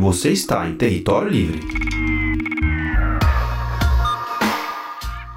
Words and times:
Você 0.00 0.30
está 0.30 0.66
em 0.66 0.76
território 0.76 1.28
livre. 1.28 1.60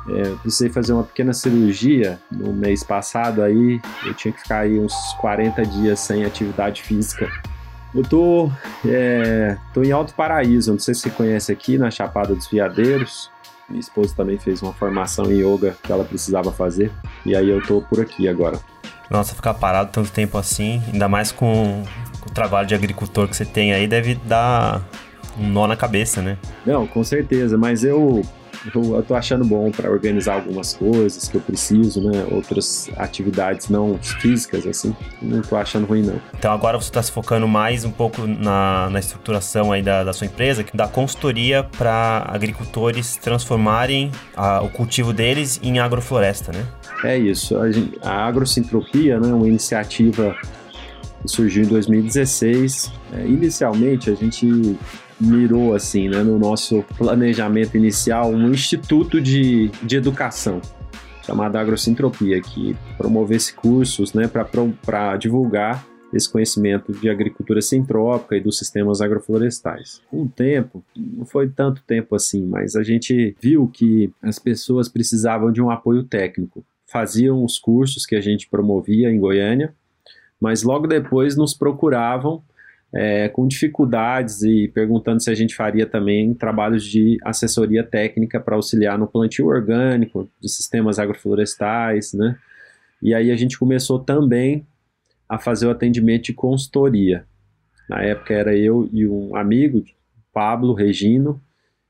É, 0.07 0.27
eu 0.29 0.37
precisei 0.37 0.69
fazer 0.69 0.93
uma 0.93 1.03
pequena 1.03 1.33
cirurgia 1.33 2.17
no 2.31 2.53
mês 2.53 2.81
passado 2.81 3.43
aí, 3.43 3.81
eu 4.05 4.13
tinha 4.13 4.31
que 4.31 4.39
ficar 4.39 4.59
aí 4.59 4.79
uns 4.79 4.93
40 5.19 5.65
dias 5.65 5.99
sem 5.99 6.23
atividade 6.23 6.81
física. 6.81 7.29
Eu 7.93 8.03
tô, 8.03 8.49
é, 8.87 9.57
tô 9.73 9.83
em 9.83 9.91
Alto 9.91 10.13
Paraíso, 10.13 10.71
não 10.71 10.79
sei 10.79 10.93
se 10.93 11.01
você 11.01 11.09
conhece 11.09 11.51
aqui, 11.51 11.77
na 11.77 11.91
Chapada 11.91 12.33
dos 12.33 12.47
Veadeiros. 12.47 13.29
Minha 13.67 13.81
esposa 13.81 14.15
também 14.15 14.39
fez 14.39 14.61
uma 14.61 14.71
formação 14.71 15.25
em 15.29 15.41
yoga 15.41 15.75
que 15.83 15.91
ela 15.91 16.05
precisava 16.05 16.53
fazer, 16.53 16.89
e 17.25 17.35
aí 17.35 17.49
eu 17.49 17.61
tô 17.61 17.81
por 17.81 17.99
aqui 17.99 18.29
agora. 18.29 18.57
Nossa, 19.09 19.35
ficar 19.35 19.55
parado 19.55 19.91
tanto 19.91 20.09
tempo 20.11 20.37
assim, 20.37 20.81
ainda 20.91 21.09
mais 21.09 21.33
com, 21.33 21.83
com 22.12 22.12
o 22.29 22.33
trabalho 22.33 22.67
de 22.67 22.75
agricultor 22.75 23.27
que 23.27 23.35
você 23.35 23.45
tem 23.45 23.73
aí, 23.73 23.87
deve 23.87 24.15
dar 24.15 24.81
um 25.37 25.47
nó 25.47 25.67
na 25.67 25.75
cabeça, 25.75 26.21
né? 26.21 26.37
Não, 26.65 26.85
com 26.85 27.03
certeza, 27.03 27.57
mas 27.57 27.83
eu 27.83 28.23
eu, 28.73 28.95
eu 28.95 29.03
tô 29.03 29.15
achando 29.15 29.43
bom 29.43 29.71
para 29.71 29.89
organizar 29.89 30.35
algumas 30.35 30.73
coisas 30.73 31.27
que 31.27 31.35
eu 31.35 31.41
preciso, 31.41 32.01
né? 32.01 32.25
Outras 32.31 32.89
atividades 32.95 33.69
não 33.69 33.97
físicas, 33.97 34.65
assim. 34.65 34.95
Não 35.21 35.41
tô 35.41 35.55
achando 35.55 35.85
ruim, 35.85 36.01
não. 36.03 36.19
Então 36.37 36.51
agora 36.51 36.79
você 36.79 36.87
está 36.87 37.01
se 37.01 37.11
focando 37.11 37.47
mais 37.47 37.83
um 37.83 37.91
pouco 37.91 38.25
na, 38.25 38.89
na 38.89 38.99
estruturação 38.99 39.71
aí 39.71 39.81
da, 39.81 40.03
da 40.03 40.13
sua 40.13 40.27
empresa, 40.27 40.63
da 40.73 40.87
consultoria 40.87 41.63
para 41.63 42.25
agricultores 42.29 43.17
transformarem 43.17 44.11
a, 44.35 44.61
o 44.61 44.69
cultivo 44.69 45.11
deles 45.11 45.59
em 45.61 45.79
agrofloresta, 45.79 46.51
né? 46.51 46.65
É 47.03 47.17
isso. 47.17 47.57
A, 47.57 48.09
a 48.09 48.25
Agrocintropia, 48.27 49.19
né? 49.19 49.33
Uma 49.33 49.47
iniciativa 49.47 50.35
surgiu 51.25 51.63
em 51.63 51.67
2016. 51.67 52.91
É, 53.13 53.25
inicialmente, 53.25 54.09
a 54.09 54.15
gente 54.15 54.77
mirou 55.19 55.73
assim, 55.73 56.09
né, 56.09 56.23
no 56.23 56.37
nosso 56.37 56.83
planejamento 56.97 57.77
inicial, 57.77 58.29
um 58.29 58.51
instituto 58.51 59.21
de, 59.21 59.69
de 59.81 59.95
educação 59.95 60.61
chamado 61.25 61.55
Agrocintropia, 61.55 62.41
que 62.41 62.75
promovesse 62.97 63.53
cursos 63.53 64.13
né, 64.13 64.27
para 64.27 65.15
divulgar 65.17 65.85
esse 66.13 66.31
conhecimento 66.31 66.91
de 66.91 67.09
agricultura 67.09 67.61
sintrópica 67.61 68.35
e 68.35 68.41
dos 68.41 68.57
sistemas 68.57 69.01
agroflorestais. 69.01 70.01
Com 70.09 70.23
o 70.23 70.29
tempo, 70.29 70.83
não 70.95 71.25
foi 71.25 71.49
tanto 71.49 71.81
tempo 71.83 72.15
assim, 72.15 72.45
mas 72.45 72.75
a 72.75 72.83
gente 72.83 73.35
viu 73.41 73.67
que 73.67 74.11
as 74.21 74.37
pessoas 74.37 74.87
precisavam 74.87 75.51
de 75.51 75.61
um 75.61 75.71
apoio 75.71 76.03
técnico. 76.03 76.63
Faziam 76.85 77.43
os 77.43 77.57
cursos 77.57 78.05
que 78.05 78.15
a 78.15 78.21
gente 78.21 78.47
promovia 78.47 79.09
em 79.09 79.19
Goiânia, 79.19 79.73
mas 80.43 80.61
logo 80.61 80.87
depois 80.87 81.37
nos 81.37 81.53
procuravam 81.53 82.43
é, 82.93 83.29
com 83.29 83.47
dificuldades 83.47 84.43
e 84.43 84.67
perguntando 84.67 85.23
se 85.23 85.31
a 85.31 85.33
gente 85.33 85.55
faria 85.55 85.85
também 85.85 86.33
trabalhos 86.33 86.83
de 86.83 87.17
assessoria 87.23 87.81
técnica 87.81 88.41
para 88.41 88.57
auxiliar 88.57 88.99
no 88.99 89.07
plantio 89.07 89.47
orgânico 89.47 90.29
de 90.41 90.49
sistemas 90.49 90.99
agroflorestais, 90.99 92.11
né? 92.11 92.37
E 93.01 93.13
aí 93.13 93.31
a 93.31 93.37
gente 93.37 93.57
começou 93.57 93.99
também 93.99 94.67
a 95.29 95.39
fazer 95.39 95.65
o 95.65 95.71
atendimento 95.71 96.25
de 96.25 96.33
consultoria. 96.33 97.23
Na 97.89 98.01
época 98.01 98.33
era 98.33 98.53
eu 98.53 98.89
e 98.91 99.07
um 99.07 99.37
amigo, 99.37 99.81
Pablo 100.33 100.73
Regino, 100.73 101.41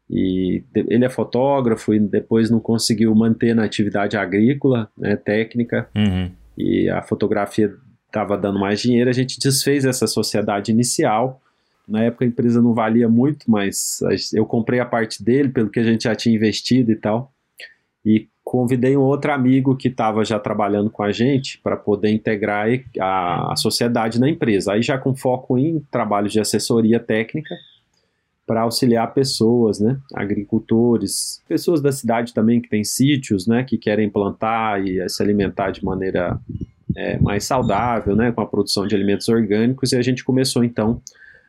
e 0.08 0.64
ele 0.76 1.06
é 1.06 1.09
fotógrafo 1.09 1.92
e 1.92 2.00
depois 2.00 2.52
não 2.52 2.59
conseguiu 2.59 3.16
manter 3.16 3.56
na 3.56 3.64
atividade 3.64 4.16
agrícola, 4.16 4.92
né, 4.96 5.16
técnica, 5.16 5.90
uhum. 5.96 6.30
e 6.56 6.88
a 6.88 7.02
fotografia 7.02 7.74
estava 8.14 8.38
dando 8.38 8.59
mais 8.59 8.80
dinheiro, 8.80 9.09
a 9.09 9.14
gente 9.14 9.39
desfez 9.39 9.83
essa 9.83 10.06
sociedade 10.06 10.72
inicial. 10.72 11.42
Na 11.88 12.03
época 12.03 12.23
a 12.23 12.28
empresa 12.28 12.61
não 12.61 12.73
valia 12.73 13.09
muito, 13.09 13.50
mas 13.50 14.00
eu 14.31 14.45
comprei 14.45 14.80
a 14.80 14.86
parte 14.86 15.23
dele 15.23 15.50
pelo 15.50 15.69
que 15.69 15.80
a 15.80 15.83
gente 15.83 16.03
já 16.03 16.16
tinha 16.16 16.36
investido 16.36 16.91
e 16.91 16.95
tal. 16.95 17.34
E 18.06 18.28
convidei 18.44 18.95
um 18.95 19.02
outro 19.02 19.31
amigo 19.31 19.75
que 19.75 19.88
estava 19.88 20.23
já 20.23 20.38
trabalhando 20.38 20.91
com 20.91 21.02
a 21.02 21.12
gente 21.12 21.57
para 21.57 21.75
poder 21.75 22.12
integrar 22.12 22.68
a, 23.00 23.53
a 23.53 23.56
sociedade 23.56 24.19
na 24.19 24.29
empresa. 24.29 24.73
Aí 24.73 24.84
já 24.84 24.97
com 24.97 25.16
foco 25.16 25.57
em 25.57 25.79
trabalhos 25.91 26.31
de 26.31 26.40
assessoria 26.40 27.00
técnica 27.00 27.56
para 28.46 28.62
auxiliar 28.62 29.13
pessoas, 29.13 29.79
né, 29.79 29.97
agricultores, 30.13 31.41
pessoas 31.47 31.81
da 31.81 31.94
cidade 31.94 32.34
também 32.34 32.62
que 32.62 32.69
têm 32.69 32.84
sítios, 32.84 33.47
né, 33.47 33.63
que 33.63 33.78
querem 33.78 34.09
plantar 34.09 34.85
e 34.85 35.07
se 35.09 35.23
alimentar 35.23 35.72
de 35.72 35.84
maneira 35.84 36.38
é, 36.96 37.20
mais 37.20 37.44
saudável, 37.46 38.16
né, 38.16 38.31
com 38.31 38.42
a 38.42 38.46
produção 38.46 38.88
de 38.88 38.96
alimentos 38.96 39.28
orgânicos, 39.30 39.92
e 39.92 39.98
a 39.98 40.02
gente 40.02 40.24
começou 40.24 40.64
então 40.64 41.02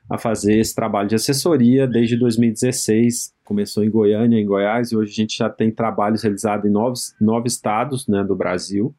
a 0.09 0.19
fazer 0.19 0.59
esse 0.59 0.75
trabalho 0.75 1.09
de 1.09 1.15
assessoria 1.15 1.87
desde 1.87 2.16
2016. 2.16 3.32
Começou 3.44 3.83
em 3.84 3.91
Goiânia, 3.91 4.38
em 4.38 4.44
Goiás, 4.44 4.93
e 4.93 4.97
hoje 4.97 5.12
a 5.12 5.15
gente 5.15 5.37
já 5.37 5.49
tem 5.49 5.71
trabalhos 5.71 6.22
realizados 6.22 6.66
em 6.66 6.72
nove, 6.72 6.99
nove 7.21 7.49
estados 7.49 8.06
né, 8.06 8.22
do 8.22 8.37
Brasil 8.37 8.94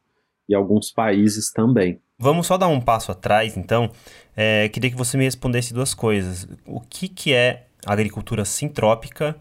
e 0.48 0.56
alguns 0.56 0.92
países 0.92 1.52
também. 1.52 2.00
Vamos 2.18 2.48
só 2.48 2.58
dar 2.58 2.68
um 2.68 2.80
passo 2.80 3.12
atrás, 3.12 3.58
então. 3.58 3.92
É, 4.36 4.70
queria 4.70 4.90
que 4.90 4.98
você 4.98 5.18
me 5.18 5.26
respondesse 5.26 5.74
duas 5.74 5.94
coisas. 5.94 6.48
O 6.66 6.80
que, 6.80 7.08
que 7.08 7.34
é 7.34 7.68
agricultura 7.86 8.46
sintrópica 8.46 9.36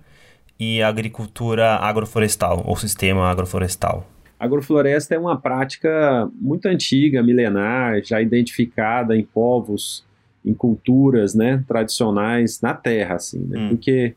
e 0.58 0.82
agricultura 0.82 1.76
agroflorestal, 1.76 2.62
ou 2.66 2.76
sistema 2.76 3.30
agroflorestal? 3.30 4.06
Agrofloresta 4.38 5.14
é 5.14 5.18
uma 5.18 5.38
prática 5.40 6.30
muito 6.34 6.66
antiga, 6.66 7.22
milenar, 7.22 8.02
já 8.02 8.20
identificada 8.20 9.16
em 9.16 9.22
povos, 9.22 10.04
em 10.44 10.52
culturas, 10.52 11.34
né, 11.34 11.64
tradicionais 11.66 12.60
na 12.60 12.74
Terra, 12.74 13.14
assim, 13.14 13.40
né? 13.40 13.58
Hum. 13.58 13.68
Porque 13.70 14.14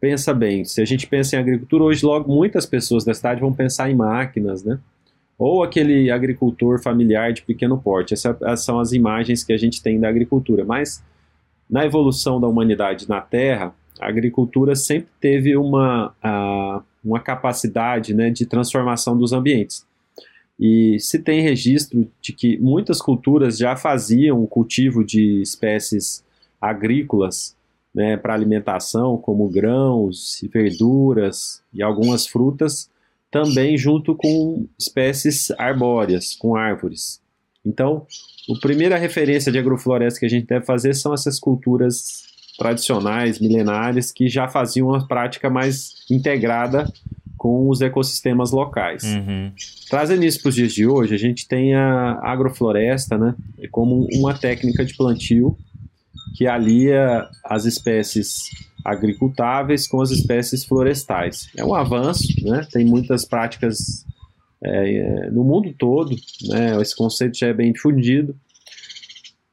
pensa 0.00 0.34
bem, 0.34 0.64
se 0.64 0.82
a 0.82 0.84
gente 0.84 1.06
pensa 1.06 1.36
em 1.36 1.38
agricultura 1.38 1.84
hoje, 1.84 2.04
logo 2.04 2.32
muitas 2.32 2.66
pessoas 2.66 3.04
da 3.04 3.14
cidade 3.14 3.40
vão 3.40 3.52
pensar 3.52 3.88
em 3.88 3.94
máquinas, 3.94 4.64
né? 4.64 4.78
Ou 5.38 5.62
aquele 5.62 6.10
agricultor 6.10 6.82
familiar 6.82 7.32
de 7.32 7.42
pequeno 7.42 7.80
porte. 7.80 8.12
Essas, 8.12 8.64
são 8.64 8.78
as 8.78 8.92
imagens 8.92 9.42
que 9.42 9.52
a 9.52 9.56
gente 9.56 9.82
tem 9.82 9.98
da 9.98 10.08
agricultura. 10.08 10.64
Mas 10.64 11.02
na 11.68 11.84
evolução 11.86 12.40
da 12.40 12.46
humanidade 12.46 13.08
na 13.08 13.20
Terra, 13.20 13.74
a 14.00 14.08
agricultura 14.08 14.74
sempre 14.74 15.08
teve 15.20 15.56
uma, 15.56 16.14
a, 16.22 16.82
uma 17.04 17.20
capacidade 17.20 18.14
né, 18.14 18.30
de 18.30 18.46
transformação 18.46 19.16
dos 19.16 19.32
ambientes. 19.32 19.84
E 20.58 20.98
se 21.00 21.18
tem 21.18 21.42
registro 21.42 22.08
de 22.20 22.32
que 22.32 22.58
muitas 22.58 23.00
culturas 23.00 23.58
já 23.58 23.74
faziam 23.74 24.42
o 24.42 24.46
cultivo 24.46 25.04
de 25.04 25.42
espécies 25.42 26.24
agrícolas 26.60 27.56
né, 27.94 28.16
para 28.16 28.34
alimentação, 28.34 29.16
como 29.18 29.48
grãos, 29.48 30.40
verduras 30.52 31.62
e 31.72 31.82
algumas 31.82 32.26
frutas, 32.26 32.88
também 33.30 33.76
junto 33.76 34.14
com 34.14 34.66
espécies 34.78 35.50
arbóreas, 35.52 36.36
com 36.36 36.54
árvores. 36.54 37.20
Então, 37.64 38.06
a 38.50 38.60
primeira 38.60 38.96
referência 38.96 39.50
de 39.50 39.58
agrofloresta 39.58 40.20
que 40.20 40.26
a 40.26 40.28
gente 40.28 40.46
deve 40.46 40.64
fazer 40.64 40.94
são 40.94 41.14
essas 41.14 41.38
culturas 41.38 42.24
tradicionais, 42.62 43.40
milenares, 43.40 44.12
que 44.12 44.28
já 44.28 44.46
faziam 44.46 44.88
uma 44.88 45.06
prática 45.06 45.50
mais 45.50 45.94
integrada 46.08 46.90
com 47.36 47.68
os 47.68 47.80
ecossistemas 47.80 48.52
locais. 48.52 49.02
Uhum. 49.02 49.50
Trazendo 49.90 50.24
isso 50.24 50.40
para 50.40 50.50
os 50.50 50.54
dias 50.54 50.72
de 50.72 50.86
hoje, 50.86 51.12
a 51.12 51.18
gente 51.18 51.48
tem 51.48 51.74
a 51.74 52.20
agrofloresta 52.22 53.18
né, 53.18 53.34
como 53.72 54.06
uma 54.12 54.32
técnica 54.32 54.84
de 54.84 54.96
plantio 54.96 55.58
que 56.36 56.46
alia 56.46 57.28
as 57.44 57.64
espécies 57.64 58.44
agricultáveis 58.84 59.88
com 59.88 60.00
as 60.00 60.12
espécies 60.12 60.64
florestais. 60.64 61.48
É 61.56 61.64
um 61.64 61.74
avanço, 61.74 62.28
né? 62.42 62.66
tem 62.70 62.84
muitas 62.84 63.24
práticas 63.24 64.04
é, 64.62 65.30
no 65.32 65.42
mundo 65.42 65.74
todo, 65.76 66.14
né? 66.48 66.80
esse 66.80 66.94
conceito 66.94 67.36
já 67.36 67.48
é 67.48 67.52
bem 67.52 67.72
difundido, 67.72 68.36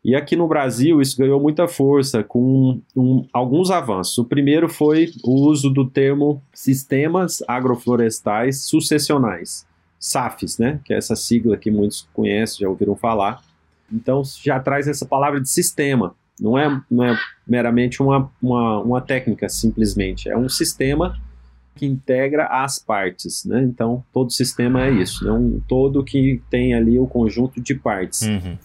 e 0.03 0.15
aqui 0.15 0.35
no 0.35 0.47
Brasil 0.47 1.01
isso 1.01 1.17
ganhou 1.17 1.41
muita 1.41 1.67
força 1.67 2.23
com 2.23 2.81
um, 2.95 3.25
alguns 3.33 3.69
avanços. 3.69 4.17
O 4.17 4.23
primeiro 4.23 4.69
foi 4.69 5.11
o 5.23 5.47
uso 5.47 5.69
do 5.69 5.89
termo 5.89 6.41
sistemas 6.53 7.43
agroflorestais 7.47 8.61
sucessionais, 8.63 9.67
SAFs, 9.99 10.57
né? 10.57 10.79
Que 10.85 10.93
é 10.93 10.97
essa 10.97 11.15
sigla 11.15 11.57
que 11.57 11.69
muitos 11.69 12.07
conhecem, 12.13 12.59
já 12.61 12.69
ouviram 12.69 12.95
falar. 12.95 13.43
Então 13.91 14.23
já 14.41 14.59
traz 14.59 14.87
essa 14.87 15.05
palavra 15.05 15.41
de 15.41 15.49
sistema. 15.49 16.15
Não 16.39 16.57
é, 16.57 16.81
não 16.89 17.03
é 17.03 17.19
meramente 17.45 18.01
uma, 18.01 18.31
uma, 18.41 18.79
uma 18.79 19.01
técnica, 19.01 19.49
simplesmente. 19.49 20.29
É 20.29 20.37
um 20.37 20.47
sistema 20.47 21.19
que 21.75 21.85
integra 21.85 22.45
as 22.45 22.79
partes, 22.79 23.43
né? 23.43 23.61
Então 23.63 24.01
todo 24.13 24.31
sistema 24.31 24.85
é 24.85 24.91
isso, 24.91 25.27
é 25.27 25.33
um 25.33 25.59
todo 25.67 26.03
que 26.03 26.41
tem 26.49 26.73
ali 26.73 26.97
o 26.97 27.05
conjunto 27.05 27.59
de 27.59 27.75
partes. 27.75 28.21
Uhum. 28.21 28.57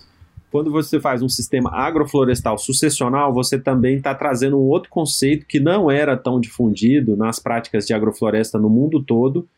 Quando 0.55 0.71
você 0.71 1.01
faz 1.01 1.21
um 1.21 1.29
sistema 1.29 1.69
agroflorestal 1.73 2.57
sucessional, 2.59 3.35
você 3.35 3.59
também 3.59 3.97
está 3.97 4.15
trazendo 4.15 4.57
um 4.57 4.63
outro 4.63 4.89
conceito 4.89 5.47
que 5.47 5.59
não 5.59 5.91
era 5.91 6.17
tão 6.17 6.39
difundido 6.39 7.17
nas 7.17 7.41
práticas 7.41 7.85
de 7.89 7.93
agrofloresta 7.93 8.57
no 8.57 8.71
mundo 8.71 9.03
todo, 9.03 9.49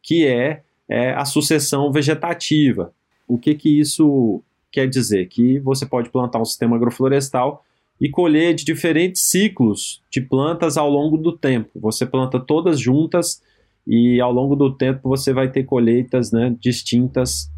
que 0.00 0.24
é, 0.24 0.62
é 0.88 1.12
a 1.12 1.24
sucessão 1.24 1.90
vegetativa. 1.90 2.92
O 3.26 3.36
que, 3.36 3.56
que 3.56 3.80
isso 3.80 4.44
quer 4.70 4.88
dizer? 4.88 5.26
Que 5.26 5.58
você 5.58 5.84
pode 5.84 6.08
plantar 6.08 6.40
um 6.40 6.44
sistema 6.44 6.76
agroflorestal 6.76 7.64
e 8.00 8.08
colher 8.08 8.54
de 8.54 8.64
diferentes 8.64 9.22
ciclos 9.22 10.04
de 10.08 10.20
plantas 10.20 10.76
ao 10.76 10.88
longo 10.88 11.16
do 11.16 11.32
tempo. 11.32 11.80
Você 11.80 12.06
planta 12.06 12.38
todas 12.38 12.78
juntas 12.78 13.42
e 13.84 14.20
ao 14.20 14.30
longo 14.30 14.54
do 14.54 14.72
tempo 14.72 15.08
você 15.08 15.32
vai 15.32 15.50
ter 15.50 15.64
colheitas 15.64 16.30
né, 16.30 16.54
distintas 16.60 17.50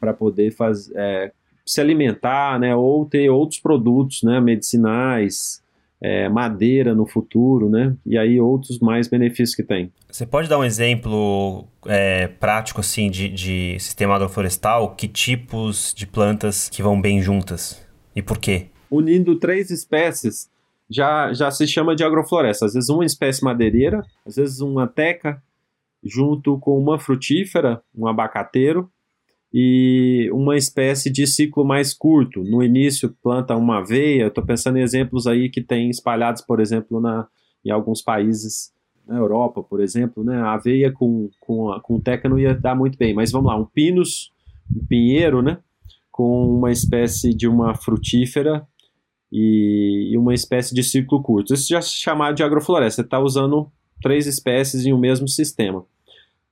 para 0.00 0.12
poder 0.12 0.50
faz, 0.50 0.90
é, 0.96 1.30
se 1.64 1.80
alimentar 1.80 2.58
né, 2.58 2.74
ou 2.74 3.06
ter 3.06 3.28
outros 3.30 3.58
produtos 3.58 4.22
né, 4.22 4.40
medicinais, 4.40 5.62
é, 6.00 6.28
madeira 6.28 6.94
no 6.94 7.06
futuro, 7.06 7.70
né? 7.70 7.96
E 8.04 8.18
aí 8.18 8.38
outros 8.38 8.78
mais 8.78 9.08
benefícios 9.08 9.54
que 9.54 9.62
tem. 9.62 9.90
Você 10.10 10.26
pode 10.26 10.50
dar 10.50 10.58
um 10.58 10.64
exemplo 10.64 11.66
é, 11.86 12.28
prático 12.28 12.80
assim 12.80 13.10
de, 13.10 13.28
de 13.28 13.78
sistema 13.80 14.14
agroflorestal? 14.14 14.94
Que 14.94 15.08
tipos 15.08 15.94
de 15.96 16.06
plantas 16.06 16.68
que 16.68 16.82
vão 16.82 17.00
bem 17.00 17.22
juntas 17.22 17.82
e 18.14 18.20
por 18.20 18.38
quê? 18.38 18.66
Unindo 18.90 19.36
três 19.36 19.70
espécies 19.70 20.50
já, 20.90 21.32
já 21.32 21.50
se 21.50 21.66
chama 21.66 21.96
de 21.96 22.04
agrofloresta. 22.04 22.66
Às 22.66 22.74
vezes 22.74 22.90
uma 22.90 23.04
espécie 23.04 23.42
madeireira, 23.42 24.04
às 24.26 24.36
vezes 24.36 24.60
uma 24.60 24.86
teca, 24.86 25.42
junto 26.02 26.58
com 26.58 26.78
uma 26.78 26.98
frutífera, 26.98 27.82
um 27.96 28.06
abacateiro, 28.06 28.90
e 29.56 30.28
uma 30.32 30.56
espécie 30.56 31.08
de 31.08 31.28
ciclo 31.28 31.64
mais 31.64 31.94
curto. 31.94 32.42
No 32.42 32.60
início 32.60 33.16
planta 33.22 33.54
uma 33.54 33.78
aveia, 33.78 34.26
estou 34.26 34.44
pensando 34.44 34.78
em 34.78 34.82
exemplos 34.82 35.28
aí 35.28 35.48
que 35.48 35.62
tem 35.62 35.88
espalhados, 35.88 36.42
por 36.42 36.58
exemplo, 36.58 37.00
na, 37.00 37.28
em 37.64 37.70
alguns 37.70 38.02
países 38.02 38.72
na 39.06 39.16
Europa, 39.16 39.62
por 39.62 39.80
exemplo, 39.80 40.24
né? 40.24 40.38
A 40.38 40.54
aveia 40.54 40.90
com, 40.90 41.30
com, 41.38 41.70
com 41.84 42.00
teca 42.00 42.28
não 42.28 42.36
ia 42.36 42.52
dar 42.52 42.74
muito 42.74 42.98
bem, 42.98 43.14
mas 43.14 43.30
vamos 43.30 43.46
lá, 43.46 43.56
um 43.56 43.64
pinus, 43.64 44.32
um 44.74 44.84
pinheiro, 44.84 45.40
né? 45.40 45.58
Com 46.10 46.58
uma 46.58 46.72
espécie 46.72 47.32
de 47.32 47.46
uma 47.46 47.76
frutífera 47.76 48.66
e, 49.30 50.10
e 50.12 50.18
uma 50.18 50.34
espécie 50.34 50.74
de 50.74 50.82
ciclo 50.82 51.22
curto. 51.22 51.54
Isso 51.54 51.68
já 51.68 51.80
se 51.80 51.92
chamar 51.92 52.32
de 52.34 52.42
agrofloresta, 52.42 53.02
você 53.02 53.06
está 53.06 53.20
usando 53.20 53.70
três 54.02 54.26
espécies 54.26 54.84
em 54.84 54.92
um 54.92 54.98
mesmo 54.98 55.28
sistema. 55.28 55.86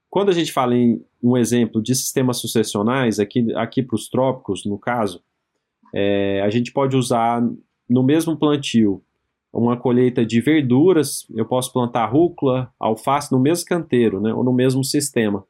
Quando 0.09 0.29
a 0.29 0.33
gente 0.33 0.53
fala 0.53 0.77
em 0.77 1.03
um 1.23 1.37
exemplo 1.37 1.81
de 1.81 1.95
sistemas 1.95 2.39
sucessionais, 2.39 3.21
aqui, 3.21 3.55
aqui 3.55 3.83
para 3.83 3.95
os 3.95 4.09
trópicos, 4.09 4.65
no 4.65 4.79
caso, 4.79 5.23
é, 5.95 6.43
a 6.43 6.51
gente 6.51 6.73
pode 6.73 6.97
usar 6.97 7.43
no 7.89 8.03
mesmo 8.03 8.37
plantio 8.37 9.03
uma 9.53 9.77
colheita 9.77 10.25
de 10.25 10.41
verduras, 10.41 11.27
eu 11.35 11.45
posso 11.45 11.73
plantar 11.73 12.07
rúcula, 12.07 12.73
alface 12.81 13.31
no 13.31 13.39
mesmo 13.39 13.67
canteiro, 13.67 14.21
né, 14.21 14.33
ou 14.33 14.43
no 14.43 14.53
mesmo 14.53 14.83
sistema. 14.83 15.45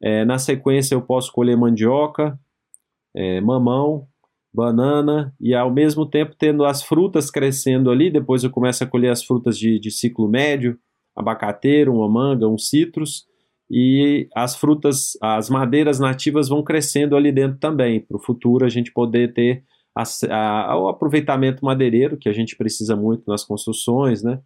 É, 0.00 0.24
na 0.24 0.38
sequência, 0.38 0.94
eu 0.94 1.02
posso 1.02 1.32
colher 1.32 1.56
mandioca, 1.56 2.38
é, 3.14 3.40
mamão, 3.40 4.06
banana, 4.52 5.34
e 5.40 5.54
ao 5.54 5.72
mesmo 5.72 6.04
tempo 6.04 6.34
tendo 6.38 6.64
as 6.64 6.82
frutas 6.82 7.30
crescendo 7.30 7.90
ali, 7.90 8.10
depois 8.10 8.44
eu 8.44 8.50
começo 8.50 8.84
a 8.84 8.86
colher 8.86 9.10
as 9.10 9.24
frutas 9.24 9.58
de, 9.58 9.78
de 9.80 9.90
ciclo 9.90 10.28
médio, 10.28 10.78
abacateiro, 11.16 11.94
uma 11.94 12.08
manga, 12.08 12.46
um 12.46 12.58
citrus, 12.58 13.26
e 13.70 14.28
as 14.34 14.56
frutas, 14.56 15.16
as 15.20 15.50
madeiras 15.50 15.98
nativas 15.98 16.48
vão 16.48 16.62
crescendo 16.62 17.16
ali 17.16 17.30
dentro 17.30 17.58
também, 17.58 18.00
para 18.00 18.16
o 18.16 18.20
futuro 18.20 18.64
a 18.64 18.68
gente 18.68 18.92
poder 18.92 19.34
ter 19.34 19.64
a, 19.94 20.04
a, 20.70 20.78
o 20.78 20.88
aproveitamento 20.88 21.64
madeireiro, 21.64 22.16
que 22.16 22.28
a 22.28 22.32
gente 22.32 22.56
precisa 22.56 22.94
muito 22.94 23.24
nas 23.26 23.44
construções, 23.44 24.22
né? 24.22 24.40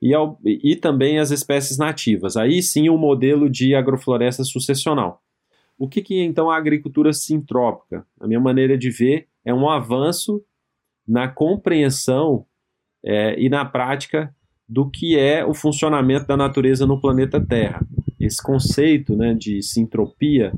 E, 0.00 0.14
ao, 0.14 0.38
e 0.44 0.74
também 0.76 1.18
as 1.18 1.30
espécies 1.30 1.78
nativas. 1.78 2.36
Aí 2.36 2.62
sim 2.62 2.88
o 2.88 2.94
um 2.94 2.98
modelo 2.98 3.48
de 3.48 3.74
agrofloresta 3.74 4.42
sucessional. 4.44 5.22
O 5.78 5.88
que, 5.88 6.02
que 6.02 6.20
então 6.22 6.50
a 6.50 6.56
agricultura 6.56 7.12
sintrópica? 7.12 8.06
A 8.20 8.26
minha 8.26 8.40
maneira 8.40 8.78
de 8.78 8.90
ver 8.90 9.28
é 9.44 9.52
um 9.52 9.68
avanço 9.68 10.42
na 11.06 11.28
compreensão 11.28 12.46
é, 13.04 13.38
e 13.38 13.48
na 13.48 13.64
prática 13.64 14.34
do 14.68 14.90
que 14.90 15.18
é 15.18 15.44
o 15.44 15.52
funcionamento 15.52 16.26
da 16.26 16.36
natureza 16.36 16.86
no 16.86 17.00
planeta 17.00 17.44
Terra. 17.44 17.86
Esse 18.24 18.42
conceito 18.42 19.14
né, 19.14 19.34
de 19.34 19.62
sintropia 19.62 20.52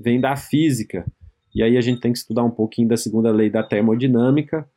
vem 0.00 0.20
da 0.20 0.36
física, 0.36 1.04
e 1.52 1.62
aí 1.62 1.76
a 1.76 1.80
gente 1.80 2.00
tem 2.00 2.12
que 2.12 2.18
estudar 2.18 2.44
um 2.44 2.50
pouquinho 2.50 2.86
da 2.86 2.96
segunda 2.96 3.32
lei 3.32 3.50
da 3.50 3.62
termodinâmica 3.62 4.68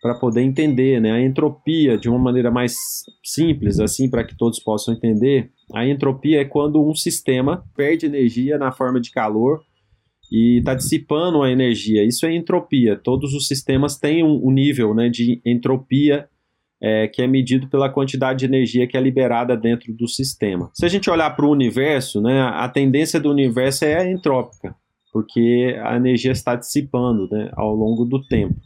para 0.00 0.14
poder 0.14 0.42
entender 0.42 1.00
né, 1.00 1.10
a 1.10 1.20
entropia 1.20 1.98
de 1.98 2.08
uma 2.08 2.20
maneira 2.20 2.52
mais 2.52 2.76
simples, 3.24 3.80
assim, 3.80 4.08
para 4.08 4.22
que 4.24 4.36
todos 4.36 4.60
possam 4.60 4.94
entender. 4.94 5.50
A 5.74 5.84
entropia 5.84 6.40
é 6.40 6.44
quando 6.44 6.84
um 6.84 6.94
sistema 6.94 7.64
perde 7.76 8.06
energia 8.06 8.58
na 8.58 8.70
forma 8.70 9.00
de 9.00 9.10
calor 9.10 9.60
e 10.30 10.58
está 10.58 10.74
dissipando 10.74 11.42
a 11.42 11.50
energia. 11.50 12.04
Isso 12.04 12.24
é 12.26 12.32
entropia. 12.32 12.96
Todos 12.96 13.34
os 13.34 13.48
sistemas 13.48 13.98
têm 13.98 14.22
um, 14.22 14.40
um 14.46 14.52
nível 14.52 14.94
né, 14.94 15.08
de 15.08 15.40
entropia 15.44 16.28
é, 16.82 17.06
que 17.06 17.22
é 17.22 17.26
medido 17.28 17.68
pela 17.68 17.88
quantidade 17.88 18.40
de 18.40 18.44
energia 18.44 18.88
que 18.88 18.96
é 18.96 19.00
liberada 19.00 19.56
dentro 19.56 19.92
do 19.94 20.08
sistema. 20.08 20.68
Se 20.74 20.84
a 20.84 20.88
gente 20.88 21.08
olhar 21.08 21.30
para 21.30 21.46
o 21.46 21.50
universo, 21.50 22.20
né, 22.20 22.42
a 22.42 22.68
tendência 22.68 23.20
do 23.20 23.30
universo 23.30 23.84
é 23.84 24.10
entrópica, 24.10 24.74
porque 25.12 25.78
a 25.84 25.94
energia 25.96 26.32
está 26.32 26.56
dissipando 26.56 27.28
né, 27.30 27.50
ao 27.52 27.72
longo 27.72 28.04
do 28.04 28.20
tempo. 28.26 28.56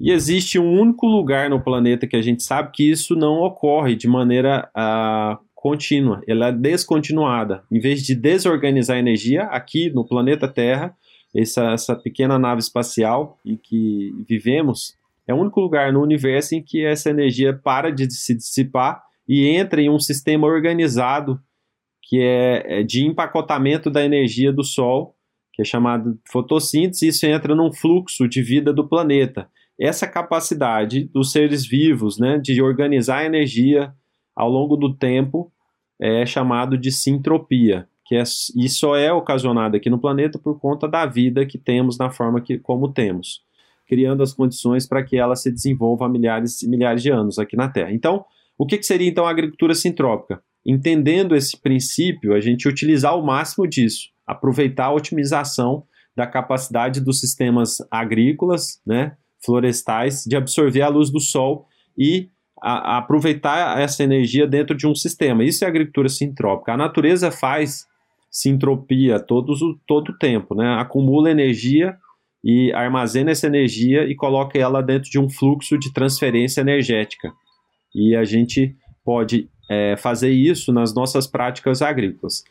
E 0.00 0.10
existe 0.10 0.58
um 0.58 0.80
único 0.80 1.06
lugar 1.06 1.50
no 1.50 1.62
planeta 1.62 2.06
que 2.06 2.16
a 2.16 2.22
gente 2.22 2.42
sabe 2.42 2.70
que 2.72 2.90
isso 2.90 3.14
não 3.14 3.42
ocorre 3.42 3.94
de 3.94 4.08
maneira 4.08 4.68
uh, 4.76 5.38
contínua, 5.54 6.22
ela 6.26 6.48
é 6.48 6.52
descontinuada. 6.52 7.62
Em 7.70 7.78
vez 7.78 8.02
de 8.02 8.14
desorganizar 8.14 8.96
a 8.96 9.00
energia, 9.00 9.44
aqui 9.44 9.90
no 9.90 10.06
planeta 10.06 10.48
Terra, 10.48 10.96
essa, 11.34 11.72
essa 11.72 11.94
pequena 11.94 12.38
nave 12.38 12.60
espacial 12.60 13.38
em 13.44 13.56
que 13.56 14.12
vivemos, 14.28 14.94
é 15.26 15.32
o 15.32 15.38
único 15.38 15.60
lugar 15.60 15.92
no 15.92 16.02
universo 16.02 16.54
em 16.54 16.62
que 16.62 16.84
essa 16.84 17.10
energia 17.10 17.52
para 17.52 17.90
de 17.90 18.12
se 18.12 18.34
dissipar 18.34 19.02
e 19.26 19.46
entra 19.46 19.80
em 19.80 19.88
um 19.88 19.98
sistema 19.98 20.46
organizado 20.46 21.40
que 22.02 22.20
é, 22.20 22.80
é 22.80 22.82
de 22.82 23.04
empacotamento 23.06 23.90
da 23.90 24.04
energia 24.04 24.52
do 24.52 24.62
Sol, 24.62 25.16
que 25.54 25.62
é 25.62 25.64
chamado 25.64 26.18
fotossíntese, 26.30 27.06
e 27.06 27.08
isso 27.08 27.24
entra 27.24 27.54
num 27.54 27.72
fluxo 27.72 28.28
de 28.28 28.42
vida 28.42 28.72
do 28.72 28.86
planeta. 28.86 29.48
Essa 29.80 30.06
capacidade 30.06 31.04
dos 31.04 31.32
seres 31.32 31.66
vivos 31.66 32.18
né, 32.18 32.38
de 32.38 32.60
organizar 32.60 33.18
a 33.18 33.24
energia 33.24 33.92
ao 34.36 34.50
longo 34.50 34.76
do 34.76 34.94
tempo 34.94 35.50
é 35.98 36.26
chamado 36.26 36.76
de 36.76 36.92
sintropia, 36.92 37.88
que 38.04 38.16
é, 38.16 38.22
e 38.56 38.68
só 38.68 38.94
é 38.94 39.10
ocasionada 39.10 39.78
aqui 39.78 39.88
no 39.88 39.98
planeta 39.98 40.38
por 40.38 40.60
conta 40.60 40.86
da 40.86 41.06
vida 41.06 41.46
que 41.46 41.56
temos 41.56 41.96
na 41.96 42.10
forma 42.10 42.40
que 42.40 42.58
como 42.58 42.92
temos 42.92 43.42
criando 43.86 44.22
as 44.22 44.32
condições 44.32 44.86
para 44.86 45.02
que 45.04 45.16
ela 45.16 45.36
se 45.36 45.50
desenvolva 45.50 46.06
há 46.06 46.08
milhares 46.08 46.62
e 46.62 46.68
milhares 46.68 47.02
de 47.02 47.10
anos 47.10 47.38
aqui 47.38 47.56
na 47.56 47.68
Terra. 47.68 47.92
Então, 47.92 48.24
o 48.58 48.66
que, 48.66 48.78
que 48.78 48.86
seria 48.86 49.08
então 49.08 49.26
a 49.26 49.30
agricultura 49.30 49.74
sintrópica? 49.74 50.42
Entendendo 50.66 51.36
esse 51.36 51.60
princípio, 51.60 52.34
a 52.34 52.40
gente 52.40 52.68
utilizar 52.68 53.18
o 53.18 53.24
máximo 53.24 53.66
disso, 53.66 54.08
aproveitar 54.26 54.86
a 54.86 54.94
otimização 54.94 55.84
da 56.16 56.26
capacidade 56.26 57.00
dos 57.00 57.20
sistemas 57.20 57.78
agrícolas, 57.90 58.80
né, 58.86 59.16
florestais, 59.44 60.24
de 60.24 60.36
absorver 60.36 60.82
a 60.82 60.88
luz 60.88 61.10
do 61.10 61.20
sol 61.20 61.66
e 61.98 62.30
a, 62.62 62.94
a 62.94 62.98
aproveitar 62.98 63.78
essa 63.78 64.02
energia 64.02 64.46
dentro 64.46 64.76
de 64.76 64.86
um 64.86 64.94
sistema. 64.94 65.44
Isso 65.44 65.64
é 65.64 65.68
agricultura 65.68 66.08
sintrópica. 66.08 66.72
A 66.72 66.76
natureza 66.76 67.30
faz 67.30 67.86
sintropia 68.30 69.20
todos, 69.20 69.60
todo 69.86 70.08
o 70.10 70.18
tempo, 70.18 70.54
né? 70.54 70.74
acumula 70.78 71.30
energia 71.30 71.96
e 72.44 72.70
armazena 72.74 73.30
essa 73.30 73.46
energia 73.46 74.04
e 74.04 74.14
coloca 74.14 74.58
ela 74.58 74.82
dentro 74.82 75.10
de 75.10 75.18
um 75.18 75.30
fluxo 75.30 75.78
de 75.78 75.90
transferência 75.92 76.60
energética. 76.60 77.32
E 77.94 78.14
a 78.14 78.22
gente 78.22 78.76
pode 79.02 79.48
é, 79.70 79.96
fazer 79.96 80.30
isso 80.30 80.70
nas 80.70 80.94
nossas 80.94 81.26
práticas 81.26 81.80
agrícolas. 81.80 82.44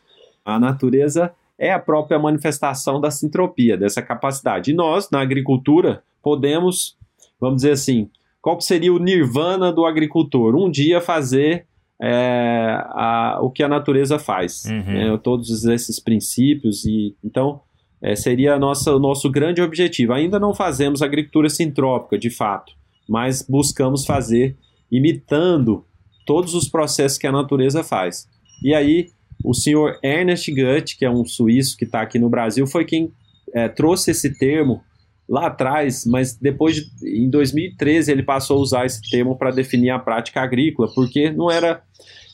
A 0.44 0.58
natureza 0.58 1.32
é 1.56 1.72
a 1.72 1.78
própria 1.78 2.18
manifestação 2.18 3.00
da 3.00 3.10
sintropia, 3.10 3.76
dessa 3.76 4.02
capacidade. 4.02 4.72
E 4.72 4.74
nós, 4.74 5.08
na 5.10 5.20
agricultura, 5.20 6.02
podemos, 6.20 6.96
vamos 7.40 7.56
dizer 7.56 7.70
assim, 7.70 8.10
qual 8.42 8.60
seria 8.60 8.92
o 8.92 8.98
nirvana 8.98 9.72
do 9.72 9.86
agricultor? 9.86 10.56
Um 10.56 10.68
dia 10.68 11.00
fazer 11.00 11.66
é, 12.02 12.76
a, 12.88 13.38
o 13.40 13.48
que 13.48 13.62
a 13.62 13.68
natureza 13.68 14.18
faz. 14.18 14.64
Uhum. 14.64 14.82
Né? 14.82 15.20
Todos 15.22 15.64
esses 15.64 16.00
princípios. 16.00 16.84
e 16.84 17.14
Então, 17.22 17.60
é, 18.04 18.14
seria 18.14 18.58
nossa, 18.58 18.94
o 18.94 18.98
nosso 18.98 19.30
grande 19.30 19.62
objetivo. 19.62 20.12
Ainda 20.12 20.38
não 20.38 20.52
fazemos 20.52 21.00
agricultura 21.00 21.48
sintrópica, 21.48 22.18
de 22.18 22.28
fato, 22.28 22.74
mas 23.08 23.40
buscamos 23.40 24.04
fazer 24.04 24.58
imitando 24.92 25.86
todos 26.26 26.54
os 26.54 26.68
processos 26.68 27.16
que 27.16 27.26
a 27.26 27.32
natureza 27.32 27.82
faz. 27.82 28.28
E 28.62 28.74
aí, 28.74 29.08
o 29.42 29.54
senhor 29.54 29.98
Ernest 30.02 30.52
Gutt, 30.52 30.98
que 30.98 31.04
é 31.06 31.10
um 31.10 31.24
suíço 31.24 31.78
que 31.78 31.86
está 31.86 32.02
aqui 32.02 32.18
no 32.18 32.28
Brasil, 32.28 32.66
foi 32.66 32.84
quem 32.84 33.10
é, 33.54 33.68
trouxe 33.68 34.10
esse 34.10 34.38
termo 34.38 34.82
lá 35.26 35.46
atrás, 35.46 36.04
mas 36.04 36.36
depois, 36.36 36.76
de, 36.76 37.24
em 37.24 37.30
2013, 37.30 38.12
ele 38.12 38.22
passou 38.22 38.58
a 38.58 38.60
usar 38.60 38.84
esse 38.84 39.00
termo 39.08 39.38
para 39.38 39.50
definir 39.50 39.88
a 39.88 39.98
prática 39.98 40.42
agrícola, 40.42 40.92
porque 40.94 41.30
não 41.30 41.50
era. 41.50 41.82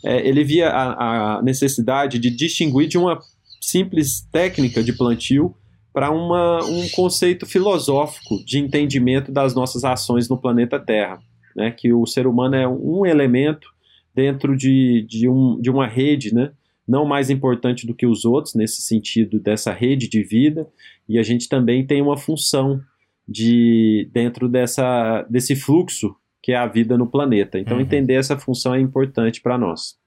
É, 0.05 0.27
ele 0.27 0.43
via 0.43 0.69
a, 0.69 1.37
a 1.39 1.43
necessidade 1.43 2.19
de 2.19 2.29
distinguir 2.29 2.89
de 2.89 2.99
uma 2.99 3.21
simples 3.61 4.27
técnica 4.33 4.83
de 4.83 4.93
plantio 4.93 5.55
para 5.92 6.11
um 6.11 6.88
conceito 6.94 7.47
filosófico 7.47 8.44
de 8.44 8.59
entendimento 8.59 9.32
das 9.32 9.54
nossas 9.54 9.85
ações 9.85 10.28
no 10.28 10.38
planeta 10.38 10.78
Terra. 10.78 11.20
né, 11.56 11.70
que 11.70 11.92
o 11.92 12.06
ser 12.06 12.26
humano 12.26 12.54
é 12.54 12.66
um 12.66 13.04
elemento 13.04 13.68
dentro 14.14 14.56
de, 14.56 15.04
de, 15.09 15.28
um, 15.28 15.61
de 15.61 15.68
uma 15.68 15.87
rede, 15.87 16.32
né, 16.32 16.52
não 16.87 17.04
mais 17.04 17.28
importante 17.28 17.87
do 17.87 17.94
que 17.94 18.06
os 18.06 18.25
outros, 18.25 18.54
nesse 18.54 18.82
sentido 18.82 19.38
dessa 19.40 19.73
rede 19.73 20.09
de 20.09 20.23
vida, 20.23 20.68
e 21.09 21.18
a 21.18 21.23
gente 21.23 21.49
também 21.49 21.87
tem 21.87 22.00
uma 22.00 22.16
função 22.16 22.80
de 23.28 24.09
dentro 24.12 24.49
dessa, 24.49 25.25
desse 25.28 25.54
fluxo 25.54 26.14
que 26.42 26.52
é 26.52 26.56
a 26.56 26.66
vida 26.66 26.97
no 26.97 27.06
planeta. 27.06 27.59
Então, 27.59 27.76
uhum. 27.76 27.82
entender 27.82 28.14
essa 28.14 28.37
função 28.38 28.75
é 28.75 28.80
importante 28.80 29.40
para 29.40 29.59
nós. 29.59 29.99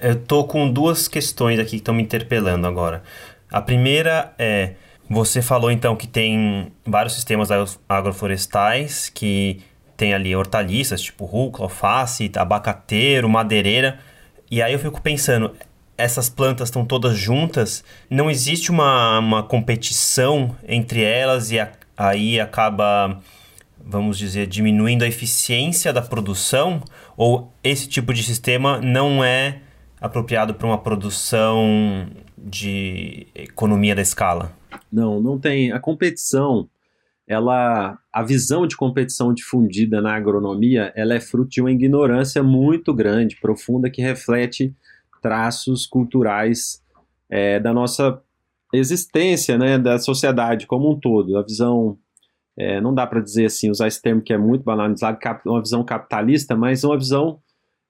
Eu 0.00 0.16
tô 0.16 0.44
com 0.44 0.72
duas 0.72 1.08
questões 1.08 1.58
aqui 1.58 1.70
que 1.70 1.76
estão 1.76 1.92
me 1.92 2.02
interpelando 2.02 2.66
agora. 2.66 3.02
A 3.50 3.60
primeira 3.60 4.32
é 4.38 4.74
você 5.10 5.42
falou 5.42 5.72
então 5.72 5.96
que 5.96 6.06
tem 6.06 6.70
vários 6.86 7.14
sistemas 7.14 7.48
agroflorestais 7.88 9.08
que 9.08 9.60
tem 9.96 10.14
ali 10.14 10.36
hortaliças, 10.36 11.02
tipo 11.02 11.24
rúcula, 11.24 11.64
alface, 11.64 12.30
abacateiro, 12.36 13.28
madeireira. 13.28 13.98
E 14.48 14.62
aí 14.62 14.72
eu 14.72 14.78
fico 14.78 15.02
pensando, 15.02 15.52
essas 15.98 16.28
plantas 16.28 16.68
estão 16.68 16.84
todas 16.84 17.18
juntas, 17.18 17.82
não 18.08 18.30
existe 18.30 18.70
uma, 18.70 19.18
uma 19.18 19.42
competição 19.42 20.56
entre 20.66 21.02
elas 21.02 21.50
e 21.50 21.58
a, 21.58 21.72
aí 21.96 22.40
acaba, 22.40 23.20
vamos 23.84 24.16
dizer, 24.16 24.46
diminuindo 24.46 25.02
a 25.02 25.08
eficiência 25.08 25.92
da 25.92 26.02
produção? 26.02 26.80
Ou 27.16 27.52
esse 27.64 27.88
tipo 27.88 28.14
de 28.14 28.22
sistema 28.22 28.80
não 28.80 29.24
é 29.24 29.58
apropriado 30.00 30.54
para 30.54 30.68
uma 30.68 30.78
produção 30.78 32.06
de 32.38 33.26
economia 33.34 33.96
da 33.96 34.02
escala? 34.02 34.59
Não, 34.92 35.20
não 35.20 35.38
tem. 35.38 35.72
A 35.72 35.78
competição, 35.78 36.68
ela, 37.26 37.98
a 38.12 38.22
visão 38.22 38.66
de 38.66 38.76
competição 38.76 39.32
difundida 39.32 40.00
na 40.00 40.14
agronomia, 40.14 40.92
ela 40.96 41.14
é 41.14 41.20
fruto 41.20 41.50
de 41.50 41.60
uma 41.60 41.70
ignorância 41.70 42.42
muito 42.42 42.92
grande, 42.92 43.38
profunda, 43.40 43.90
que 43.90 44.02
reflete 44.02 44.74
traços 45.22 45.86
culturais 45.86 46.82
é, 47.28 47.60
da 47.60 47.72
nossa 47.72 48.20
existência, 48.72 49.58
né, 49.58 49.78
da 49.78 49.98
sociedade 49.98 50.66
como 50.66 50.90
um 50.90 50.98
todo. 50.98 51.36
A 51.36 51.42
visão, 51.42 51.98
é, 52.56 52.80
não 52.80 52.94
dá 52.94 53.06
para 53.06 53.20
dizer 53.20 53.46
assim, 53.46 53.70
usar 53.70 53.88
esse 53.88 54.00
termo 54.00 54.22
que 54.22 54.32
é 54.32 54.38
muito 54.38 54.64
banalizado, 54.64 55.18
uma 55.46 55.60
visão 55.60 55.84
capitalista, 55.84 56.56
mas 56.56 56.84
uma 56.84 56.96
visão 56.96 57.40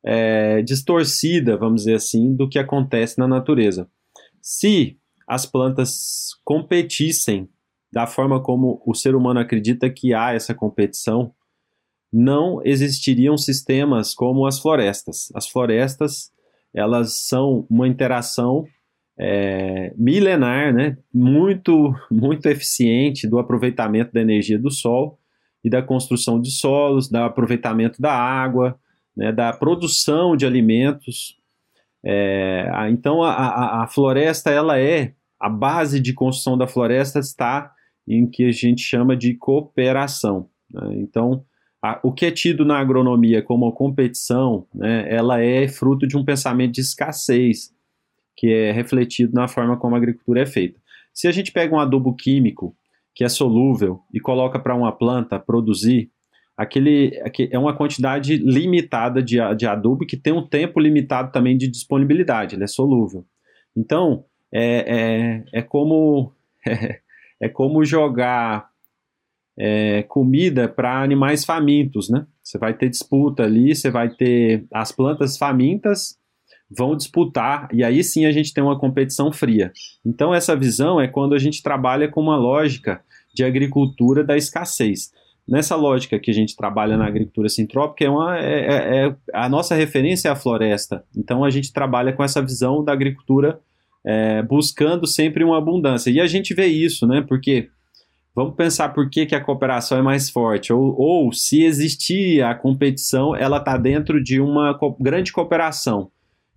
é, 0.02 0.62
distorcida, 0.62 1.56
vamos 1.56 1.82
dizer 1.82 1.94
assim, 1.94 2.34
do 2.34 2.48
que 2.48 2.58
acontece 2.58 3.18
na 3.18 3.28
natureza. 3.28 3.88
Se 4.40 4.98
as 5.30 5.46
plantas 5.46 6.30
competissem 6.44 7.48
da 7.92 8.04
forma 8.04 8.42
como 8.42 8.82
o 8.84 8.94
ser 8.96 9.14
humano 9.14 9.38
acredita 9.38 9.88
que 9.88 10.12
há 10.12 10.32
essa 10.32 10.52
competição, 10.52 11.32
não 12.12 12.60
existiriam 12.64 13.36
sistemas 13.36 14.12
como 14.12 14.44
as 14.44 14.58
florestas. 14.58 15.28
As 15.32 15.48
florestas 15.48 16.32
elas 16.74 17.26
são 17.28 17.64
uma 17.70 17.86
interação 17.86 18.64
é, 19.16 19.94
milenar, 19.96 20.74
né, 20.74 20.98
muito 21.14 21.94
muito 22.10 22.46
eficiente 22.46 23.28
do 23.28 23.38
aproveitamento 23.38 24.12
da 24.12 24.20
energia 24.20 24.58
do 24.58 24.70
sol 24.70 25.16
e 25.62 25.70
da 25.70 25.80
construção 25.80 26.40
de 26.40 26.50
solos, 26.50 27.08
do 27.08 27.18
aproveitamento 27.18 28.02
da 28.02 28.12
água, 28.12 28.76
né, 29.16 29.30
da 29.30 29.52
produção 29.52 30.36
de 30.36 30.44
alimentos. 30.44 31.38
É, 32.04 32.68
então 32.90 33.22
a, 33.22 33.32
a, 33.32 33.84
a 33.84 33.86
floresta 33.86 34.50
ela 34.50 34.76
é 34.76 35.14
a 35.40 35.48
base 35.48 35.98
de 35.98 36.12
construção 36.12 36.58
da 36.58 36.66
floresta 36.66 37.18
está 37.18 37.72
em 38.06 38.26
que 38.26 38.44
a 38.44 38.52
gente 38.52 38.82
chama 38.82 39.16
de 39.16 39.34
cooperação. 39.34 40.48
Né? 40.70 40.96
Então, 40.96 41.44
a, 41.82 41.98
o 42.02 42.12
que 42.12 42.26
é 42.26 42.30
tido 42.30 42.64
na 42.64 42.78
agronomia 42.78 43.42
como 43.42 43.72
competição, 43.72 44.66
né, 44.74 45.06
ela 45.08 45.40
é 45.40 45.66
fruto 45.66 46.06
de 46.06 46.16
um 46.16 46.24
pensamento 46.24 46.74
de 46.74 46.82
escassez, 46.82 47.72
que 48.36 48.52
é 48.52 48.72
refletido 48.72 49.32
na 49.32 49.48
forma 49.48 49.76
como 49.76 49.94
a 49.94 49.98
agricultura 49.98 50.42
é 50.42 50.46
feita. 50.46 50.78
Se 51.12 51.26
a 51.26 51.32
gente 51.32 51.52
pega 51.52 51.74
um 51.74 51.80
adubo 51.80 52.14
químico 52.14 52.76
que 53.14 53.24
é 53.24 53.28
solúvel 53.28 54.00
e 54.12 54.20
coloca 54.20 54.58
para 54.58 54.74
uma 54.74 54.92
planta 54.92 55.38
produzir, 55.38 56.10
aquele, 56.56 57.12
é 57.50 57.58
uma 57.58 57.74
quantidade 57.74 58.36
limitada 58.36 59.22
de, 59.22 59.36
de 59.56 59.66
adubo 59.66 60.06
que 60.06 60.16
tem 60.16 60.32
um 60.32 60.46
tempo 60.46 60.78
limitado 60.78 61.32
também 61.32 61.56
de 61.56 61.68
disponibilidade, 61.68 62.54
ele 62.54 62.64
é 62.64 62.68
solúvel. 62.68 63.24
Então, 63.76 64.24
é, 64.52 65.42
é, 65.52 65.60
é 65.60 65.62
como 65.62 66.32
é, 66.66 67.00
é 67.40 67.48
como 67.48 67.84
jogar 67.84 68.68
é, 69.58 70.02
comida 70.04 70.68
para 70.68 71.02
animais 71.02 71.44
famintos, 71.44 72.08
né? 72.08 72.26
Você 72.42 72.58
vai 72.58 72.74
ter 72.74 72.88
disputa 72.88 73.44
ali, 73.44 73.74
você 73.74 73.90
vai 73.90 74.08
ter 74.10 74.66
as 74.72 74.90
plantas 74.92 75.36
famintas 75.36 76.18
vão 76.70 76.96
disputar 76.96 77.68
e 77.72 77.82
aí 77.82 78.02
sim 78.04 78.26
a 78.26 78.32
gente 78.32 78.54
tem 78.54 78.62
uma 78.62 78.78
competição 78.78 79.32
fria. 79.32 79.72
Então 80.06 80.32
essa 80.32 80.54
visão 80.54 81.00
é 81.00 81.08
quando 81.08 81.34
a 81.34 81.38
gente 81.38 81.62
trabalha 81.62 82.08
com 82.08 82.20
uma 82.20 82.36
lógica 82.36 83.02
de 83.34 83.44
agricultura 83.44 84.22
da 84.22 84.36
escassez. 84.36 85.10
Nessa 85.48 85.74
lógica 85.74 86.18
que 86.18 86.30
a 86.30 86.34
gente 86.34 86.54
trabalha 86.54 86.96
na 86.96 87.06
agricultura 87.06 87.48
sintrópica, 87.48 88.04
é 88.04 88.08
uma, 88.08 88.38
é, 88.38 88.60
é, 88.60 89.06
é 89.06 89.16
a 89.34 89.48
nossa 89.48 89.74
referência 89.74 90.28
é 90.28 90.30
a 90.30 90.36
floresta. 90.36 91.04
Então 91.16 91.44
a 91.44 91.50
gente 91.50 91.72
trabalha 91.72 92.12
com 92.12 92.22
essa 92.22 92.40
visão 92.40 92.84
da 92.84 92.92
agricultura 92.92 93.60
é, 94.04 94.42
buscando 94.42 95.06
sempre 95.06 95.44
uma 95.44 95.58
abundância. 95.58 96.10
E 96.10 96.20
a 96.20 96.26
gente 96.26 96.54
vê 96.54 96.66
isso, 96.66 97.06
né? 97.06 97.24
Porque 97.26 97.68
vamos 98.34 98.54
pensar 98.54 98.90
por 98.90 99.08
que, 99.10 99.26
que 99.26 99.34
a 99.34 99.40
cooperação 99.42 99.98
é 99.98 100.02
mais 100.02 100.30
forte, 100.30 100.72
ou, 100.72 100.94
ou 100.98 101.32
se 101.32 101.62
existir 101.62 102.42
a 102.42 102.54
competição, 102.54 103.34
ela 103.34 103.58
está 103.58 103.76
dentro 103.76 104.22
de 104.22 104.40
uma 104.40 104.74
co 104.74 104.96
grande 104.98 105.32
cooperação, 105.32 106.10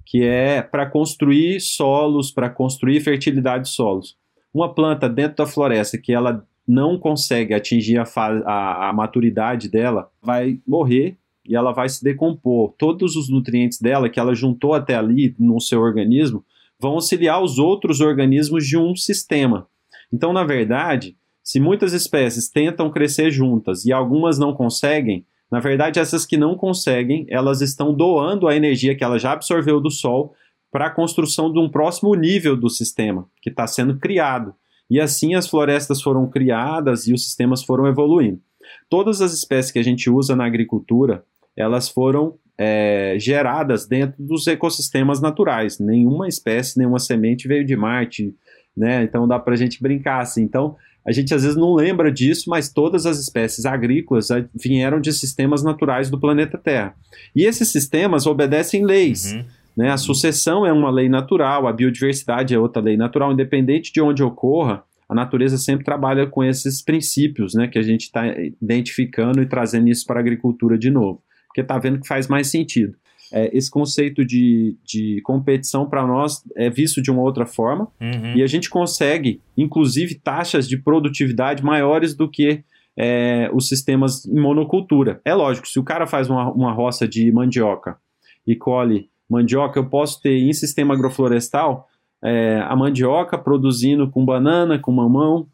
que 0.05 0.23
é 0.23 0.61
para 0.61 0.85
construir 0.85 1.59
solos, 1.59 2.31
para 2.31 2.49
construir 2.49 3.01
fertilidade 3.01 3.65
de 3.65 3.69
solos. 3.69 4.15
Uma 4.53 4.73
planta 4.73 5.09
dentro 5.09 5.37
da 5.37 5.47
floresta 5.47 5.97
que 5.97 6.13
ela 6.13 6.45
não 6.65 6.97
consegue 6.97 7.53
atingir 7.53 7.97
a, 7.97 8.05
a, 8.45 8.89
a 8.89 8.93
maturidade 8.93 9.69
dela, 9.69 10.09
vai 10.21 10.59
morrer 10.65 11.17
e 11.45 11.55
ela 11.55 11.73
vai 11.73 11.89
se 11.89 12.01
decompor. 12.03 12.73
Todos 12.77 13.15
os 13.15 13.29
nutrientes 13.29 13.81
dela 13.81 14.09
que 14.09 14.19
ela 14.19 14.33
juntou 14.33 14.73
até 14.73 14.95
ali 14.95 15.35
no 15.37 15.59
seu 15.59 15.81
organismo 15.81 16.45
vão 16.83 16.95
auxiliar 16.95 17.41
os 17.41 17.57
outros 17.57 18.01
organismos 18.01 18.67
de 18.67 18.77
um 18.77 18.93
sistema. 18.93 19.67
Então, 20.11 20.33
na 20.33 20.43
verdade, 20.43 21.15
se 21.41 21.57
muitas 21.57 21.93
espécies 21.93 22.49
tentam 22.49 22.91
crescer 22.91 23.31
juntas 23.31 23.85
e 23.85 23.93
algumas 23.93 24.37
não 24.37 24.53
conseguem, 24.53 25.25
na 25.49 25.61
verdade, 25.61 25.97
essas 25.97 26.25
que 26.25 26.35
não 26.35 26.57
conseguem, 26.57 27.25
elas 27.29 27.61
estão 27.61 27.93
doando 27.93 28.49
a 28.49 28.55
energia 28.55 28.95
que 28.95 29.03
ela 29.03 29.17
já 29.17 29.31
absorveu 29.31 29.79
do 29.79 29.89
Sol 29.89 30.35
para 30.69 30.87
a 30.87 30.91
construção 30.91 31.53
de 31.53 31.57
um 31.57 31.69
próximo 31.69 32.13
nível 32.15 32.57
do 32.57 32.69
sistema 32.69 33.29
que 33.41 33.49
está 33.49 33.65
sendo 33.65 33.97
criado. 33.97 34.53
E 34.89 34.99
assim 34.99 35.35
as 35.35 35.47
florestas 35.47 36.01
foram 36.01 36.29
criadas 36.29 37.07
e 37.07 37.13
os 37.13 37.23
sistemas 37.23 37.63
foram 37.63 37.87
evoluindo. 37.87 38.41
Todas 38.89 39.21
as 39.21 39.31
espécies 39.31 39.71
que 39.71 39.79
a 39.79 39.83
gente 39.83 40.09
usa 40.09 40.35
na 40.35 40.45
agricultura, 40.45 41.23
elas 41.55 41.87
foram 41.87 42.37
é, 42.57 43.15
geradas 43.19 43.87
dentro 43.87 44.21
dos 44.23 44.45
ecossistemas 44.47 45.21
naturais. 45.21 45.79
Nenhuma 45.79 46.27
espécie, 46.27 46.77
nenhuma 46.77 46.99
semente 46.99 47.47
veio 47.47 47.65
de 47.65 47.75
Marte, 47.75 48.33
né? 48.75 49.03
Então 49.03 49.27
dá 49.27 49.39
para 49.39 49.53
a 49.53 49.57
gente 49.57 49.81
brincar 49.81 50.21
assim. 50.21 50.43
Então 50.43 50.75
a 51.05 51.11
gente 51.11 51.33
às 51.33 51.43
vezes 51.43 51.57
não 51.57 51.73
lembra 51.73 52.11
disso, 52.11 52.49
mas 52.49 52.71
todas 52.71 53.05
as 53.05 53.19
espécies 53.19 53.65
agrícolas 53.65 54.29
é, 54.31 54.45
vieram 54.53 55.01
de 55.01 55.11
sistemas 55.11 55.63
naturais 55.63 56.09
do 56.09 56.19
planeta 56.19 56.57
Terra. 56.57 56.95
E 57.35 57.43
esses 57.43 57.69
sistemas 57.69 58.25
obedecem 58.25 58.85
leis. 58.85 59.33
Uhum. 59.33 59.45
Né? 59.75 59.89
A 59.89 59.97
sucessão 59.97 60.65
é 60.65 60.71
uma 60.71 60.91
lei 60.91 61.09
natural, 61.09 61.67
a 61.67 61.73
biodiversidade 61.73 62.53
é 62.53 62.59
outra 62.59 62.81
lei 62.81 62.95
natural, 62.95 63.33
independente 63.33 63.91
de 63.91 63.99
onde 63.99 64.23
ocorra. 64.23 64.83
A 65.09 65.15
natureza 65.15 65.57
sempre 65.57 65.83
trabalha 65.83 66.25
com 66.25 66.43
esses 66.43 66.81
princípios 66.81 67.53
né, 67.53 67.67
que 67.67 67.77
a 67.77 67.81
gente 67.81 68.03
está 68.03 68.23
identificando 68.61 69.41
e 69.41 69.45
trazendo 69.45 69.89
isso 69.89 70.05
para 70.05 70.19
a 70.19 70.21
agricultura 70.21 70.77
de 70.77 70.89
novo 70.89 71.21
porque 71.53 71.61
está 71.61 71.77
vendo 71.77 71.99
que 71.99 72.07
faz 72.07 72.27
mais 72.27 72.49
sentido. 72.49 72.95
É, 73.31 73.55
esse 73.55 73.69
conceito 73.69 74.25
de, 74.25 74.75
de 74.83 75.21
competição 75.21 75.87
para 75.87 76.05
nós 76.05 76.43
é 76.55 76.69
visto 76.69 77.01
de 77.01 77.11
uma 77.11 77.21
outra 77.21 77.45
forma 77.45 77.87
uhum. 78.01 78.35
e 78.35 78.43
a 78.43 78.47
gente 78.47 78.69
consegue, 78.69 79.39
inclusive, 79.57 80.15
taxas 80.15 80.67
de 80.67 80.77
produtividade 80.77 81.63
maiores 81.63 82.15
do 82.15 82.29
que 82.29 82.63
é, 82.97 83.49
os 83.53 83.67
sistemas 83.67 84.25
em 84.25 84.39
monocultura. 84.39 85.21
É 85.23 85.33
lógico, 85.33 85.67
se 85.67 85.79
o 85.79 85.83
cara 85.83 86.05
faz 86.05 86.29
uma, 86.29 86.51
uma 86.51 86.71
roça 86.71 87.07
de 87.07 87.31
mandioca 87.31 87.97
e 88.45 88.55
colhe 88.55 89.09
mandioca, 89.29 89.79
eu 89.79 89.85
posso 89.85 90.21
ter 90.21 90.37
em 90.37 90.53
sistema 90.53 90.93
agroflorestal 90.93 91.87
é, 92.23 92.63
a 92.67 92.75
mandioca 92.75 93.37
produzindo 93.37 94.09
com 94.09 94.23
banana, 94.23 94.79
com 94.79 94.91
mamão, 94.91 95.47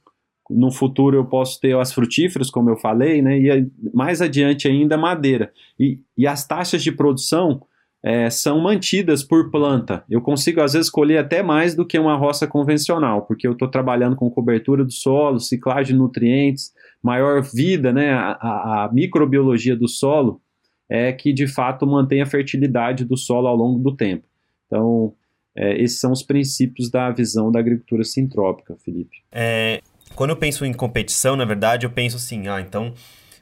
no 0.49 0.71
futuro 0.71 1.15
eu 1.15 1.25
posso 1.25 1.59
ter 1.59 1.77
as 1.77 1.93
frutíferas, 1.93 2.49
como 2.49 2.69
eu 2.69 2.77
falei, 2.77 3.21
né? 3.21 3.37
E 3.39 3.67
mais 3.93 4.21
adiante 4.21 4.67
ainda 4.67 4.97
madeira. 4.97 5.51
E, 5.79 5.99
e 6.17 6.25
as 6.25 6.47
taxas 6.47 6.81
de 6.81 6.91
produção 6.91 7.61
é, 8.01 8.29
são 8.29 8.59
mantidas 8.59 9.23
por 9.23 9.51
planta. 9.51 10.03
Eu 10.09 10.21
consigo, 10.21 10.61
às 10.61 10.73
vezes, 10.73 10.89
colher 10.89 11.17
até 11.17 11.43
mais 11.43 11.75
do 11.75 11.85
que 11.85 11.99
uma 11.99 12.15
roça 12.15 12.47
convencional, 12.47 13.23
porque 13.23 13.45
eu 13.45 13.51
estou 13.51 13.67
trabalhando 13.67 14.15
com 14.15 14.29
cobertura 14.29 14.83
do 14.83 14.91
solo, 14.91 15.39
ciclagem 15.39 15.93
de 15.93 15.99
nutrientes, 15.99 16.73
maior 17.03 17.41
vida, 17.41 17.93
né? 17.93 18.11
A, 18.13 18.31
a, 18.31 18.85
a 18.85 18.91
microbiologia 18.91 19.75
do 19.75 19.87
solo 19.87 20.41
é 20.89 21.13
que 21.13 21.31
de 21.31 21.47
fato 21.47 21.85
mantém 21.85 22.21
a 22.21 22.25
fertilidade 22.25 23.05
do 23.05 23.15
solo 23.15 23.47
ao 23.47 23.55
longo 23.55 23.79
do 23.79 23.95
tempo. 23.95 24.23
Então, 24.65 25.13
é, 25.55 25.81
esses 25.81 25.99
são 25.99 26.11
os 26.11 26.23
princípios 26.23 26.89
da 26.89 27.11
visão 27.11 27.51
da 27.51 27.59
agricultura 27.59 28.03
sintrópica, 28.03 28.75
Felipe. 28.83 29.17
É, 29.31 29.81
quando 30.19 30.31
eu 30.31 30.35
penso 30.35 30.65
em 30.65 30.73
competição, 30.73 31.37
na 31.37 31.45
verdade, 31.45 31.85
eu 31.85 31.89
penso 31.89 32.17
assim, 32.17 32.49
ah, 32.49 32.59
então 32.59 32.93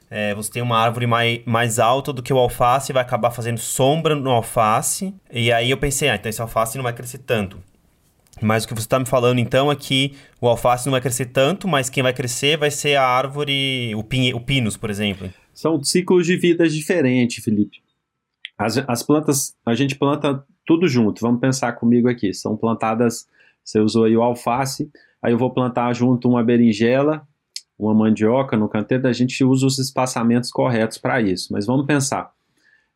é, 0.08 0.32
você 0.32 0.48
tem 0.48 0.62
uma 0.62 0.78
árvore 0.78 1.08
mais, 1.08 1.40
mais 1.44 1.80
alta 1.80 2.12
do 2.12 2.22
que 2.22 2.32
o 2.32 2.38
alface, 2.38 2.92
vai 2.92 3.02
acabar 3.02 3.32
fazendo 3.32 3.58
sombra 3.58 4.14
no 4.14 4.30
alface. 4.30 5.12
E 5.28 5.50
aí 5.50 5.72
eu 5.72 5.76
pensei, 5.76 6.08
ah, 6.08 6.14
então 6.14 6.30
esse 6.30 6.40
alface 6.40 6.76
não 6.76 6.84
vai 6.84 6.92
crescer 6.92 7.18
tanto. 7.18 7.58
Mas 8.40 8.62
o 8.62 8.68
que 8.68 8.74
você 8.74 8.86
está 8.86 8.96
me 8.96 9.06
falando 9.06 9.40
então 9.40 9.72
é 9.72 9.74
que 9.74 10.14
o 10.40 10.46
alface 10.46 10.86
não 10.86 10.92
vai 10.92 11.00
crescer 11.00 11.26
tanto, 11.26 11.66
mas 11.66 11.90
quem 11.90 12.00
vai 12.00 12.12
crescer 12.12 12.56
vai 12.56 12.70
ser 12.70 12.94
a 12.94 13.04
árvore, 13.04 13.92
o, 13.96 13.98
o 14.36 14.40
pinus, 14.40 14.76
por 14.76 14.88
exemplo. 14.88 15.28
São 15.52 15.82
ciclos 15.82 16.26
de 16.26 16.36
vida 16.36 16.68
diferentes, 16.68 17.42
Felipe. 17.42 17.82
As, 18.56 18.78
as 18.86 19.02
plantas, 19.02 19.52
a 19.66 19.74
gente 19.74 19.96
planta 19.96 20.44
tudo 20.64 20.86
junto. 20.86 21.22
Vamos 21.22 21.40
pensar 21.40 21.72
comigo 21.72 22.08
aqui. 22.08 22.32
São 22.32 22.56
plantadas, 22.56 23.26
você 23.64 23.80
usou 23.80 24.04
aí 24.04 24.16
o 24.16 24.22
alface, 24.22 24.88
aí 25.22 25.32
eu 25.32 25.38
vou 25.38 25.50
plantar 25.50 25.92
junto 25.94 26.28
uma 26.28 26.42
berinjela, 26.42 27.26
uma 27.78 27.94
mandioca 27.94 28.56
no 28.56 28.68
canteiro, 28.68 29.06
a 29.06 29.12
gente 29.12 29.44
usa 29.44 29.66
os 29.66 29.78
espaçamentos 29.78 30.50
corretos 30.50 30.98
para 30.98 31.20
isso. 31.20 31.52
Mas 31.52 31.66
vamos 31.66 31.86
pensar. 31.86 32.32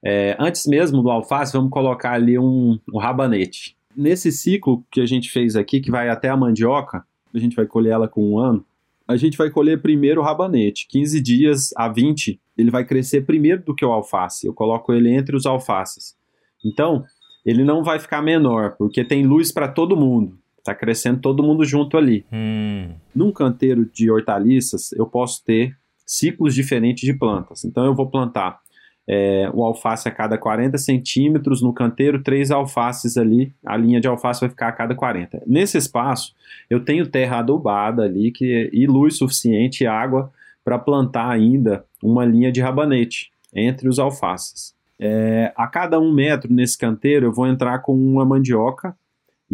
É, 0.05 0.37
antes 0.39 0.67
mesmo 0.67 1.03
do 1.03 1.11
alface, 1.11 1.53
vamos 1.53 1.71
colocar 1.71 2.13
ali 2.13 2.39
um, 2.39 2.79
um 2.93 2.99
rabanete. 2.99 3.77
Nesse 3.97 4.33
ciclo 4.33 4.85
que 4.91 5.01
a 5.01 5.07
gente 5.07 5.31
fez 5.31 5.55
aqui, 5.55 5.81
que 5.81 5.91
vai 5.91 6.09
até 6.09 6.29
a 6.29 6.37
mandioca, 6.37 7.05
a 7.33 7.39
gente 7.39 7.55
vai 7.55 7.67
colher 7.67 7.93
ela 7.93 8.09
com 8.09 8.33
um 8.33 8.39
ano, 8.39 8.65
a 9.07 9.17
gente 9.17 9.37
vai 9.37 9.51
colher 9.51 9.81
primeiro 9.81 10.21
o 10.21 10.25
rabanete. 10.25 10.87
15 10.89 11.21
dias 11.21 11.71
a 11.77 11.89
20, 11.89 12.41
ele 12.57 12.71
vai 12.71 12.85
crescer 12.85 13.23
primeiro 13.23 13.63
do 13.63 13.75
que 13.75 13.85
o 13.85 13.93
alface. 13.93 14.47
Eu 14.47 14.55
coloco 14.55 14.93
ele 14.93 15.11
entre 15.11 15.37
os 15.37 15.47
alfaces. 15.47 16.17
Então, 16.65 17.05
ele 17.45 17.65
não 17.65 17.83
vai 17.83 17.99
ficar 17.99 18.23
menor, 18.23 18.77
porque 18.77 19.05
tem 19.05 19.27
luz 19.27 19.53
para 19.53 19.69
todo 19.69 19.97
mundo. 19.97 20.39
Está 20.63 20.77
crescendo 20.77 21.21
todo 21.21 21.43
mundo 21.43 21.65
junto 21.65 21.99
ali. 21.99 22.25
Hum. 22.33 22.91
Num 23.13 23.33
canteiro 23.33 23.85
de 23.85 24.09
hortaliças, 24.09 24.93
eu 24.93 25.05
posso 25.07 25.45
ter 25.45 25.77
ciclos 26.07 26.55
diferentes 26.55 27.03
de 27.03 27.13
plantas. 27.13 27.65
Então, 27.65 27.85
eu 27.85 27.95
vou 27.95 28.09
plantar 28.09 28.61
é, 29.09 29.51
o 29.53 29.65
alface 29.65 30.09
a 30.09 30.13
cada 30.13 30.39
40 30.39 30.79
centímetros 30.79 31.61
no 31.61 31.73
canteiro, 31.73 32.23
três 32.23 32.53
alfaces 32.53 33.17
ali, 33.17 33.53
a 33.67 33.77
linha 33.77 34.01
de 34.01 34.07
alface 34.07 34.41
vai 34.41 34.49
ficar 34.49 34.69
a 34.69 34.73
cada 34.73 34.95
40. 34.95 35.43
Nesse 35.47 35.77
espaço, 35.77 36.33
eu 36.71 36.85
tenho 36.85 37.09
terra 37.09 37.41
adubada 37.41 38.05
ali 38.05 38.31
que, 38.31 38.71
e 38.73 38.87
luz 38.87 39.17
suficiente 39.17 39.83
e 39.83 39.87
água 39.89 40.31
para 40.65 40.79
plantar 40.79 41.29
ainda 41.29 41.85
uma 42.01 42.25
linha 42.25 42.53
de 42.53 42.61
rabanete 42.61 43.33
entre 43.53 43.89
os 43.89 43.99
alfaces. 43.99 44.75
É, 44.97 45.53
a 45.57 45.67
cada 45.67 45.99
um 45.99 46.13
metro 46.13 46.53
nesse 46.53 46.79
canteiro, 46.79 47.27
eu 47.27 47.33
vou 47.33 47.49
entrar 47.49 47.81
com 47.81 47.93
uma 47.93 48.25
mandioca 48.25 48.97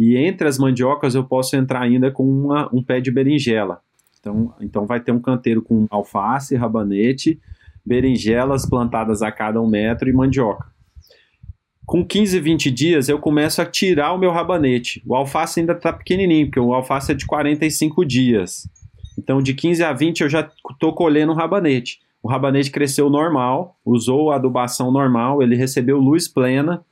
e 0.01 0.15
entre 0.15 0.47
as 0.47 0.57
mandiocas 0.57 1.13
eu 1.13 1.25
posso 1.25 1.57
entrar 1.57 1.81
ainda 1.81 2.09
com 2.09 2.23
uma, 2.23 2.73
um 2.73 2.81
pé 2.81 3.01
de 3.01 3.11
berinjela. 3.11 3.81
Então, 4.17 4.53
então 4.61 4.85
vai 4.85 5.01
ter 5.01 5.11
um 5.11 5.19
canteiro 5.19 5.61
com 5.61 5.87
alface, 5.89 6.55
rabanete, 6.55 7.37
berinjelas 7.85 8.65
plantadas 8.65 9.21
a 9.21 9.29
cada 9.29 9.61
um 9.61 9.67
metro 9.67 10.07
e 10.07 10.13
mandioca. 10.13 10.67
Com 11.85 12.05
15, 12.05 12.39
20 12.39 12.71
dias 12.71 13.09
eu 13.09 13.19
começo 13.19 13.61
a 13.61 13.65
tirar 13.65 14.13
o 14.13 14.17
meu 14.17 14.31
rabanete. 14.31 15.03
O 15.05 15.13
alface 15.13 15.59
ainda 15.59 15.73
está 15.73 15.91
pequenininho, 15.91 16.45
porque 16.45 16.61
o 16.61 16.73
alface 16.73 17.11
é 17.11 17.15
de 17.15 17.25
45 17.25 18.05
dias. 18.05 18.69
Então 19.17 19.41
de 19.41 19.53
15 19.53 19.83
a 19.83 19.91
20 19.91 20.21
eu 20.21 20.29
já 20.29 20.49
estou 20.71 20.93
colhendo 20.93 21.33
o 21.33 21.35
rabanete. 21.35 21.99
O 22.23 22.29
rabanete 22.29 22.71
cresceu 22.71 23.09
normal, 23.09 23.77
usou 23.83 24.31
a 24.31 24.37
adubação 24.37 24.93
normal, 24.93 25.43
ele 25.43 25.57
recebeu 25.57 25.97
luz 25.97 26.25
plena 26.25 26.85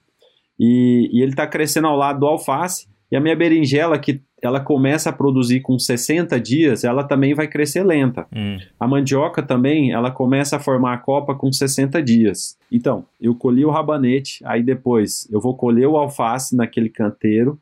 e, 0.60 1.10
e 1.14 1.22
ele 1.22 1.32
está 1.32 1.48
crescendo 1.48 1.88
ao 1.88 1.96
lado 1.96 2.20
do 2.20 2.26
alface. 2.26 2.97
E 3.12 3.16
a 3.16 3.22
minha 3.22 3.36
berinjela, 3.36 3.98
que 3.98 4.22
ela 4.42 4.60
começa 4.60 5.10
a 5.10 5.14
produzir 5.14 5.62
com 5.62 5.80
60 5.80 6.40
dias, 6.40 6.84
ela 6.84 7.04
também 7.04 7.34
vai 7.34 7.48
crescer 7.48 7.84
lenta. 7.84 8.28
Hum. 8.36 8.58
A 8.80 8.88
mandioca 8.88 9.42
também, 9.42 9.92
ela 9.92 10.12
começa 10.12 10.58
a 10.58 10.60
formar 10.60 10.94
a 10.94 10.98
copa 10.98 11.34
com 11.34 11.52
60 11.52 12.02
dias. 12.04 12.58
Então, 12.72 13.06
eu 13.20 13.34
colhi 13.34 13.66
o 13.66 13.72
rabanete, 13.72 14.44
aí 14.46 14.62
depois 14.62 15.28
eu 15.32 15.40
vou 15.40 15.56
colher 15.56 15.88
o 15.88 15.98
alface 15.98 16.56
naquele 16.56 16.90
canteiro, 16.90 17.60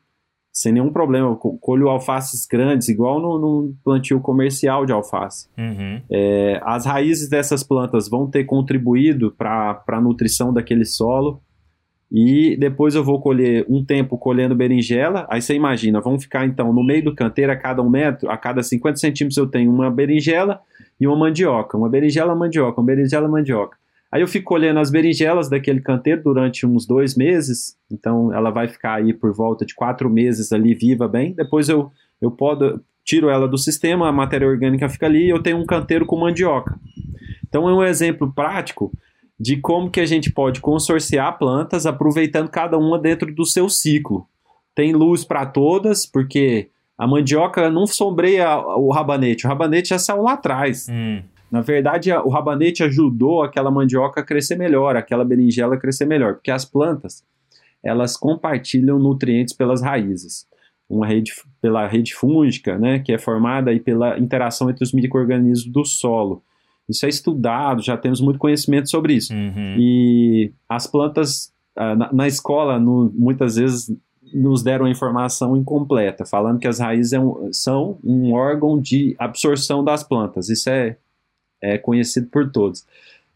sem 0.52 0.72
nenhum 0.72 0.90
problema. 0.90 1.28
Eu 1.28 1.36
colho 1.36 1.88
alfaces 1.88 2.46
grandes, 2.46 2.88
igual 2.88 3.20
no, 3.20 3.38
no 3.38 3.74
plantio 3.84 4.20
comercial 4.20 4.84
de 4.84 4.92
alface. 4.92 5.48
Uhum. 5.56 6.00
É, 6.10 6.60
as 6.64 6.86
raízes 6.86 7.28
dessas 7.28 7.62
plantas 7.62 8.08
vão 8.08 8.26
ter 8.28 8.44
contribuído 8.44 9.30
para 9.30 9.82
a 9.86 10.00
nutrição 10.00 10.52
daquele 10.52 10.84
solo. 10.84 11.42
E 12.10 12.56
depois 12.56 12.94
eu 12.94 13.02
vou 13.02 13.20
colher 13.20 13.66
um 13.68 13.84
tempo 13.84 14.16
colhendo 14.16 14.54
berinjela. 14.54 15.26
Aí 15.28 15.42
você 15.42 15.54
imagina, 15.54 16.00
vamos 16.00 16.22
ficar 16.22 16.46
então 16.46 16.72
no 16.72 16.84
meio 16.84 17.04
do 17.04 17.14
canteiro, 17.14 17.50
a 17.52 17.56
cada 17.56 17.82
um 17.82 17.90
metro, 17.90 18.30
a 18.30 18.36
cada 18.36 18.62
50 18.62 18.96
centímetros 18.96 19.36
eu 19.36 19.46
tenho 19.46 19.72
uma 19.72 19.90
berinjela 19.90 20.60
e 21.00 21.06
uma 21.06 21.16
mandioca. 21.16 21.76
Uma 21.76 21.88
berinjela, 21.88 22.34
mandioca, 22.34 22.80
uma 22.80 22.86
berinjela, 22.86 23.28
mandioca. 23.28 23.76
Aí 24.10 24.22
eu 24.22 24.28
fico 24.28 24.46
colhendo 24.46 24.78
as 24.78 24.90
berinjelas 24.90 25.48
daquele 25.48 25.80
canteiro 25.80 26.22
durante 26.22 26.64
uns 26.64 26.86
dois 26.86 27.16
meses. 27.16 27.76
Então 27.90 28.32
ela 28.32 28.50
vai 28.50 28.68
ficar 28.68 28.94
aí 28.94 29.12
por 29.12 29.32
volta 29.34 29.66
de 29.66 29.74
quatro 29.74 30.08
meses 30.08 30.52
ali 30.52 30.74
viva 30.74 31.08
bem. 31.08 31.34
Depois 31.34 31.68
eu, 31.68 31.90
eu 32.20 32.30
podo, 32.30 32.80
tiro 33.04 33.28
ela 33.28 33.48
do 33.48 33.58
sistema, 33.58 34.08
a 34.08 34.12
matéria 34.12 34.46
orgânica 34.46 34.88
fica 34.88 35.06
ali 35.06 35.26
e 35.26 35.30
eu 35.30 35.42
tenho 35.42 35.58
um 35.58 35.66
canteiro 35.66 36.06
com 36.06 36.16
mandioca. 36.16 36.78
Então 37.48 37.68
é 37.68 37.74
um 37.74 37.82
exemplo 37.82 38.32
prático 38.32 38.92
de 39.38 39.56
como 39.58 39.90
que 39.90 40.00
a 40.00 40.06
gente 40.06 40.32
pode 40.32 40.60
consorciar 40.60 41.38
plantas 41.38 41.86
aproveitando 41.86 42.48
cada 42.48 42.78
uma 42.78 42.98
dentro 42.98 43.32
do 43.34 43.44
seu 43.44 43.68
ciclo. 43.68 44.26
Tem 44.74 44.92
luz 44.92 45.24
para 45.24 45.44
todas, 45.44 46.06
porque 46.06 46.70
a 46.96 47.06
mandioca 47.06 47.70
não 47.70 47.86
sombreia 47.86 48.58
o 48.58 48.90
rabanete, 48.90 49.46
o 49.46 49.48
rabanete 49.48 49.90
já 49.90 49.98
saiu 49.98 50.22
lá 50.22 50.32
atrás. 50.32 50.86
Hum. 50.90 51.22
Na 51.50 51.60
verdade, 51.60 52.12
o 52.12 52.28
rabanete 52.28 52.82
ajudou 52.82 53.42
aquela 53.42 53.70
mandioca 53.70 54.20
a 54.20 54.24
crescer 54.24 54.56
melhor, 54.56 54.96
aquela 54.96 55.24
berinjela 55.24 55.76
a 55.76 55.78
crescer 55.78 56.06
melhor, 56.06 56.34
porque 56.34 56.50
as 56.50 56.64
plantas, 56.64 57.22
elas 57.82 58.16
compartilham 58.16 58.98
nutrientes 58.98 59.54
pelas 59.54 59.80
raízes. 59.80 60.46
Uma 60.88 61.06
rede 61.06 61.32
pela 61.60 61.86
rede 61.86 62.14
fúngica, 62.14 62.78
né, 62.78 62.98
que 62.98 63.12
é 63.12 63.18
formada 63.18 63.70
aí 63.70 63.80
pela 63.80 64.18
interação 64.18 64.70
entre 64.70 64.84
os 64.84 64.92
micro-organismos 64.92 65.66
do 65.66 65.84
solo. 65.84 66.42
Isso 66.88 67.04
é 67.04 67.08
estudado, 67.08 67.82
já 67.82 67.96
temos 67.96 68.20
muito 68.20 68.38
conhecimento 68.38 68.88
sobre 68.88 69.14
isso. 69.14 69.32
Uhum. 69.32 69.76
E 69.78 70.52
as 70.68 70.86
plantas, 70.86 71.52
uh, 71.76 71.96
na, 71.96 72.12
na, 72.12 72.28
escola, 72.28 72.78
no, 72.78 73.12
muitas 73.14 73.56
vezes 73.56 73.92
nos 74.32 74.62
deram 74.62 74.86
a 74.86 74.90
informação 74.90 75.56
incompleta, 75.56 76.24
falando 76.24 76.58
que 76.58 76.66
as 76.66 76.78
raízes 76.78 77.12
é 77.12 77.20
um, 77.20 77.48
são 77.52 77.98
um 78.04 78.32
órgão 78.32 78.80
de 78.80 79.14
absorção 79.18 79.82
das 79.82 80.02
plantas. 80.02 80.48
Isso 80.48 80.68
é, 80.70 80.96
é 81.60 81.78
conhecido 81.78 82.28
por 82.28 82.50
todos. 82.50 82.84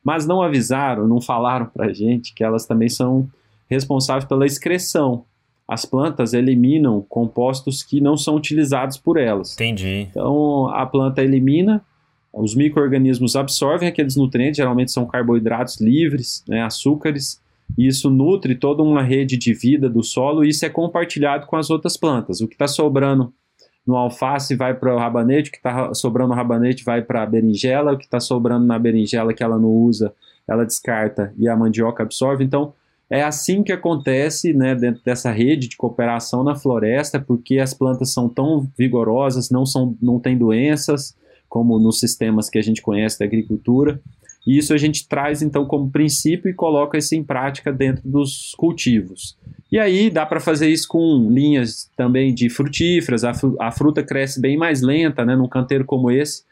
Mas 0.02 0.26
não 0.26 0.42
avisaram, 0.42 1.06
não 1.06 1.20
falaram 1.20 1.66
para 1.66 1.86
a 1.86 1.92
gente 1.92 2.32
que 2.34 2.42
elas 2.42 2.66
também 2.66 2.88
são 2.88 3.28
responsáveis 3.68 4.24
pela 4.24 4.46
excreção. 4.46 5.24
As 5.68 5.84
plantas 5.84 6.32
eliminam 6.32 7.00
compostos 7.08 7.82
que 7.82 8.00
não 8.00 8.16
são 8.16 8.34
utilizados 8.34 8.96
por 8.96 9.16
elas. 9.16 9.54
Entendi. 9.54 10.08
Então 10.10 10.68
a 10.68 10.84
planta 10.84 11.22
elimina 11.22 11.84
os 12.32 12.54
micro-organismos 12.54 13.34
absorvem 13.34 13.88
aqueles 13.88 14.16
nutrientes, 14.16 14.56
geralmente 14.56 14.92
são 14.92 15.06
carboidratos 15.06 15.80
livres, 15.80 16.44
né, 16.48 16.62
açúcares, 16.62 17.40
e 17.76 17.86
isso 17.86 18.10
nutre 18.10 18.54
toda 18.54 18.82
uma 18.82 19.02
rede 19.02 19.36
de 19.36 19.52
vida 19.52 19.88
do 19.88 20.02
solo 20.02 20.44
e 20.44 20.48
isso 20.48 20.64
é 20.64 20.68
compartilhado 20.68 21.46
com 21.46 21.56
as 21.56 21.70
outras 21.70 21.96
plantas. 21.96 22.40
O 22.40 22.48
que 22.48 22.54
está 22.54 22.66
sobrando 22.66 23.32
no 23.86 23.96
alface 23.96 24.54
vai 24.54 24.74
para 24.74 24.94
o 24.94 24.98
rabanete, 24.98 25.48
o 25.48 25.52
que 25.52 25.58
está 25.58 25.92
sobrando 25.94 26.30
no 26.30 26.34
rabanete 26.34 26.84
vai 26.84 27.02
para 27.02 27.22
a 27.22 27.26
berinjela, 27.26 27.92
o 27.92 27.98
que 27.98 28.04
está 28.04 28.20
sobrando 28.20 28.66
na 28.66 28.78
berinjela 28.78 29.32
que 29.32 29.42
ela 29.42 29.58
não 29.58 29.68
usa, 29.68 30.12
ela 30.46 30.64
descarta 30.64 31.32
e 31.38 31.48
a 31.48 31.56
mandioca 31.56 32.02
absorve. 32.02 32.44
Então, 32.44 32.72
é 33.08 33.24
assim 33.24 33.64
que 33.64 33.72
acontece 33.72 34.52
né, 34.52 34.74
dentro 34.74 35.02
dessa 35.04 35.32
rede 35.32 35.66
de 35.66 35.76
cooperação 35.76 36.44
na 36.44 36.54
floresta, 36.54 37.18
porque 37.18 37.58
as 37.58 37.74
plantas 37.74 38.12
são 38.12 38.28
tão 38.28 38.68
vigorosas, 38.78 39.50
não, 39.50 39.66
são, 39.66 39.96
não 40.00 40.20
têm 40.20 40.38
doenças, 40.38 41.16
como 41.50 41.80
nos 41.80 41.98
sistemas 41.98 42.48
que 42.48 42.58
a 42.58 42.62
gente 42.62 42.80
conhece 42.80 43.18
da 43.18 43.26
agricultura. 43.26 44.00
E 44.46 44.56
isso 44.56 44.72
a 44.72 44.78
gente 44.78 45.06
traz 45.06 45.42
então 45.42 45.66
como 45.66 45.90
princípio 45.90 46.48
e 46.48 46.54
coloca 46.54 46.96
isso 46.96 47.14
em 47.14 47.22
prática 47.22 47.70
dentro 47.70 48.08
dos 48.08 48.54
cultivos. 48.56 49.36
E 49.70 49.78
aí 49.78 50.08
dá 50.08 50.24
para 50.24 50.40
fazer 50.40 50.68
isso 50.68 50.88
com 50.88 51.28
linhas 51.30 51.90
também 51.96 52.32
de 52.32 52.48
frutíferas, 52.48 53.22
a, 53.24 53.70
fruta 53.70 54.02
cresce 54.02 54.40
bem 54.40 54.56
mais 54.56 54.80
lenta, 54.80 55.24
né? 55.24 55.36
Num 55.36 55.48
canteiro 55.48 55.84
como 55.84 56.10
esse, 56.10 56.44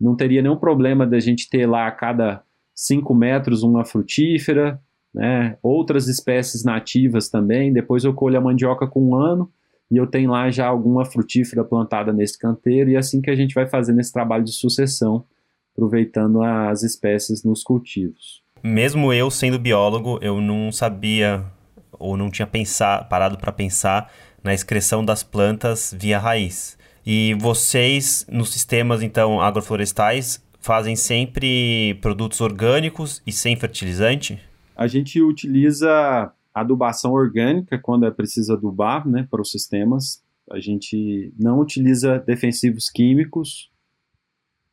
não 0.00 0.16
teria 0.16 0.40
nenhum 0.40 0.56
problema 0.56 1.06
da 1.06 1.20
gente 1.20 1.50
ter 1.50 1.66
lá 1.66 1.86
a 1.86 1.92
cada 1.92 2.42
5 2.74 3.14
metros 3.14 3.62
uma 3.62 3.84
frutífera, 3.84 4.80
né? 5.12 5.58
Outras 5.62 6.08
espécies 6.08 6.64
nativas 6.64 7.28
também. 7.28 7.72
Depois 7.72 8.04
eu 8.04 8.14
colho 8.14 8.38
a 8.38 8.40
mandioca 8.40 8.86
com 8.86 9.10
um 9.10 9.14
ano 9.14 9.50
e 9.90 9.96
eu 9.96 10.06
tenho 10.06 10.30
lá 10.30 10.50
já 10.50 10.66
alguma 10.66 11.04
frutífera 11.04 11.64
plantada 11.64 12.12
nesse 12.12 12.38
canteiro, 12.38 12.90
e 12.90 12.94
é 12.94 12.98
assim 12.98 13.20
que 13.20 13.30
a 13.30 13.36
gente 13.36 13.54
vai 13.54 13.66
fazendo 13.66 14.00
esse 14.00 14.12
trabalho 14.12 14.44
de 14.44 14.52
sucessão, 14.52 15.24
aproveitando 15.72 16.42
as 16.42 16.82
espécies 16.82 17.44
nos 17.44 17.62
cultivos. 17.62 18.42
mesmo 18.62 19.12
eu 19.12 19.30
sendo 19.30 19.58
biólogo, 19.58 20.18
eu 20.22 20.40
não 20.40 20.72
sabia 20.72 21.44
ou 21.92 22.16
não 22.16 22.30
tinha 22.30 22.46
pensar, 22.46 23.08
parado 23.08 23.38
para 23.38 23.52
pensar 23.52 24.12
na 24.42 24.54
excreção 24.54 25.04
das 25.04 25.22
plantas 25.22 25.94
via 25.98 26.18
raiz. 26.18 26.76
E 27.04 27.34
vocês, 27.40 28.26
nos 28.28 28.52
sistemas 28.52 29.02
então 29.02 29.40
agroflorestais, 29.40 30.42
fazem 30.60 30.96
sempre 30.96 31.94
produtos 32.02 32.40
orgânicos 32.40 33.22
e 33.26 33.32
sem 33.32 33.54
fertilizante? 33.54 34.40
A 34.76 34.86
gente 34.86 35.22
utiliza 35.22 36.32
adubação 36.60 37.12
orgânica 37.12 37.78
quando 37.78 38.06
é 38.06 38.10
preciso 38.10 38.52
adubar, 38.52 39.06
né, 39.06 39.26
para 39.30 39.42
os 39.42 39.50
sistemas. 39.50 40.24
A 40.50 40.58
gente 40.58 41.32
não 41.38 41.60
utiliza 41.60 42.18
defensivos 42.18 42.88
químicos 42.88 43.70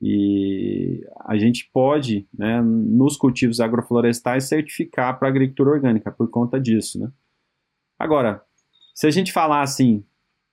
e 0.02 1.06
a 1.26 1.38
gente 1.38 1.70
pode, 1.74 2.28
né, 2.34 2.62
nos 2.62 3.18
cultivos 3.18 3.60
agroflorestais, 3.60 4.46
certificar 4.46 5.20
para 5.20 5.28
agricultura 5.28 5.72
orgânica 5.72 6.12
por 6.12 6.30
conta 6.30 6.60
disso, 6.60 7.00
né. 7.00 7.12
Agora, 8.00 8.42
se 8.94 9.08
a 9.08 9.12
gente 9.12 9.32
falar 9.32 9.62
assim, 9.62 10.04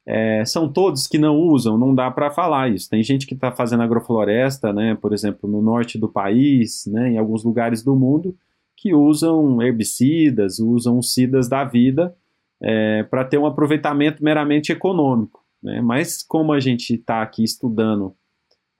é, 0.06 0.44
são 0.44 0.72
todos 0.72 1.06
que 1.06 1.18
não 1.18 1.38
usam, 1.38 1.78
não 1.78 1.94
dá 1.94 2.10
para 2.10 2.30
falar 2.30 2.70
isso. 2.70 2.88
Tem 2.88 3.02
gente 3.02 3.26
que 3.26 3.34
está 3.34 3.52
fazendo 3.52 3.82
agrofloresta, 3.82 4.72
né, 4.72 4.96
por 4.96 5.12
exemplo, 5.12 5.48
no 5.48 5.62
norte 5.62 5.98
do 5.98 6.08
país, 6.08 6.86
né, 6.86 7.10
em 7.10 7.18
alguns 7.18 7.44
lugares 7.44 7.82
do 7.84 7.94
mundo, 7.94 8.36
que 8.80 8.94
usam 8.94 9.60
herbicidas, 9.60 10.58
usam 10.58 11.02
cidas 11.02 11.50
da 11.50 11.64
vida 11.64 12.16
é, 12.62 13.02
para 13.02 13.26
ter 13.26 13.36
um 13.36 13.44
aproveitamento 13.44 14.24
meramente 14.24 14.72
econômico. 14.72 15.44
Né? 15.62 15.82
Mas 15.82 16.22
como 16.22 16.50
a 16.50 16.58
gente 16.58 16.94
está 16.94 17.20
aqui 17.20 17.44
estudando 17.44 18.16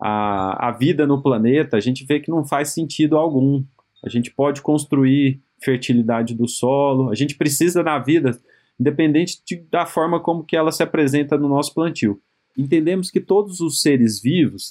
a, 0.01 0.69
a 0.69 0.73
vida 0.73 1.07
no 1.07 1.23
planeta, 1.23 1.77
a 1.77 1.81
gente 1.81 2.07
vê 2.07 2.19
que 2.19 2.31
não 2.31 2.47
faz 2.47 2.71
sentido 2.71 3.19
algum. 3.19 3.63
A 4.03 4.09
gente 4.09 4.31
pode 4.31 4.63
construir 4.63 5.43
fertilidade 5.63 6.35
do 6.35 6.49
solo, 6.49 7.11
a 7.11 7.15
gente 7.15 7.37
precisa 7.37 7.85
da 7.85 7.99
vida 7.99 8.41
independente 8.81 9.43
de, 9.47 9.57
da 9.71 9.85
forma 9.85 10.19
como 10.19 10.45
que 10.45 10.57
ela 10.57 10.73
se 10.73 10.83
apresenta 10.83 11.37
no 11.37 11.47
nosso 11.47 11.75
plantio. 11.75 12.19
Entendemos 12.57 13.11
que 13.11 13.21
todos 13.21 13.61
os 13.61 13.83
seres 13.83 14.19
vivos 14.23 14.71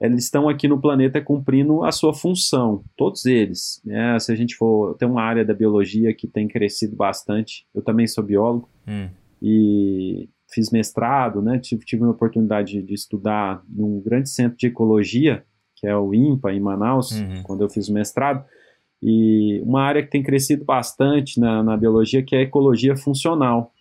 eles 0.00 0.24
estão 0.24 0.48
aqui 0.48 0.68
no 0.68 0.80
planeta 0.80 1.20
cumprindo 1.20 1.82
a 1.82 1.90
sua 1.90 2.14
função, 2.14 2.84
todos 2.96 3.26
eles. 3.26 3.80
Né? 3.84 4.18
Se 4.18 4.32
a 4.32 4.36
gente 4.36 4.54
for, 4.54 4.94
tem 4.94 5.08
uma 5.08 5.22
área 5.22 5.44
da 5.44 5.52
biologia 5.52 6.14
que 6.14 6.28
tem 6.28 6.46
crescido 6.46 6.94
bastante. 6.94 7.66
Eu 7.74 7.82
também 7.82 8.06
sou 8.06 8.22
biólogo 8.22 8.68
hum. 8.86 9.08
e 9.42 10.28
fiz 10.52 10.70
mestrado, 10.70 11.42
né? 11.42 11.58
Tive, 11.58 11.84
tive 11.84 12.02
uma 12.02 12.12
oportunidade 12.12 12.74
de, 12.74 12.82
de, 12.82 12.94
estudar 12.94 13.62
num 13.68 14.00
grande 14.00 14.30
centro 14.30 14.56
de 14.56 14.68
ecologia, 14.68 15.44
que 15.74 15.86
é 15.86 15.96
o 15.96 16.14
INPA, 16.14 16.52
em 16.52 16.60
Manaus, 16.60 17.10
uhum. 17.12 17.42
quando 17.42 17.62
eu 17.62 17.68
fiz 17.68 17.88
o 17.88 17.92
mestrado. 17.92 18.44
E 19.02 19.60
uma 19.62 19.82
área 19.82 20.02
que 20.02 20.10
tem 20.10 20.22
crescido 20.22 20.64
bastante 20.64 21.38
na, 21.38 21.62
na 21.62 21.76
biologia, 21.76 22.22
que 22.22 22.34
é 22.34 22.40
a 22.40 22.42
ecologia 22.42 22.96
funcional, 22.96 23.72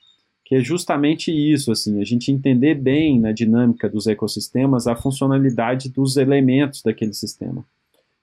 que 0.48 0.56
é 0.56 0.62
justamente 0.62 1.30
isso, 1.30 1.74
assim, 1.74 2.00
a 2.00 2.06
gente 2.06 2.32
entender 2.32 2.74
bem 2.74 3.20
na 3.20 3.34
dinâmica 3.34 3.90
dos 3.90 4.08
ecossistemas 4.08 4.88
a 4.88 4.96
funcionalidade 4.96 5.90
dos 5.90 6.16
elementos 6.16 6.82
daquele 6.82 7.12
sistema. 7.12 7.66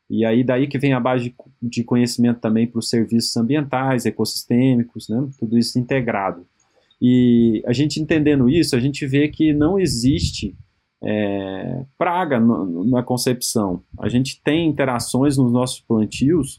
E 0.08 0.24
aí 0.24 0.42
daí 0.42 0.66
que 0.66 0.78
vem 0.78 0.94
a 0.94 1.00
base 1.00 1.34
de, 1.60 1.84
conhecimento 1.84 2.40
também 2.40 2.66
para 2.66 2.78
os 2.78 2.88
serviços 2.88 3.36
ambientais, 3.36 4.06
ecossistêmicos, 4.06 5.06
né, 5.06 5.28
tudo 5.38 5.58
isso 5.58 5.78
integrado. 5.78 6.46
E 6.98 7.62
a 7.66 7.74
gente 7.74 8.00
entendendo 8.00 8.48
isso, 8.48 8.74
a 8.74 8.80
gente 8.80 9.06
vê 9.06 9.28
que 9.28 9.52
não 9.52 9.78
existe 9.78 10.56
é, 11.02 11.84
praga 11.98 12.40
no, 12.40 12.86
na 12.86 13.02
concepção. 13.02 13.82
A 13.98 14.08
gente 14.08 14.40
tem 14.42 14.66
interações 14.66 15.36
nos 15.36 15.52
nossos 15.52 15.80
plantios 15.80 16.58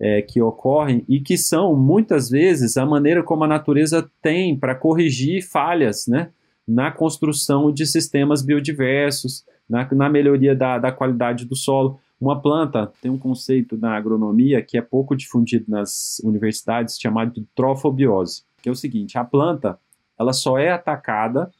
é, 0.00 0.22
que 0.22 0.40
ocorrem 0.40 1.04
e 1.08 1.20
que 1.20 1.36
são 1.36 1.74
muitas 1.74 2.30
vezes 2.30 2.76
a 2.76 2.86
maneira 2.86 3.22
como 3.22 3.44
a 3.44 3.48
natureza 3.48 4.08
tem 4.22 4.56
para 4.56 4.74
corrigir 4.74 5.42
falhas 5.42 6.06
né, 6.06 6.30
na 6.66 6.90
construção 6.90 7.72
de 7.72 7.86
sistemas 7.86 8.42
biodiversos, 8.42 9.44
na, 9.68 9.88
na 9.92 10.08
melhoria 10.08 10.54
da, 10.54 10.78
da 10.78 10.92
qualidade 10.92 11.44
do 11.44 11.56
solo. 11.56 11.98
Uma 12.20 12.40
planta 12.40 12.92
tem 13.00 13.10
um 13.10 13.18
conceito 13.18 13.76
na 13.76 13.96
agronomia 13.96 14.62
que 14.62 14.78
é 14.78 14.82
pouco 14.82 15.16
difundido 15.16 15.66
nas 15.68 16.20
universidades 16.24 16.98
chamado 16.98 17.32
de 17.32 17.46
trofobiose, 17.54 18.42
que 18.62 18.68
é 18.68 18.72
o 18.72 18.76
seguinte: 18.76 19.18
a 19.18 19.24
planta 19.24 19.78
ela 20.18 20.32
só 20.32 20.58
é 20.58 20.70
atacada 20.70 21.50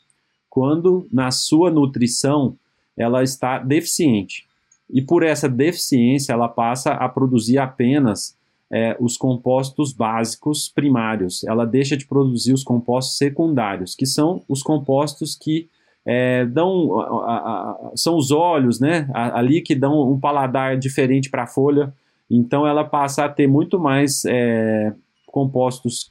quando 0.51 1.07
na 1.13 1.31
sua 1.31 1.71
nutrição 1.71 2.57
ela 2.97 3.23
está 3.23 3.59
deficiente 3.59 4.48
e 4.91 5.03
por 5.03 5.23
essa 5.23 5.49
deficiência 5.49 6.33
ela 6.33 6.49
passa 6.49 6.93
a 6.93 7.09
produzir 7.09 7.59
apenas 7.59 8.37
é, 8.71 8.97
os 9.01 9.17
compostos 9.17 9.93
básicos 9.93 10.69
primários. 10.69 11.45
Ela 11.45 11.67
deixa 11.67 11.97
de 11.97 12.07
produzir 12.07 12.53
os 12.53 12.63
compostos 12.63 13.17
secundários, 13.17 13.95
que 13.95 14.07
são 14.07 14.43
os 14.49 14.63
compostos 14.63 15.35
que 15.35 15.69
é, 16.05 16.47
dão 16.47 17.01
a, 17.01 17.37
a, 17.37 17.93
são 17.95 18.17
os 18.17 18.31
óleos, 18.31 18.81
né, 18.81 19.09
ali 19.13 19.61
que 19.61 19.75
dão 19.75 20.11
um 20.11 20.19
paladar 20.19 20.79
diferente 20.79 21.29
para 21.29 21.43
a 21.45 21.47
folha. 21.47 21.93
Então 22.31 22.67
ela 22.67 22.85
passa 22.85 23.25
a 23.25 23.29
ter 23.29 23.47
muito 23.47 23.79
mais 23.79 24.25
é, 24.27 24.93
compostos 25.27 26.11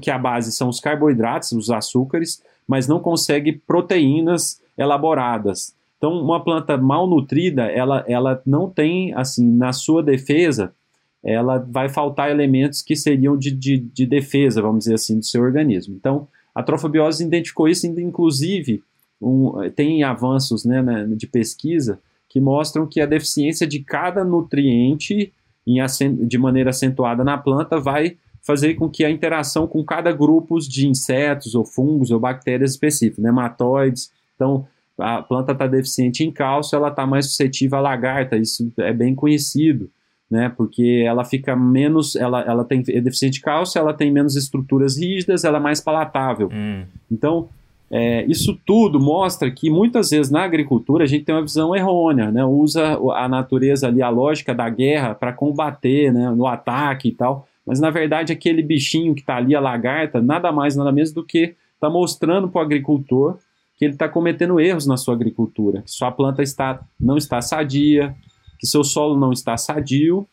que 0.00 0.10
a 0.10 0.18
base 0.18 0.52
são 0.52 0.68
os 0.68 0.78
carboidratos, 0.78 1.52
os 1.52 1.70
açúcares, 1.70 2.42
mas 2.68 2.86
não 2.86 3.00
consegue 3.00 3.52
proteínas 3.52 4.60
elaboradas. 4.78 5.74
Então, 6.02 6.20
uma 6.20 6.42
planta 6.42 6.76
mal 6.76 7.06
nutrida, 7.06 7.62
ela, 7.66 8.04
ela 8.08 8.42
não 8.44 8.68
tem, 8.68 9.14
assim, 9.14 9.48
na 9.48 9.72
sua 9.72 10.02
defesa, 10.02 10.74
ela 11.22 11.58
vai 11.58 11.88
faltar 11.88 12.28
elementos 12.28 12.82
que 12.82 12.96
seriam 12.96 13.36
de, 13.36 13.52
de, 13.52 13.78
de 13.78 14.04
defesa, 14.04 14.60
vamos 14.60 14.80
dizer 14.80 14.94
assim, 14.94 15.20
do 15.20 15.24
seu 15.24 15.40
organismo. 15.40 15.94
Então, 15.94 16.26
a 16.52 16.60
trofobiose 16.60 17.24
identificou 17.24 17.68
isso, 17.68 17.86
inclusive, 17.86 18.82
um, 19.20 19.52
tem 19.76 20.02
avanços 20.02 20.64
né, 20.64 20.82
de 21.16 21.28
pesquisa 21.28 22.00
que 22.28 22.40
mostram 22.40 22.84
que 22.84 23.00
a 23.00 23.06
deficiência 23.06 23.64
de 23.64 23.78
cada 23.78 24.24
nutriente 24.24 25.32
em, 25.64 25.78
de 26.26 26.36
maneira 26.36 26.70
acentuada 26.70 27.22
na 27.22 27.38
planta 27.38 27.78
vai 27.78 28.16
fazer 28.42 28.74
com 28.74 28.90
que 28.90 29.04
a 29.04 29.10
interação 29.10 29.68
com 29.68 29.84
cada 29.84 30.10
grupo 30.10 30.58
de 30.58 30.88
insetos 30.88 31.54
ou 31.54 31.64
fungos 31.64 32.10
ou 32.10 32.18
bactérias 32.18 32.72
específicos, 32.72 33.22
nematóides. 33.22 34.10
Então, 34.34 34.66
a 34.98 35.22
planta 35.22 35.52
está 35.52 35.66
deficiente 35.66 36.24
em 36.24 36.30
cálcio, 36.30 36.76
ela 36.76 36.88
está 36.88 37.06
mais 37.06 37.26
suscetível 37.26 37.78
à 37.78 37.80
lagarta, 37.80 38.36
isso 38.36 38.72
é 38.78 38.92
bem 38.92 39.14
conhecido, 39.14 39.90
né? 40.30 40.52
Porque 40.56 41.04
ela 41.06 41.24
fica 41.24 41.56
menos, 41.56 42.16
ela, 42.16 42.40
ela 42.42 42.64
tem 42.64 42.82
é 42.88 43.00
deficiente 43.00 43.34
de 43.34 43.40
cálcio, 43.40 43.78
ela 43.78 43.94
tem 43.94 44.10
menos 44.10 44.36
estruturas 44.36 44.98
rígidas, 44.98 45.44
ela 45.44 45.58
é 45.58 45.60
mais 45.60 45.80
palatável. 45.80 46.50
Hum. 46.52 46.84
Então, 47.10 47.48
é, 47.90 48.24
isso 48.24 48.58
tudo 48.64 48.98
mostra 48.98 49.50
que 49.50 49.68
muitas 49.68 50.08
vezes 50.08 50.30
na 50.30 50.42
agricultura 50.42 51.04
a 51.04 51.06
gente 51.06 51.24
tem 51.24 51.34
uma 51.34 51.42
visão 51.42 51.76
errônea, 51.76 52.30
né? 52.30 52.44
Usa 52.44 52.98
a 53.14 53.28
natureza 53.28 53.88
ali, 53.88 54.00
a 54.00 54.08
lógica 54.08 54.54
da 54.54 54.68
guerra 54.70 55.14
para 55.14 55.32
combater, 55.32 56.10
né? 56.12 56.30
No 56.30 56.46
ataque 56.46 57.08
e 57.08 57.12
tal. 57.12 57.46
Mas 57.66 57.80
na 57.80 57.90
verdade 57.90 58.32
aquele 58.32 58.62
bichinho 58.62 59.14
que 59.14 59.20
está 59.20 59.36
ali, 59.36 59.54
a 59.54 59.60
lagarta, 59.60 60.22
nada 60.22 60.50
mais, 60.50 60.74
nada 60.74 60.90
menos 60.90 61.12
do 61.12 61.22
que 61.22 61.54
está 61.74 61.90
mostrando 61.90 62.48
para 62.48 62.60
o 62.60 62.64
agricultor 62.64 63.38
que 63.82 63.86
ele 63.86 63.94
está 63.94 64.08
cometendo 64.08 64.60
erros 64.60 64.86
na 64.86 64.96
sua 64.96 65.12
agricultura, 65.12 65.82
que 65.82 65.90
sua 65.90 66.12
planta 66.12 66.40
está, 66.40 66.80
não 67.00 67.16
está 67.16 67.42
sadia, 67.42 68.14
que 68.56 68.64
seu 68.64 68.84
solo 68.84 69.18
não 69.18 69.32
está 69.32 69.56
sadio, 69.56 70.24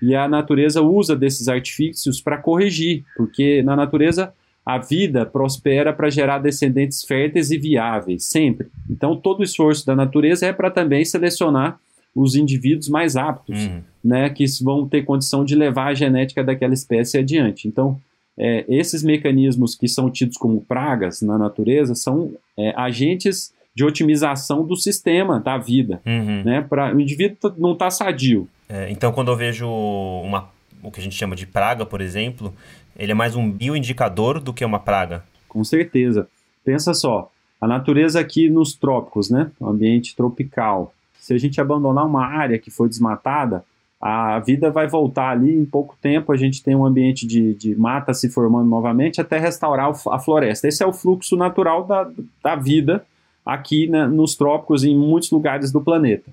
e 0.00 0.14
a 0.14 0.28
natureza 0.28 0.80
usa 0.82 1.16
desses 1.16 1.48
artifícios 1.48 2.20
para 2.20 2.38
corrigir, 2.38 3.04
porque 3.16 3.60
na 3.64 3.74
natureza 3.74 4.32
a 4.64 4.78
vida 4.78 5.26
prospera 5.26 5.92
para 5.92 6.10
gerar 6.10 6.38
descendentes 6.38 7.02
férteis 7.02 7.50
e 7.50 7.58
viáveis, 7.58 8.26
sempre. 8.26 8.68
Então 8.88 9.16
todo 9.16 9.40
o 9.40 9.42
esforço 9.42 9.84
da 9.84 9.96
natureza 9.96 10.46
é 10.46 10.52
para 10.52 10.70
também 10.70 11.04
selecionar 11.04 11.80
os 12.14 12.36
indivíduos 12.36 12.88
mais 12.88 13.16
aptos, 13.16 13.66
uhum. 13.66 13.82
né, 14.04 14.30
que 14.30 14.44
vão 14.62 14.86
ter 14.86 15.02
condição 15.02 15.44
de 15.44 15.56
levar 15.56 15.88
a 15.88 15.94
genética 15.94 16.44
daquela 16.44 16.72
espécie 16.72 17.18
adiante. 17.18 17.66
Então, 17.66 18.00
é, 18.38 18.64
esses 18.68 19.02
mecanismos 19.02 19.74
que 19.74 19.88
são 19.88 20.10
tidos 20.10 20.36
como 20.36 20.60
pragas 20.62 21.20
na 21.22 21.36
natureza 21.36 21.94
são 21.94 22.32
é, 22.56 22.72
agentes 22.76 23.52
de 23.74 23.84
otimização 23.84 24.66
do 24.66 24.76
sistema 24.76 25.40
da 25.40 25.56
vida, 25.56 26.00
uhum. 26.04 26.42
né? 26.44 26.60
Para 26.60 26.94
o 26.94 27.00
indivíduo 27.00 27.54
não 27.56 27.72
está 27.72 27.90
sadio. 27.90 28.48
É, 28.68 28.90
então, 28.90 29.12
quando 29.12 29.30
eu 29.30 29.36
vejo 29.36 29.66
uma, 29.66 30.48
o 30.82 30.90
que 30.90 31.00
a 31.00 31.02
gente 31.02 31.16
chama 31.16 31.34
de 31.34 31.46
praga, 31.46 31.86
por 31.86 32.00
exemplo, 32.00 32.54
ele 32.96 33.12
é 33.12 33.14
mais 33.14 33.34
um 33.34 33.50
bioindicador 33.50 34.40
do 34.40 34.52
que 34.52 34.64
uma 34.64 34.78
praga. 34.78 35.22
Com 35.48 35.64
certeza. 35.64 36.28
Pensa 36.64 36.92
só, 36.92 37.30
a 37.60 37.66
natureza 37.66 38.20
aqui 38.20 38.48
nos 38.48 38.74
trópicos, 38.74 39.30
né? 39.30 39.50
O 39.58 39.68
ambiente 39.68 40.14
tropical. 40.14 40.94
Se 41.18 41.32
a 41.32 41.38
gente 41.38 41.60
abandonar 41.60 42.06
uma 42.06 42.26
área 42.26 42.58
que 42.58 42.70
foi 42.70 42.88
desmatada, 42.88 43.64
a 44.02 44.40
vida 44.40 44.68
vai 44.68 44.88
voltar 44.88 45.30
ali 45.30 45.56
em 45.56 45.64
pouco 45.64 45.96
tempo, 46.02 46.32
a 46.32 46.36
gente 46.36 46.60
tem 46.60 46.74
um 46.74 46.84
ambiente 46.84 47.24
de, 47.24 47.54
de 47.54 47.76
mata 47.76 48.12
se 48.12 48.28
formando 48.28 48.68
novamente 48.68 49.20
até 49.20 49.38
restaurar 49.38 49.92
a 50.10 50.18
floresta. 50.18 50.66
Esse 50.66 50.82
é 50.82 50.86
o 50.86 50.92
fluxo 50.92 51.36
natural 51.36 51.84
da, 51.84 52.10
da 52.42 52.56
vida 52.56 53.06
aqui 53.46 53.86
né, 53.86 54.04
nos 54.08 54.34
trópicos 54.34 54.82
em 54.82 54.98
muitos 54.98 55.30
lugares 55.30 55.70
do 55.70 55.80
planeta. 55.80 56.28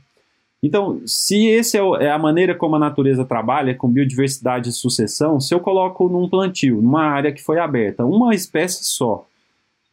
Então, 0.64 1.00
se 1.06 1.46
esse 1.46 1.78
é, 1.78 1.82
é, 2.00 2.12
a 2.12 2.18
maneira 2.18 2.56
como 2.56 2.76
a 2.76 2.80
natureza 2.80 3.24
trabalha, 3.24 3.76
com 3.76 3.88
biodiversidade 3.88 4.70
e 4.70 4.74
sucessão, 4.74 5.40
se 5.40 5.54
eu 5.54 5.60
coloco 5.60 6.10
num 6.10 6.28
plantio, 6.28 6.82
numa 6.82 7.04
área 7.04 7.32
que 7.32 7.42
foi 7.42 7.60
aberta, 7.60 8.04
uma 8.04 8.34
espécie 8.34 8.84
só, 8.84 9.28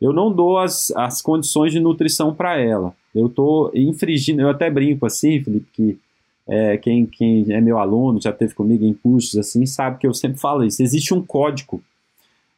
eu 0.00 0.14
não 0.14 0.32
dou 0.32 0.58
as, 0.58 0.90
as 0.92 1.20
condições 1.20 1.72
de 1.72 1.78
nutrição 1.78 2.34
para 2.34 2.58
ela. 2.58 2.94
Eu 3.14 3.26
estou 3.26 3.70
infringindo, 3.74 4.40
eu 4.40 4.48
até 4.48 4.70
brinco 4.70 5.04
assim, 5.04 5.42
Felipe, 5.42 5.66
que 5.72 5.98
é, 6.48 6.76
quem, 6.76 7.06
quem 7.06 7.52
é 7.52 7.60
meu 7.60 7.78
aluno, 7.78 8.20
já 8.20 8.32
teve 8.32 8.54
comigo 8.54 8.84
em 8.84 8.94
cursos 8.94 9.36
assim, 9.36 9.66
sabe 9.66 9.98
que 9.98 10.06
eu 10.06 10.14
sempre 10.14 10.38
falo 10.38 10.64
isso. 10.64 10.82
Existe 10.82 11.12
um 11.12 11.22
código 11.22 11.82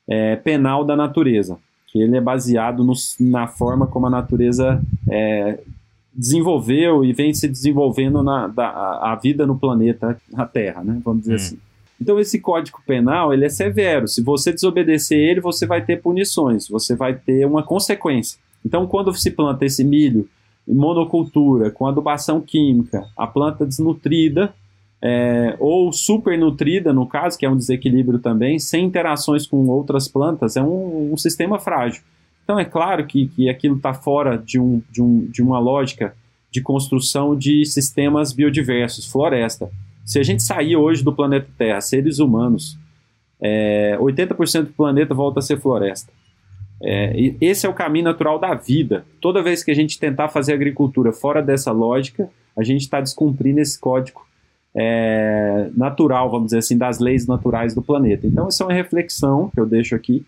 é, 0.07 0.37
penal 0.37 0.85
da 0.85 0.95
natureza, 0.95 1.59
que 1.87 2.01
ele 2.01 2.17
é 2.17 2.21
baseado 2.21 2.85
no, 2.85 2.93
na 3.21 3.47
forma 3.47 3.87
como 3.87 4.07
a 4.07 4.11
natureza 4.11 4.81
é, 5.09 5.59
desenvolveu 6.13 7.05
e 7.05 7.13
vem 7.13 7.33
se 7.33 7.49
desenvolvendo 7.49 8.23
na, 8.23 8.47
da, 8.47 8.69
a 9.13 9.15
vida 9.15 9.47
no 9.47 9.59
planeta, 9.59 10.21
na 10.31 10.47
Terra, 10.47 10.83
né? 10.83 11.01
Vamos 11.05 11.23
dizer 11.23 11.33
hum. 11.33 11.37
assim. 11.37 11.59
Então 12.01 12.21
esse 12.21 12.39
código 12.39 12.81
penal 12.87 13.33
ele 13.33 13.45
é 13.45 13.49
severo. 13.49 14.07
Se 14.07 14.23
você 14.23 14.53
desobedecer 14.53 15.19
ele, 15.19 15.41
você 15.41 15.67
vai 15.67 15.85
ter 15.85 16.01
punições, 16.01 16.69
você 16.69 16.95
vai 16.95 17.15
ter 17.15 17.45
uma 17.45 17.63
consequência. 17.63 18.39
Então 18.65 18.87
quando 18.87 19.13
se 19.15 19.31
planta 19.31 19.65
esse 19.65 19.83
milho 19.83 20.29
monocultura, 20.69 21.71
com 21.71 21.87
adubação 21.87 22.41
química, 22.41 23.07
a 23.17 23.27
planta 23.27 23.65
desnutrida 23.65 24.55
é, 25.01 25.57
ou 25.61 25.93
supernutrida, 25.93 26.93
no 26.93 27.07
caso, 27.07 27.39
que 27.39 27.47
é 27.47 27.51
um 27.51 27.57
desequilíbrio 27.57 28.19
também, 28.19 28.59
sem 28.59 28.85
interações 28.85 29.47
com 29.47 29.67
outras 29.69 30.09
plantas, 30.09 30.57
é 30.57 30.63
um, 30.63 31.13
um 31.13 31.17
sistema 31.17 31.59
frágil. 31.59 32.03
Então 32.43 32.59
é 32.59 32.65
claro 32.65 33.07
que, 33.07 33.29
que 33.29 33.49
aquilo 33.49 33.77
está 33.77 33.95
fora 33.95 34.37
de, 34.37 34.59
um, 34.59 34.83
de, 34.91 35.03
um, 35.03 35.27
de 35.27 35.43
uma 35.43 35.59
lógica 35.59 36.15
de 36.51 36.61
construção 36.61 37.37
de 37.37 37.65
sistemas 37.65 38.33
biodiversos, 38.33 39.07
floresta. 39.07 39.71
Se 40.05 40.19
a 40.19 40.23
gente 40.23 40.43
sair 40.43 40.75
hoje 40.75 41.05
do 41.05 41.13
planeta 41.13 41.47
Terra, 41.57 41.81
seres 41.81 42.19
humanos, 42.19 42.77
é, 43.41 43.97
80% 44.01 44.63
do 44.63 44.73
planeta 44.73 45.15
volta 45.15 45.41
a 45.41 45.43
ser 45.43 45.61
floresta. 45.61 46.11
É, 46.83 47.13
esse 47.41 47.67
é 47.67 47.69
o 47.69 47.75
caminho 47.75 48.05
natural 48.05 48.39
da 48.39 48.55
vida. 48.55 49.05
Toda 49.21 49.43
vez 49.43 49.65
que 49.65 49.71
a 49.71 49.75
gente 49.75 49.99
tentar 49.99 50.29
fazer 50.29 50.53
agricultura 50.53 51.13
fora 51.13 51.43
dessa 51.43 51.73
lógica, 51.73 52.31
a 52.57 52.63
gente 52.63 52.83
está 52.83 53.01
descumprindo 53.01 53.61
esse 53.61 53.79
código 53.79 54.27
é, 54.75 55.71
natural, 55.77 56.31
vamos 56.31 56.47
dizer 56.47 56.59
assim, 56.59 56.79
das 56.79 56.99
leis 56.99 57.27
naturais 57.27 57.75
do 57.75 57.83
planeta. 57.83 58.27
Então, 58.27 58.49
essa 58.49 58.63
é 58.63 58.67
uma 58.67 58.73
reflexão 58.73 59.51
que 59.53 59.61
eu 59.61 59.67
deixo 59.67 59.95
aqui 59.95 60.25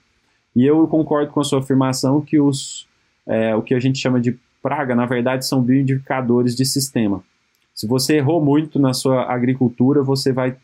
e 0.54 0.66
eu 0.66 0.86
concordo 0.88 1.30
com 1.30 1.40
a 1.40 1.44
sua 1.44 1.60
afirmação 1.60 2.20
que 2.20 2.40
os, 2.40 2.88
é, 3.26 3.54
o 3.54 3.62
que 3.62 3.74
a 3.74 3.80
gente 3.80 3.98
chama 3.98 4.20
de 4.20 4.36
praga, 4.62 4.94
na 4.94 5.06
verdade, 5.06 5.46
são 5.46 5.62
bioindicadores 5.62 6.56
de 6.56 6.64
sistema. 6.64 7.22
Se 7.74 7.86
você 7.86 8.16
errou 8.16 8.44
muito 8.44 8.78
na 8.78 8.92
sua 8.92 9.32
agricultura, 9.32 10.02
você 10.02 10.32
vai, 10.32 10.56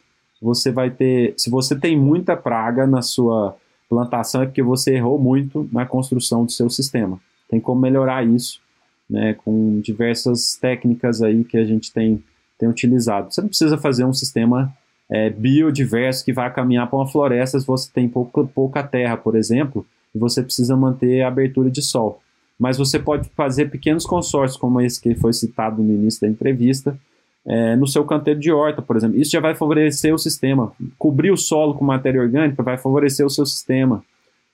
você 0.43 0.71
vai 0.71 0.91
ter. 0.91 1.35
Se 1.37 1.49
você 1.49 1.79
tem 1.79 1.97
muita 1.97 2.37
praga 2.37 2.87
na 2.87 3.01
sua 3.01 3.57
plantação, 3.89 4.43
é 4.43 4.47
porque 4.47 4.63
você 4.63 4.95
errou 4.95 5.19
muito 5.19 5.69
na 5.73 5.87
construção 5.87 6.45
do 6.45 6.53
seu 6.53 6.69
sistema. 6.69 7.21
Tem 7.49 7.61
como 7.61 7.81
melhorar 7.81 8.27
isso, 8.27 8.61
né, 9.09 9.35
com 9.35 9.81
diversas 9.81 10.57
técnicas 10.57 11.23
aí 11.23 11.45
que 11.45 11.57
a 11.57 11.65
gente 11.65 11.93
tem, 11.93 12.23
tem 12.59 12.69
utilizado. 12.69 13.33
Você 13.33 13.41
não 13.41 13.49
precisa 13.49 13.79
fazer 13.79 14.05
um 14.05 14.13
sistema 14.13 14.75
é, 15.09 15.31
biodiverso 15.31 16.25
que 16.25 16.33
vai 16.33 16.53
caminhar 16.53 16.89
para 16.89 16.99
uma 16.99 17.07
floresta 17.07 17.59
se 17.59 17.67
você 17.67 17.89
tem 17.93 18.09
pouca, 18.09 18.45
pouca 18.45 18.83
terra, 18.83 19.17
por 19.17 19.37
exemplo, 19.37 19.87
e 20.15 20.19
você 20.19 20.43
precisa 20.43 20.77
manter 20.77 21.23
a 21.23 21.29
abertura 21.29 21.71
de 21.71 21.83
sol. 21.83 22.21
Mas 22.59 22.79
você 22.79 22.99
pode 22.99 23.29
fazer 23.37 23.71
pequenos 23.71 24.07
consórcios, 24.07 24.59
como 24.59 24.81
esse 24.81 25.01
que 25.01 25.15
foi 25.15 25.33
citado 25.33 25.83
no 25.83 25.93
início 25.93 26.23
da 26.23 26.29
entrevista, 26.29 26.99
é, 27.47 27.77
no 27.77 27.87
seu 27.87 28.05
canteiro 28.05 28.41
de 28.41 28.51
horta, 28.51 28.83
por 28.83 28.97
exemplo. 28.97 29.19
Isso 29.19 29.31
já 29.31 29.41
vai 29.41 29.55
favorecer 29.55 30.13
o 30.13 30.19
sistema. 30.19 30.73
Cobrir 30.99 31.31
o 31.31 31.37
solo 31.37 31.75
com 31.75 31.85
matéria 31.85 32.21
orgânica 32.21 32.63
vai 32.63 32.77
favorecer 32.77 33.25
o 33.25 33.31
seu 33.31 33.47
sistema. 33.47 34.05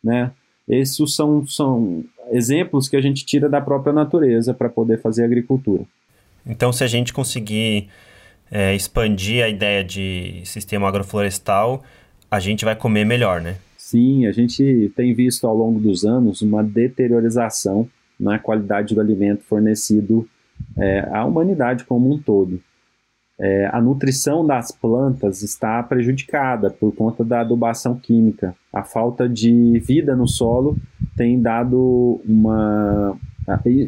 Né? 0.04 0.30
Esses 0.68 1.14
são, 1.14 1.46
são 1.46 2.04
exemplos 2.30 2.88
que 2.88 2.96
a 2.96 3.00
gente 3.00 3.24
tira 3.24 3.48
da 3.48 3.60
própria 3.60 3.92
natureza 3.92 4.52
para 4.52 4.68
poder 4.68 5.00
fazer 5.00 5.24
agricultura. 5.24 5.84
Então, 6.46 6.72
se 6.72 6.84
a 6.84 6.86
gente 6.86 7.12
conseguir 7.12 7.88
é, 8.50 8.74
expandir 8.74 9.42
a 9.42 9.48
ideia 9.48 9.82
de 9.82 10.42
sistema 10.44 10.88
agroflorestal, 10.88 11.82
a 12.30 12.38
gente 12.40 12.64
vai 12.64 12.76
comer 12.76 13.04
melhor, 13.04 13.40
né? 13.40 13.56
Sim, 13.76 14.26
a 14.26 14.32
gente 14.32 14.92
tem 14.96 15.14
visto 15.14 15.46
ao 15.46 15.56
longo 15.56 15.78
dos 15.78 16.04
anos 16.04 16.42
uma 16.42 16.62
deteriorização 16.62 17.88
na 18.18 18.38
qualidade 18.38 18.94
do 18.94 19.00
alimento 19.00 19.42
fornecido 19.44 20.28
é, 20.76 21.08
à 21.12 21.24
humanidade 21.24 21.84
como 21.84 22.12
um 22.12 22.18
todo. 22.18 22.60
É, 23.40 23.68
a 23.72 23.80
nutrição 23.80 24.46
das 24.46 24.70
plantas 24.70 25.42
está 25.42 25.82
prejudicada 25.82 26.70
por 26.70 26.94
conta 26.94 27.24
da 27.24 27.40
adubação 27.40 27.96
química. 27.96 28.54
A 28.72 28.84
falta 28.84 29.28
de 29.28 29.78
vida 29.80 30.14
no 30.14 30.28
solo 30.28 30.76
tem 31.16 31.40
dado 31.40 32.20
uma. 32.26 33.16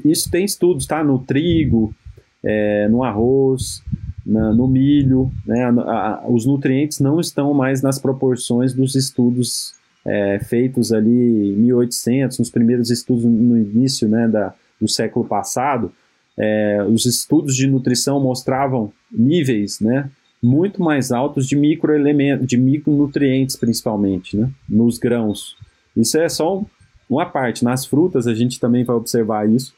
Isso 0.05 0.31
tem 0.31 0.45
estudos, 0.45 0.87
tá? 0.87 1.05
No 1.05 1.19
trigo, 1.19 1.95
é, 2.43 2.89
no 2.89 3.05
arroz, 3.05 3.83
na, 4.25 4.53
no 4.53 4.67
milho, 4.67 5.31
né, 5.47 5.65
a, 5.65 5.69
a, 5.71 6.29
os 6.29 6.47
nutrientes 6.47 7.01
não 7.01 7.21
estão 7.21 7.53
mais 7.53 7.83
nas 7.83 7.99
proporções 7.99 8.73
dos 8.73 8.95
estudos 8.95 9.75
é, 10.05 10.39
feitos 10.39 10.93
ali 10.93 11.53
em 11.53 11.57
1800, 11.57 12.39
nos 12.39 12.51
primeiros 12.51 12.91
estudos 12.91 13.25
no 13.25 13.57
início 13.57 14.09
né, 14.09 14.29
da, 14.29 14.55
do 14.81 14.89
século 14.89 15.25
passado, 15.25 15.93
é, 16.39 16.85
os 16.89 17.07
estudos 17.07 17.55
de 17.55 17.67
nutrição 17.67 18.21
mostravam 18.21 18.93
níveis 19.11 19.81
né, 19.81 20.11
muito 20.43 20.83
mais 20.83 21.13
altos 21.13 21.47
de 21.47 21.57
microelementos, 21.57 22.47
de 22.47 22.57
micronutrientes 22.57 23.57
principalmente, 23.57 24.37
né, 24.37 24.51
nos 24.69 24.99
grãos. 24.99 25.57
Isso 25.97 26.19
é 26.19 26.29
só 26.29 26.65
uma 27.09 27.27
parte. 27.27 27.65
Nas 27.65 27.87
frutas 27.87 28.27
a 28.27 28.35
gente 28.35 28.59
também 28.59 28.85
vai 28.85 28.97
observar 28.97 29.49
isso. 29.49 29.73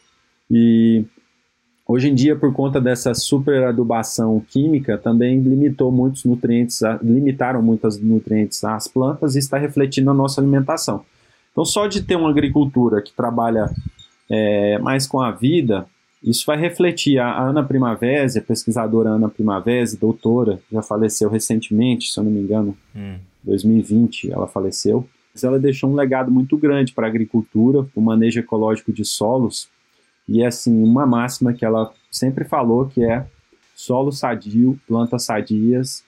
E 0.51 1.05
Hoje 1.88 2.09
em 2.09 2.14
dia, 2.16 2.35
por 2.35 2.53
conta 2.53 2.81
dessa 2.81 3.14
superadubação 3.14 4.40
química, 4.51 4.99
também 4.99 5.38
limitou 5.38 5.92
muitos 5.92 6.25
nutrientes, 6.25 6.81
limitaram 7.01 7.62
muitos 7.62 7.97
nutrientes 8.01 8.64
às 8.64 8.88
plantas 8.88 9.37
e 9.37 9.38
está 9.38 9.57
refletindo 9.57 10.07
na 10.07 10.14
nossa 10.14 10.40
alimentação. 10.40 11.05
Então, 11.53 11.64
só 11.64 11.87
de 11.87 12.03
ter 12.03 12.16
uma 12.16 12.29
agricultura 12.29 13.01
que 13.01 13.12
trabalha 13.12 13.71
é, 14.29 14.79
mais 14.79 15.07
com 15.07 15.21
a 15.21 15.31
vida, 15.31 15.87
isso 16.26 16.44
vai 16.44 16.58
refletir. 16.58 17.18
A 17.18 17.40
Ana 17.40 17.62
Primavera, 17.62 18.26
a 18.26 18.42
pesquisadora 18.42 19.10
Ana 19.10 19.28
Primavera, 19.28 19.86
doutora, 19.98 20.60
já 20.70 20.82
faleceu 20.82 21.30
recentemente, 21.30 22.10
se 22.10 22.18
eu 22.18 22.24
não 22.24 22.30
me 22.30 22.40
engano, 22.40 22.76
em 22.94 23.00
hum. 23.00 23.18
2020 23.44 24.32
ela 24.32 24.48
faleceu. 24.48 25.08
Mas 25.32 25.44
ela 25.44 25.58
deixou 25.58 25.90
um 25.90 25.94
legado 25.94 26.30
muito 26.32 26.56
grande 26.56 26.92
para 26.92 27.06
a 27.06 27.10
agricultura, 27.10 27.86
o 27.94 28.00
manejo 28.00 28.40
ecológico 28.40 28.92
de 28.92 29.04
solos, 29.04 29.68
e 30.28 30.42
é 30.42 30.46
assim, 30.46 30.82
uma 30.82 31.06
máxima 31.06 31.52
que 31.52 31.64
ela 31.64 31.92
sempre 32.10 32.44
falou 32.44 32.86
que 32.86 33.04
é 33.04 33.24
solo 33.74 34.10
sadio, 34.10 34.80
plantas 34.88 35.24
sadias, 35.24 36.02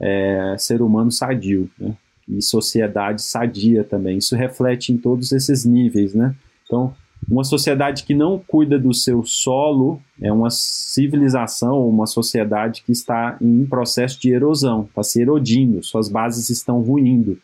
é, 0.00 0.54
ser 0.58 0.82
humano 0.82 1.10
sadio, 1.10 1.68
né? 1.78 1.96
E 2.28 2.40
sociedade 2.40 3.22
sadia 3.22 3.84
também. 3.84 4.18
Isso 4.18 4.36
reflete 4.36 4.92
em 4.92 4.96
todos 4.96 5.32
esses 5.32 5.64
níveis, 5.64 6.14
né? 6.14 6.34
Então, 6.64 6.94
uma 7.28 7.44
sociedade 7.44 8.04
que 8.04 8.14
não 8.14 8.38
cuida 8.38 8.78
do 8.78 8.92
seu 8.92 9.24
solo 9.24 10.00
é 10.20 10.32
uma 10.32 10.50
civilização, 10.50 11.88
uma 11.88 12.06
sociedade 12.06 12.82
que 12.84 12.92
está 12.92 13.36
em 13.40 13.64
processo 13.64 14.20
de 14.20 14.30
erosão, 14.30 14.84
está 14.88 15.02
se 15.02 15.22
erodindo, 15.22 15.82
suas 15.82 16.08
bases 16.08 16.50
estão 16.50 16.80
ruindo, 16.82 17.38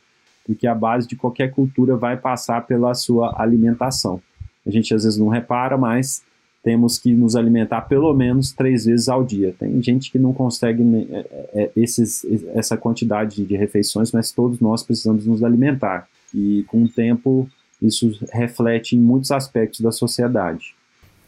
porque 0.45 0.67
a 0.67 0.75
base 0.75 1.09
de 1.09 1.17
qualquer 1.17 1.51
cultura 1.53 1.97
vai 1.97 2.17
passar 2.17 2.67
pela 2.67 2.95
sua 2.95 3.41
alimentação. 3.41 4.21
A 4.67 4.71
gente 4.71 4.95
às 4.95 5.05
vezes 5.05 5.19
não 5.19 5.29
repara, 5.29 5.79
mas 5.79 6.23
temos 6.63 6.99
que 6.99 7.13
nos 7.15 7.35
alimentar 7.35 7.83
pelo 7.83 8.13
menos 8.13 8.53
três 8.53 8.85
vezes 8.85 9.09
ao 9.09 9.25
dia. 9.25 9.55
Tem 9.59 9.83
gente 9.83 10.13
que 10.13 10.19
não 10.19 10.33
consegue 10.33 10.83
é, 10.83 11.17
é, 11.17 11.49
é, 11.55 11.71
esses, 11.75 12.25
essa 12.55 12.77
quantidade 12.77 13.45
de 13.45 13.57
refeições, 13.57 14.13
mas 14.13 14.31
todos 14.31 14.61
nós 14.61 14.83
precisamos 14.83 15.27
nos 15.27 15.43
alimentar. 15.43 16.07
E 16.35 16.65
com 16.69 16.83
o 16.83 16.89
tempo, 16.89 17.49
isso 17.81 18.19
reflete 18.33 18.97
em 18.97 19.01
muitos 19.01 19.31
aspectos 19.31 19.81
da 19.81 19.93
sociedade. 19.93 20.75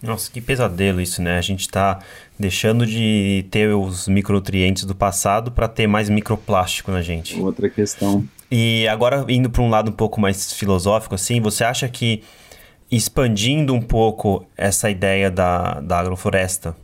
Nossa, 0.02 0.30
que 0.30 0.40
pesadelo 0.40 1.00
isso, 1.00 1.22
né? 1.22 1.38
A 1.38 1.42
gente 1.42 1.60
está 1.60 2.00
deixando 2.38 2.84
de 2.84 3.46
ter 3.50 3.72
os 3.72 4.08
micronutrientes 4.08 4.84
do 4.84 4.96
passado 4.96 5.52
para 5.52 5.68
ter 5.68 5.86
mais 5.86 6.08
microplástico 6.08 6.90
na 6.90 7.00
gente. 7.00 7.38
Outra 7.40 7.70
questão. 7.70 8.26
E 8.50 8.86
agora, 8.88 9.24
indo 9.28 9.48
para 9.48 9.62
um 9.62 9.70
lado 9.70 9.90
um 9.90 9.94
pouco 9.94 10.20
mais 10.20 10.52
filosófico, 10.52 11.14
assim, 11.14 11.40
você 11.40 11.62
acha 11.62 11.88
que 11.88 12.22
expandindo 12.90 13.72
um 13.72 13.80
pouco 13.80 14.44
essa 14.56 14.90
ideia 14.90 15.30
da, 15.30 15.80
da 15.80 16.00
agrofloresta 16.00 16.76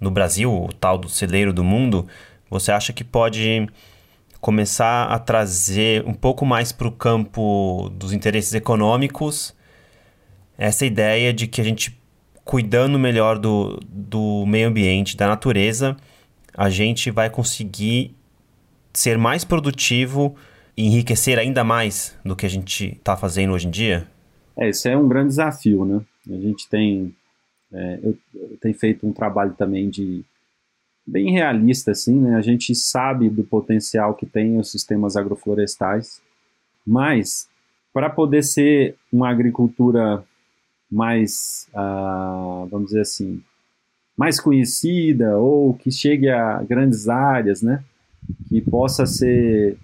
no 0.00 0.10
Brasil, 0.10 0.52
o 0.52 0.72
tal 0.72 0.98
do 0.98 1.08
celeiro 1.08 1.52
do 1.52 1.64
mundo, 1.64 2.06
você 2.50 2.70
acha 2.70 2.92
que 2.92 3.02
pode 3.02 3.66
começar 4.46 5.06
a 5.06 5.18
trazer 5.18 6.06
um 6.06 6.14
pouco 6.14 6.46
mais 6.46 6.70
para 6.70 6.86
o 6.86 6.92
campo 6.92 7.90
dos 7.96 8.12
interesses 8.12 8.54
econômicos 8.54 9.52
essa 10.56 10.86
ideia 10.86 11.32
de 11.32 11.48
que 11.48 11.60
a 11.60 11.64
gente 11.64 12.00
cuidando 12.44 12.96
melhor 12.96 13.40
do, 13.40 13.80
do 13.88 14.46
meio 14.46 14.68
ambiente, 14.68 15.16
da 15.16 15.26
natureza, 15.26 15.96
a 16.56 16.70
gente 16.70 17.10
vai 17.10 17.28
conseguir 17.28 18.14
ser 18.94 19.18
mais 19.18 19.44
produtivo 19.44 20.36
e 20.76 20.86
enriquecer 20.86 21.40
ainda 21.40 21.64
mais 21.64 22.16
do 22.24 22.36
que 22.36 22.46
a 22.46 22.48
gente 22.48 22.92
está 22.92 23.16
fazendo 23.16 23.52
hoje 23.52 23.66
em 23.66 23.70
dia? 23.70 24.06
É, 24.56 24.70
isso 24.70 24.86
é 24.86 24.96
um 24.96 25.08
grande 25.08 25.30
desafio, 25.30 25.84
né? 25.84 26.00
A 26.30 26.40
gente 26.40 26.68
tem, 26.68 27.12
é, 27.72 27.98
eu, 28.00 28.16
eu 28.32 28.56
tenho 28.60 28.78
feito 28.78 29.04
um 29.04 29.12
trabalho 29.12 29.54
também 29.54 29.90
de 29.90 30.24
bem 31.06 31.30
realista, 31.30 31.92
assim, 31.92 32.20
né? 32.20 32.36
A 32.36 32.42
gente 32.42 32.74
sabe 32.74 33.30
do 33.30 33.44
potencial 33.44 34.14
que 34.14 34.26
tem 34.26 34.58
os 34.58 34.70
sistemas 34.70 35.16
agroflorestais, 35.16 36.20
mas 36.86 37.48
para 37.92 38.10
poder 38.10 38.42
ser 38.42 38.96
uma 39.12 39.30
agricultura 39.30 40.24
mais, 40.90 41.68
uh, 41.72 42.66
vamos 42.66 42.88
dizer 42.88 43.00
assim, 43.02 43.40
mais 44.16 44.40
conhecida 44.40 45.36
ou 45.38 45.74
que 45.74 45.90
chegue 45.90 46.28
a 46.28 46.62
grandes 46.62 47.08
áreas, 47.08 47.62
né? 47.62 47.82
Que 48.48 48.60
possa 48.60 49.06
ser 49.06 49.76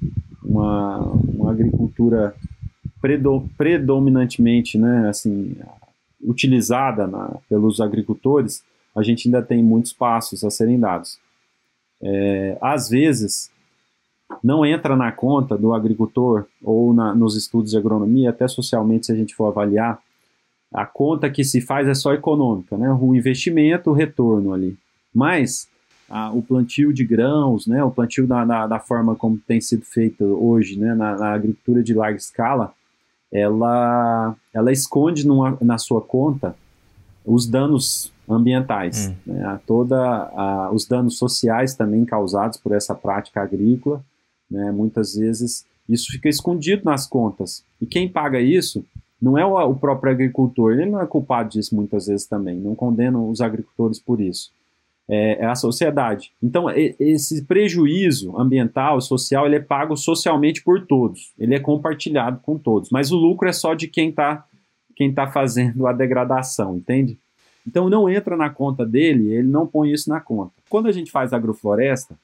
uma, 0.42 0.98
uma 1.00 1.50
agricultura 1.52 2.34
predo, 3.00 3.48
predominantemente, 3.56 4.78
né? 4.78 5.08
Assim, 5.08 5.56
utilizada 6.22 7.06
na, 7.06 7.36
pelos 7.48 7.80
agricultores, 7.80 8.62
a 8.94 9.02
gente 9.02 9.28
ainda 9.28 9.42
tem 9.42 9.62
muitos 9.62 9.92
passos 9.92 10.44
a 10.44 10.50
serem 10.50 10.78
dados. 10.78 11.18
É, 12.02 12.58
às 12.60 12.88
vezes, 12.88 13.50
não 14.42 14.64
entra 14.64 14.96
na 14.96 15.10
conta 15.12 15.56
do 15.56 15.72
agricultor 15.72 16.46
ou 16.62 16.92
na, 16.92 17.14
nos 17.14 17.36
estudos 17.36 17.70
de 17.70 17.76
agronomia, 17.76 18.30
até 18.30 18.46
socialmente, 18.48 19.06
se 19.06 19.12
a 19.12 19.16
gente 19.16 19.34
for 19.34 19.46
avaliar, 19.46 20.00
a 20.72 20.86
conta 20.86 21.30
que 21.30 21.44
se 21.44 21.60
faz 21.60 21.86
é 21.86 21.94
só 21.94 22.14
econômica, 22.14 22.76
né? 22.78 22.90
O 22.92 23.14
investimento, 23.14 23.90
o 23.90 23.92
retorno 23.92 24.52
ali. 24.54 24.76
Mas 25.14 25.68
a, 26.08 26.30
o 26.32 26.42
plantio 26.42 26.92
de 26.92 27.04
grãos, 27.04 27.66
né? 27.66 27.82
O 27.84 27.90
plantio 27.90 28.26
da, 28.26 28.44
da, 28.44 28.66
da 28.66 28.78
forma 28.78 29.14
como 29.14 29.38
tem 29.38 29.60
sido 29.60 29.84
feito 29.84 30.24
hoje, 30.24 30.78
né? 30.78 30.94
Na, 30.94 31.16
na, 31.16 31.32
agricultura 31.32 31.82
de 31.82 31.94
larga 31.94 32.16
escala, 32.16 32.72
ela, 33.30 34.34
ela 34.52 34.72
esconde 34.72 35.26
numa, 35.26 35.56
na 35.60 35.78
sua 35.78 36.00
conta 36.00 36.54
os 37.24 37.46
danos 37.46 38.11
ambientais, 38.28 39.08
hum. 39.08 39.32
né? 39.32 39.60
toda 39.66 39.96
a, 39.96 40.70
os 40.72 40.86
danos 40.86 41.18
sociais 41.18 41.74
também 41.74 42.04
causados 42.04 42.56
por 42.58 42.72
essa 42.72 42.94
prática 42.94 43.42
agrícola, 43.42 44.02
né? 44.52 44.70
Muitas 44.70 45.14
vezes 45.14 45.64
isso 45.88 46.12
fica 46.12 46.28
escondido 46.28 46.82
nas 46.84 47.06
contas. 47.06 47.64
E 47.80 47.86
quem 47.86 48.08
paga 48.08 48.40
isso 48.40 48.84
não 49.20 49.38
é 49.38 49.44
o, 49.44 49.56
o, 49.70 49.74
próprio 49.74 50.12
agricultor, 50.12 50.72
ele 50.72 50.90
não 50.90 51.00
é 51.00 51.06
culpado 51.06 51.50
disso 51.50 51.74
muitas 51.74 52.06
vezes 52.06 52.26
também, 52.26 52.58
não 52.58 52.74
condeno 52.74 53.30
os 53.30 53.40
agricultores 53.40 53.98
por 53.98 54.20
isso. 54.20 54.50
É, 55.08 55.44
é 55.44 55.46
a 55.46 55.54
sociedade. 55.54 56.32
Então, 56.42 56.70
e, 56.70 56.94
esse 56.98 57.44
prejuízo 57.44 58.36
ambiental, 58.38 59.00
social, 59.00 59.46
ele 59.46 59.56
é 59.56 59.60
pago 59.60 59.96
socialmente 59.96 60.62
por 60.62 60.86
todos, 60.86 61.32
ele 61.38 61.54
é 61.54 61.60
compartilhado 61.60 62.40
com 62.42 62.58
todos, 62.58 62.90
mas 62.90 63.10
o 63.10 63.16
lucro 63.16 63.48
é 63.48 63.52
só 63.52 63.74
de 63.74 63.88
quem 63.88 64.10
está 64.10 64.46
quem 64.94 65.12
tá 65.12 65.26
fazendo 65.26 65.86
a 65.86 65.92
degradação, 65.92 66.76
entende? 66.76 67.18
Então, 67.66 67.88
não 67.88 68.08
entra 68.08 68.36
na 68.36 68.50
conta 68.50 68.84
dele, 68.84 69.32
ele 69.32 69.48
não 69.48 69.66
põe 69.66 69.92
isso 69.92 70.08
na 70.08 70.20
conta. 70.20 70.52
Quando 70.68 70.88
a 70.88 70.92
gente 70.92 71.10
faz 71.10 71.32
agrofloresta, 71.32 72.16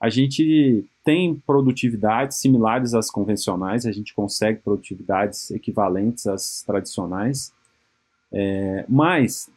a 0.00 0.08
gente 0.08 0.84
tem 1.04 1.34
produtividades 1.34 2.38
similares 2.38 2.94
às 2.94 3.10
convencionais, 3.10 3.84
a 3.84 3.92
gente 3.92 4.14
consegue 4.14 4.60
produtividades 4.60 5.50
equivalentes 5.50 6.26
às 6.26 6.62
tradicionais, 6.62 7.52
é, 8.32 8.84
mas 8.88 9.50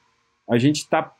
a 0.49 0.57
gente 0.57 0.77
está 0.77 1.11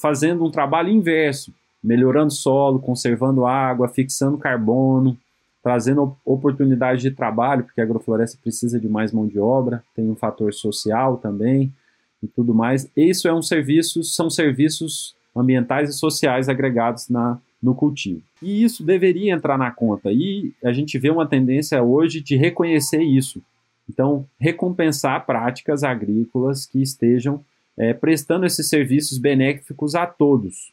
fazendo 0.00 0.44
um 0.44 0.50
trabalho 0.50 0.88
inverso, 0.88 1.52
melhorando 1.84 2.32
solo, 2.32 2.78
conservando 2.78 3.44
água, 3.44 3.88
fixando 3.88 4.38
carbono, 4.38 5.18
trazendo 5.62 6.16
oportunidades 6.24 7.02
de 7.02 7.10
trabalho, 7.10 7.64
porque 7.64 7.80
a 7.80 7.84
agrofloresta 7.84 8.38
precisa 8.42 8.80
de 8.80 8.88
mais 8.88 9.12
mão 9.12 9.26
de 9.26 9.38
obra, 9.38 9.84
tem 9.94 10.08
um 10.08 10.16
fator 10.16 10.54
social 10.54 11.18
também 11.18 11.72
e 12.22 12.26
tudo 12.26 12.54
mais. 12.54 12.88
Isso 12.96 13.26
é 13.26 13.34
um 13.34 13.42
serviço, 13.42 14.02
são 14.04 14.30
serviços 14.30 15.14
ambientais 15.34 15.90
e 15.90 15.92
sociais 15.92 16.48
agregados 16.48 17.08
na 17.08 17.40
no 17.62 17.74
cultivo. 17.74 18.20
E 18.42 18.64
isso 18.64 18.84
deveria 18.84 19.32
entrar 19.32 19.56
na 19.56 19.70
conta. 19.70 20.10
E 20.10 20.52
a 20.64 20.72
gente 20.72 20.98
vê 20.98 21.10
uma 21.10 21.26
tendência 21.26 21.80
hoje 21.80 22.20
de 22.20 22.36
reconhecer 22.36 23.02
isso. 23.02 23.40
Então, 23.88 24.26
recompensar 24.38 25.24
práticas 25.24 25.84
agrícolas 25.84 26.66
que 26.66 26.82
estejam 26.82 27.44
é, 27.78 27.94
prestando 27.94 28.44
esses 28.44 28.68
serviços 28.68 29.16
benéficos 29.18 29.94
a 29.94 30.06
todos. 30.06 30.72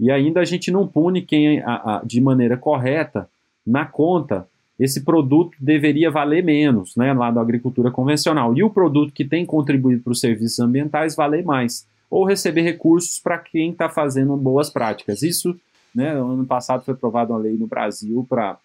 E 0.00 0.10
ainda 0.10 0.40
a 0.40 0.44
gente 0.44 0.70
não 0.70 0.88
pune 0.88 1.22
quem, 1.22 1.60
a, 1.60 1.98
a, 1.98 2.02
de 2.04 2.20
maneira 2.20 2.56
correta, 2.56 3.28
na 3.66 3.84
conta, 3.84 4.48
esse 4.78 5.04
produto 5.04 5.56
deveria 5.60 6.10
valer 6.10 6.42
menos, 6.42 6.96
né, 6.96 7.12
lá 7.12 7.30
da 7.30 7.40
agricultura 7.40 7.90
convencional. 7.90 8.56
E 8.56 8.62
o 8.62 8.70
produto 8.70 9.12
que 9.12 9.24
tem 9.24 9.46
contribuído 9.46 10.02
para 10.02 10.12
os 10.12 10.20
serviços 10.20 10.58
ambientais 10.58 11.14
valer 11.14 11.44
mais. 11.44 11.86
Ou 12.10 12.24
receber 12.24 12.62
recursos 12.62 13.18
para 13.18 13.38
quem 13.38 13.70
está 13.70 13.88
fazendo 13.88 14.36
boas 14.36 14.70
práticas. 14.70 15.22
Isso 15.22 15.56
né? 15.94 16.10
Ano 16.12 16.44
passado 16.44 16.84
foi 16.84 16.94
aprovada 16.94 17.32
uma 17.32 17.38
lei 17.38 17.56
no 17.56 17.66
Brasil 17.66 18.26
para 18.28 18.58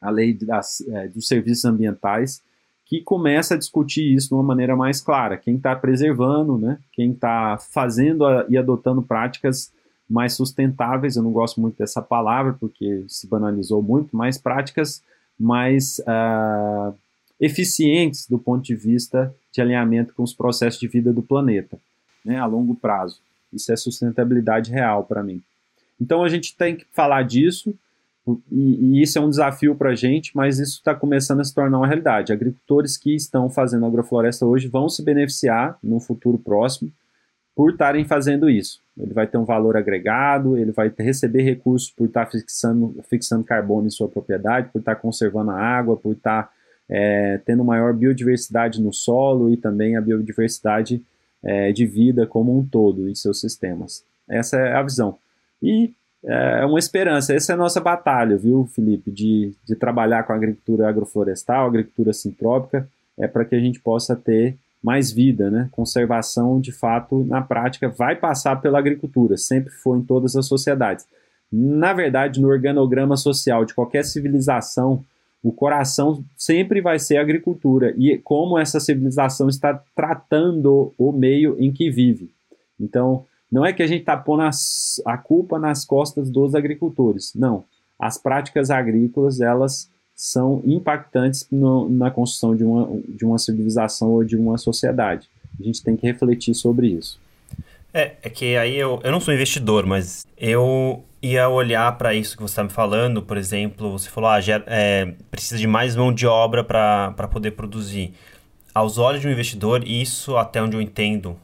a 0.00 0.10
lei 0.10 0.32
das, 0.34 0.80
é, 0.88 1.08
dos 1.08 1.28
serviços 1.28 1.64
ambientais, 1.64 2.42
que 2.86 3.00
começa 3.00 3.54
a 3.54 3.58
discutir 3.58 4.14
isso 4.14 4.28
de 4.28 4.34
uma 4.34 4.42
maneira 4.42 4.76
mais 4.76 5.00
clara. 5.00 5.36
Quem 5.36 5.56
está 5.56 5.74
preservando, 5.76 6.58
né? 6.58 6.78
quem 6.92 7.12
está 7.12 7.58
fazendo 7.58 8.24
a, 8.24 8.46
e 8.48 8.56
adotando 8.56 9.02
práticas 9.02 9.72
mais 10.08 10.34
sustentáveis, 10.34 11.16
eu 11.16 11.22
não 11.22 11.32
gosto 11.32 11.60
muito 11.60 11.78
dessa 11.78 12.02
palavra 12.02 12.54
porque 12.60 13.04
se 13.08 13.26
banalizou 13.26 13.82
muito, 13.82 14.14
mas 14.14 14.36
práticas 14.36 15.02
mais 15.38 15.98
uh, 16.00 16.94
eficientes 17.40 18.26
do 18.28 18.38
ponto 18.38 18.62
de 18.62 18.74
vista 18.74 19.34
de 19.52 19.60
alinhamento 19.60 20.14
com 20.14 20.22
os 20.22 20.34
processos 20.34 20.80
de 20.80 20.88
vida 20.88 21.12
do 21.12 21.22
planeta, 21.22 21.78
né, 22.24 22.38
a 22.38 22.46
longo 22.46 22.74
prazo. 22.74 23.20
Isso 23.52 23.72
é 23.72 23.76
sustentabilidade 23.76 24.70
real 24.70 25.04
para 25.04 25.22
mim. 25.22 25.42
Então 26.00 26.22
a 26.22 26.28
gente 26.28 26.56
tem 26.56 26.76
que 26.76 26.86
falar 26.92 27.22
disso, 27.22 27.74
e, 28.50 28.96
e 28.98 29.02
isso 29.02 29.18
é 29.18 29.20
um 29.20 29.30
desafio 29.30 29.74
para 29.74 29.90
a 29.90 29.94
gente, 29.94 30.32
mas 30.34 30.58
isso 30.58 30.78
está 30.78 30.94
começando 30.94 31.40
a 31.40 31.44
se 31.44 31.54
tornar 31.54 31.78
uma 31.78 31.86
realidade. 31.86 32.32
Agricultores 32.32 32.96
que 32.96 33.14
estão 33.14 33.50
fazendo 33.50 33.86
agrofloresta 33.86 34.46
hoje 34.46 34.66
vão 34.66 34.88
se 34.88 35.02
beneficiar 35.02 35.78
no 35.82 36.00
futuro 36.00 36.38
próximo 36.38 36.90
por 37.54 37.72
estarem 37.72 38.04
fazendo 38.04 38.50
isso. 38.50 38.82
Ele 38.98 39.12
vai 39.12 39.26
ter 39.26 39.38
um 39.38 39.44
valor 39.44 39.76
agregado, 39.76 40.56
ele 40.56 40.72
vai 40.72 40.92
receber 40.98 41.42
recursos 41.42 41.90
por 41.90 42.06
estar 42.06 42.26
fixando, 42.26 42.96
fixando 43.08 43.44
carbono 43.44 43.86
em 43.86 43.90
sua 43.90 44.08
propriedade, 44.08 44.70
por 44.72 44.78
estar 44.78 44.96
conservando 44.96 45.50
a 45.50 45.58
água, 45.58 45.96
por 45.96 46.12
estar 46.12 46.50
é, 46.88 47.40
tendo 47.44 47.64
maior 47.64 47.92
biodiversidade 47.92 48.80
no 48.80 48.92
solo 48.92 49.50
e 49.50 49.56
também 49.56 49.96
a 49.96 50.00
biodiversidade 50.00 51.02
é, 51.42 51.72
de 51.72 51.86
vida 51.86 52.26
como 52.26 52.56
um 52.58 52.64
todo 52.64 53.08
em 53.08 53.14
seus 53.14 53.40
sistemas. 53.40 54.04
Essa 54.28 54.56
é 54.56 54.74
a 54.74 54.82
visão. 54.82 55.16
E 55.62 55.92
é, 56.24 56.60
é 56.60 56.66
uma 56.66 56.78
esperança. 56.78 57.34
Essa 57.34 57.52
é 57.52 57.54
a 57.54 57.58
nossa 57.58 57.80
batalha, 57.80 58.36
viu, 58.36 58.66
Felipe, 58.66 59.10
de, 59.10 59.54
de 59.64 59.76
trabalhar 59.76 60.24
com 60.24 60.32
a 60.32 60.36
agricultura 60.36 60.88
agroflorestal, 60.88 61.66
agricultura 61.66 62.12
sintrópica, 62.12 62.88
é 63.18 63.28
para 63.28 63.44
que 63.44 63.54
a 63.54 63.60
gente 63.60 63.80
possa 63.80 64.16
ter 64.16 64.56
mais 64.84 65.10
vida, 65.10 65.50
né? 65.50 65.66
Conservação, 65.72 66.60
de 66.60 66.70
fato, 66.70 67.24
na 67.24 67.40
prática, 67.40 67.88
vai 67.88 68.14
passar 68.14 68.60
pela 68.60 68.78
agricultura, 68.78 69.38
sempre 69.38 69.72
foi 69.72 69.96
em 69.96 70.02
todas 70.02 70.36
as 70.36 70.44
sociedades. 70.46 71.06
Na 71.50 71.94
verdade, 71.94 72.38
no 72.38 72.48
organograma 72.48 73.16
social 73.16 73.64
de 73.64 73.72
qualquer 73.72 74.04
civilização, 74.04 75.02
o 75.42 75.50
coração 75.50 76.22
sempre 76.36 76.82
vai 76.82 76.98
ser 76.98 77.16
a 77.16 77.22
agricultura 77.22 77.94
e 77.96 78.18
como 78.18 78.58
essa 78.58 78.78
civilização 78.78 79.48
está 79.48 79.82
tratando 79.96 80.92
o 80.98 81.12
meio 81.12 81.56
em 81.58 81.72
que 81.72 81.90
vive. 81.90 82.30
Então, 82.78 83.24
não 83.50 83.64
é 83.64 83.72
que 83.72 83.82
a 83.82 83.86
gente 83.86 84.00
está 84.00 84.18
pondo 84.18 84.42
as, 84.42 85.00
a 85.06 85.16
culpa 85.16 85.58
nas 85.58 85.86
costas 85.86 86.28
dos 86.28 86.54
agricultores. 86.54 87.32
Não. 87.34 87.64
As 87.98 88.18
práticas 88.18 88.70
agrícolas, 88.70 89.40
elas 89.40 89.88
são 90.14 90.62
impactantes 90.64 91.46
no, 91.50 91.88
na 91.88 92.10
construção 92.10 92.54
de 92.54 92.64
uma, 92.64 92.88
de 93.08 93.24
uma 93.24 93.38
civilização 93.38 94.10
ou 94.10 94.24
de 94.24 94.36
uma 94.36 94.56
sociedade. 94.56 95.28
A 95.58 95.62
gente 95.62 95.82
tem 95.82 95.96
que 95.96 96.06
refletir 96.06 96.54
sobre 96.54 96.88
isso. 96.88 97.18
É, 97.92 98.12
é 98.22 98.30
que 98.30 98.56
aí 98.56 98.76
eu, 98.76 99.00
eu 99.04 99.12
não 99.12 99.20
sou 99.20 99.32
investidor, 99.32 99.86
mas 99.86 100.26
eu 100.36 101.04
ia 101.22 101.48
olhar 101.48 101.96
para 101.96 102.12
isso 102.12 102.36
que 102.36 102.42
você 102.42 102.52
está 102.52 102.64
me 102.64 102.70
falando. 102.70 103.22
Por 103.22 103.36
exemplo, 103.36 103.92
você 103.92 104.10
falou, 104.10 104.30
ah, 104.30 104.40
é, 104.66 105.14
precisa 105.30 105.58
de 105.58 105.66
mais 105.66 105.94
mão 105.94 106.12
de 106.12 106.26
obra 106.26 106.62
para 106.64 107.28
poder 107.30 107.52
produzir. 107.52 108.12
Aos 108.74 108.98
olhos 108.98 109.20
de 109.20 109.28
um 109.28 109.30
investidor, 109.30 109.86
isso, 109.86 110.36
até 110.36 110.60
onde 110.60 110.76
eu 110.76 110.80
entendo, 110.80 111.36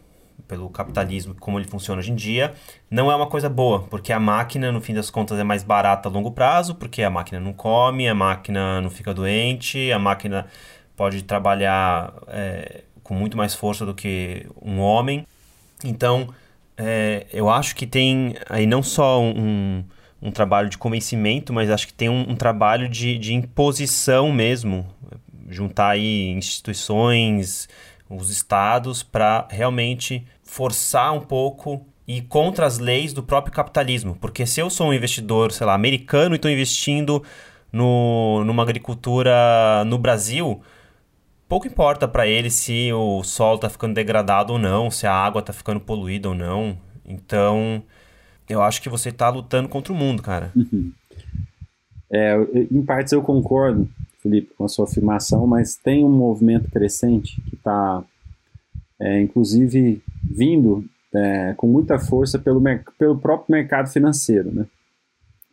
pelo 0.50 0.68
capitalismo, 0.68 1.32
como 1.38 1.60
ele 1.60 1.68
funciona 1.68 2.00
hoje 2.00 2.10
em 2.10 2.16
dia, 2.16 2.52
não 2.90 3.08
é 3.08 3.14
uma 3.14 3.28
coisa 3.28 3.48
boa, 3.48 3.84
porque 3.84 4.12
a 4.12 4.18
máquina, 4.18 4.72
no 4.72 4.80
fim 4.80 4.92
das 4.92 5.08
contas, 5.08 5.38
é 5.38 5.44
mais 5.44 5.62
barata 5.62 6.08
a 6.08 6.12
longo 6.12 6.32
prazo, 6.32 6.74
porque 6.74 7.04
a 7.04 7.08
máquina 7.08 7.38
não 7.38 7.52
come, 7.52 8.08
a 8.08 8.14
máquina 8.16 8.80
não 8.80 8.90
fica 8.90 9.14
doente, 9.14 9.92
a 9.92 9.98
máquina 9.98 10.46
pode 10.96 11.22
trabalhar 11.22 12.12
é, 12.26 12.82
com 13.04 13.14
muito 13.14 13.36
mais 13.36 13.54
força 13.54 13.86
do 13.86 13.94
que 13.94 14.44
um 14.60 14.80
homem. 14.80 15.24
Então, 15.84 16.34
é, 16.76 17.26
eu 17.32 17.48
acho 17.48 17.76
que 17.76 17.86
tem 17.86 18.34
aí 18.48 18.66
não 18.66 18.82
só 18.82 19.22
um, 19.22 19.84
um 20.20 20.32
trabalho 20.32 20.68
de 20.68 20.76
convencimento, 20.76 21.52
mas 21.52 21.70
acho 21.70 21.86
que 21.86 21.94
tem 21.94 22.08
um, 22.08 22.30
um 22.30 22.34
trabalho 22.34 22.88
de, 22.88 23.16
de 23.18 23.34
imposição 23.34 24.32
mesmo, 24.32 24.84
juntar 25.48 25.90
aí 25.90 26.30
instituições, 26.30 27.68
os 28.10 28.30
estados, 28.30 29.04
para 29.04 29.46
realmente 29.48 30.26
forçar 30.50 31.14
um 31.14 31.20
pouco 31.20 31.86
e 32.08 32.20
contra 32.20 32.66
as 32.66 32.80
leis 32.80 33.12
do 33.12 33.22
próprio 33.22 33.54
capitalismo. 33.54 34.16
Porque 34.20 34.44
se 34.44 34.60
eu 34.60 34.68
sou 34.68 34.88
um 34.88 34.92
investidor, 34.92 35.52
sei 35.52 35.64
lá, 35.64 35.74
americano 35.74 36.34
e 36.34 36.36
estou 36.36 36.50
investindo 36.50 37.22
no, 37.72 38.42
numa 38.44 38.64
agricultura 38.64 39.84
no 39.86 39.96
Brasil, 39.96 40.60
pouco 41.48 41.68
importa 41.68 42.08
para 42.08 42.26
ele 42.26 42.50
se 42.50 42.92
o 42.92 43.22
solo 43.22 43.54
está 43.54 43.68
ficando 43.68 43.94
degradado 43.94 44.52
ou 44.52 44.58
não, 44.58 44.90
se 44.90 45.06
a 45.06 45.14
água 45.14 45.38
está 45.38 45.52
ficando 45.52 45.78
poluída 45.78 46.28
ou 46.28 46.34
não. 46.34 46.76
Então, 47.06 47.80
eu 48.48 48.60
acho 48.60 48.82
que 48.82 48.88
você 48.88 49.10
está 49.10 49.28
lutando 49.28 49.68
contra 49.68 49.92
o 49.92 49.96
mundo, 49.96 50.20
cara. 50.20 50.50
Uhum. 50.56 50.90
É, 52.12 52.36
em 52.72 52.82
partes 52.82 53.12
eu 53.12 53.22
concordo, 53.22 53.88
Felipe, 54.20 54.52
com 54.58 54.64
a 54.64 54.68
sua 54.68 54.84
afirmação, 54.84 55.46
mas 55.46 55.76
tem 55.76 56.04
um 56.04 56.10
movimento 56.10 56.68
crescente 56.72 57.40
que 57.42 57.54
está, 57.54 58.02
é, 59.00 59.20
inclusive, 59.20 60.02
vindo 60.22 60.84
é, 61.14 61.54
com 61.56 61.66
muita 61.66 61.98
força 61.98 62.38
pelo, 62.38 62.62
pelo 62.98 63.18
próprio 63.18 63.52
mercado 63.52 63.88
financeiro, 63.88 64.52
né? 64.52 64.66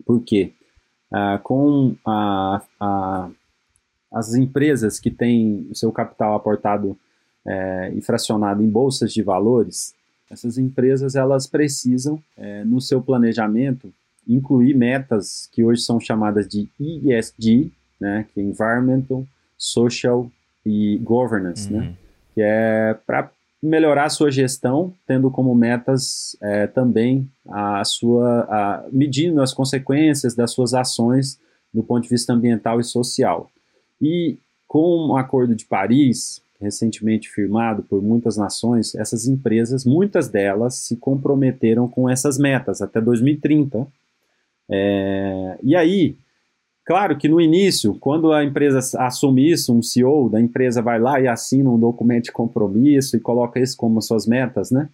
Por 0.05 0.21
quê? 0.21 0.51
Ah, 1.11 1.39
com 1.41 1.95
a, 2.05 2.61
a, 2.79 3.29
as 4.11 4.35
empresas 4.35 4.99
que 4.99 5.09
têm 5.09 5.67
o 5.71 5.75
seu 5.75 5.91
capital 5.91 6.35
aportado 6.35 6.97
é, 7.45 7.93
e 7.95 8.01
fracionado 8.01 8.61
em 8.61 8.69
bolsas 8.69 9.13
de 9.13 9.23
valores, 9.23 9.95
essas 10.29 10.57
empresas 10.57 11.15
elas 11.15 11.47
precisam, 11.47 12.21
é, 12.37 12.63
no 12.65 12.81
seu 12.81 13.01
planejamento, 13.01 13.93
incluir 14.27 14.75
metas 14.75 15.47
que 15.53 15.63
hoje 15.63 15.81
são 15.81 15.99
chamadas 15.99 16.47
de 16.47 16.69
ESG, 16.77 17.71
né, 17.99 18.25
que 18.33 18.41
é 18.41 18.43
Environmental, 18.43 19.25
Social 19.57 20.29
e 20.65 20.97
Governance, 20.97 21.71
né, 21.71 21.79
uhum. 21.79 21.85
né, 21.85 21.95
que 22.35 22.41
é 22.41 22.93
para 23.05 23.31
melhorar 23.61 24.09
sua 24.09 24.31
gestão, 24.31 24.93
tendo 25.05 25.31
como 25.31 25.53
metas 25.55 26.37
é, 26.41 26.67
também 26.67 27.29
a 27.49 27.83
sua, 27.83 28.41
a, 28.41 28.85
medindo 28.91 29.41
as 29.41 29.53
consequências 29.53 30.35
das 30.35 30.51
suas 30.51 30.73
ações 30.73 31.39
do 31.73 31.83
ponto 31.83 32.03
de 32.03 32.09
vista 32.09 32.33
ambiental 32.33 32.79
e 32.79 32.83
social. 32.83 33.49
E 34.01 34.37
com 34.67 35.07
o 35.07 35.17
Acordo 35.17 35.55
de 35.55 35.65
Paris, 35.65 36.41
recentemente 36.59 37.29
firmado 37.29 37.83
por 37.83 38.01
muitas 38.01 38.37
nações, 38.37 38.93
essas 38.95 39.27
empresas, 39.27 39.85
muitas 39.85 40.27
delas 40.27 40.75
se 40.75 40.95
comprometeram 40.97 41.87
com 41.87 42.09
essas 42.09 42.37
metas 42.37 42.81
até 42.81 42.99
2030. 42.99 43.87
É, 44.69 45.57
e 45.63 45.75
aí, 45.75 46.15
Claro 46.87 47.17
que 47.17 47.27
no 47.27 47.41
início, 47.41 47.95
quando 47.99 48.31
a 48.31 48.45
empresa 48.45 48.79
assume 49.01 49.51
isso, 49.51 49.75
um 49.75 49.81
CEO 49.81 50.29
da 50.29 50.39
empresa 50.39 50.81
vai 50.81 50.97
lá 50.97 51.19
e 51.19 51.27
assina 51.27 51.69
um 51.69 51.77
documento 51.77 52.23
de 52.23 52.31
compromisso 52.31 53.17
e 53.17 53.19
coloca 53.19 53.59
isso 53.59 53.75
como 53.75 54.01
suas 54.01 54.25
metas, 54.25 54.71
né? 54.71 54.87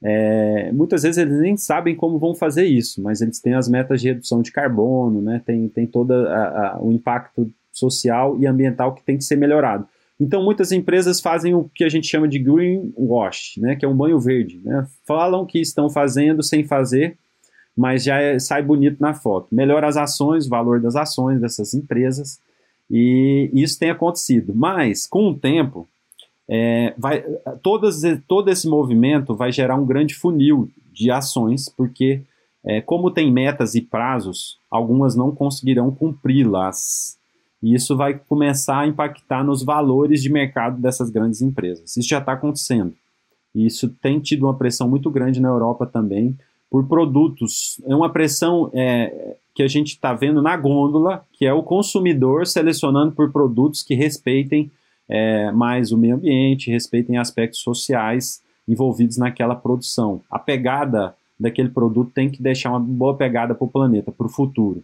É, 0.00 0.70
muitas 0.70 1.02
vezes 1.02 1.18
eles 1.18 1.40
nem 1.40 1.56
sabem 1.56 1.96
como 1.96 2.16
vão 2.16 2.32
fazer 2.32 2.66
isso, 2.66 3.02
mas 3.02 3.20
eles 3.20 3.40
têm 3.40 3.54
as 3.54 3.68
metas 3.68 4.00
de 4.00 4.06
redução 4.06 4.40
de 4.40 4.52
carbono, 4.52 5.20
né? 5.20 5.42
Tem, 5.44 5.68
tem 5.68 5.84
todo 5.84 6.14
o 6.80 6.92
impacto 6.92 7.50
social 7.72 8.38
e 8.38 8.46
ambiental 8.46 8.94
que 8.94 9.02
tem 9.02 9.16
que 9.16 9.24
ser 9.24 9.34
melhorado. 9.34 9.84
Então, 10.20 10.44
muitas 10.44 10.70
empresas 10.70 11.20
fazem 11.20 11.54
o 11.54 11.68
que 11.74 11.82
a 11.82 11.88
gente 11.88 12.06
chama 12.06 12.28
de 12.28 12.38
greenwash, 12.38 13.54
né? 13.58 13.74
Que 13.74 13.84
é 13.84 13.88
um 13.88 13.96
banho 13.96 14.20
verde, 14.20 14.60
né? 14.64 14.86
Falam 15.04 15.44
que 15.44 15.58
estão 15.58 15.90
fazendo 15.90 16.40
sem 16.40 16.62
fazer 16.62 17.18
mas 17.76 18.04
já 18.04 18.20
é, 18.20 18.38
sai 18.38 18.62
bonito 18.62 19.00
na 19.00 19.14
foto. 19.14 19.48
Melhora 19.50 19.88
as 19.88 19.96
ações, 19.96 20.46
o 20.46 20.50
valor 20.50 20.80
das 20.80 20.96
ações 20.96 21.40
dessas 21.40 21.74
empresas, 21.74 22.38
e 22.90 23.50
isso 23.54 23.78
tem 23.78 23.90
acontecido. 23.90 24.52
Mas, 24.54 25.06
com 25.06 25.30
o 25.30 25.34
tempo, 25.34 25.88
é, 26.48 26.94
vai, 26.98 27.22
todas, 27.62 28.02
todo 28.28 28.50
esse 28.50 28.68
movimento 28.68 29.34
vai 29.34 29.50
gerar 29.50 29.76
um 29.76 29.86
grande 29.86 30.14
funil 30.14 30.68
de 30.92 31.10
ações, 31.10 31.68
porque, 31.68 32.20
é, 32.64 32.80
como 32.80 33.10
tem 33.10 33.32
metas 33.32 33.74
e 33.74 33.80
prazos, 33.80 34.58
algumas 34.70 35.16
não 35.16 35.34
conseguirão 35.34 35.90
cumpri-las. 35.90 37.16
E 37.62 37.74
isso 37.74 37.96
vai 37.96 38.14
começar 38.14 38.80
a 38.80 38.86
impactar 38.86 39.44
nos 39.44 39.62
valores 39.62 40.22
de 40.22 40.30
mercado 40.30 40.80
dessas 40.80 41.08
grandes 41.08 41.40
empresas. 41.40 41.96
Isso 41.96 42.08
já 42.08 42.18
está 42.18 42.32
acontecendo. 42.32 42.92
E 43.54 43.66
isso 43.66 43.88
tem 43.88 44.18
tido 44.18 44.44
uma 44.46 44.54
pressão 44.54 44.88
muito 44.88 45.10
grande 45.10 45.40
na 45.40 45.48
Europa 45.48 45.86
também, 45.86 46.36
por 46.72 46.88
produtos. 46.88 47.78
É 47.84 47.94
uma 47.94 48.08
pressão 48.08 48.70
é, 48.72 49.36
que 49.54 49.62
a 49.62 49.68
gente 49.68 49.88
está 49.88 50.14
vendo 50.14 50.40
na 50.40 50.56
gôndola, 50.56 51.22
que 51.30 51.44
é 51.44 51.52
o 51.52 51.62
consumidor 51.62 52.46
selecionando 52.46 53.12
por 53.12 53.30
produtos 53.30 53.82
que 53.82 53.94
respeitem 53.94 54.70
é, 55.06 55.52
mais 55.52 55.92
o 55.92 55.98
meio 55.98 56.14
ambiente, 56.14 56.70
respeitem 56.70 57.18
aspectos 57.18 57.60
sociais 57.60 58.40
envolvidos 58.66 59.18
naquela 59.18 59.54
produção. 59.54 60.22
A 60.30 60.38
pegada 60.38 61.14
daquele 61.38 61.68
produto 61.68 62.10
tem 62.14 62.30
que 62.30 62.42
deixar 62.42 62.70
uma 62.70 62.80
boa 62.80 63.14
pegada 63.14 63.54
para 63.54 63.66
o 63.66 63.70
planeta, 63.70 64.10
para 64.10 64.26
o 64.26 64.30
futuro. 64.30 64.82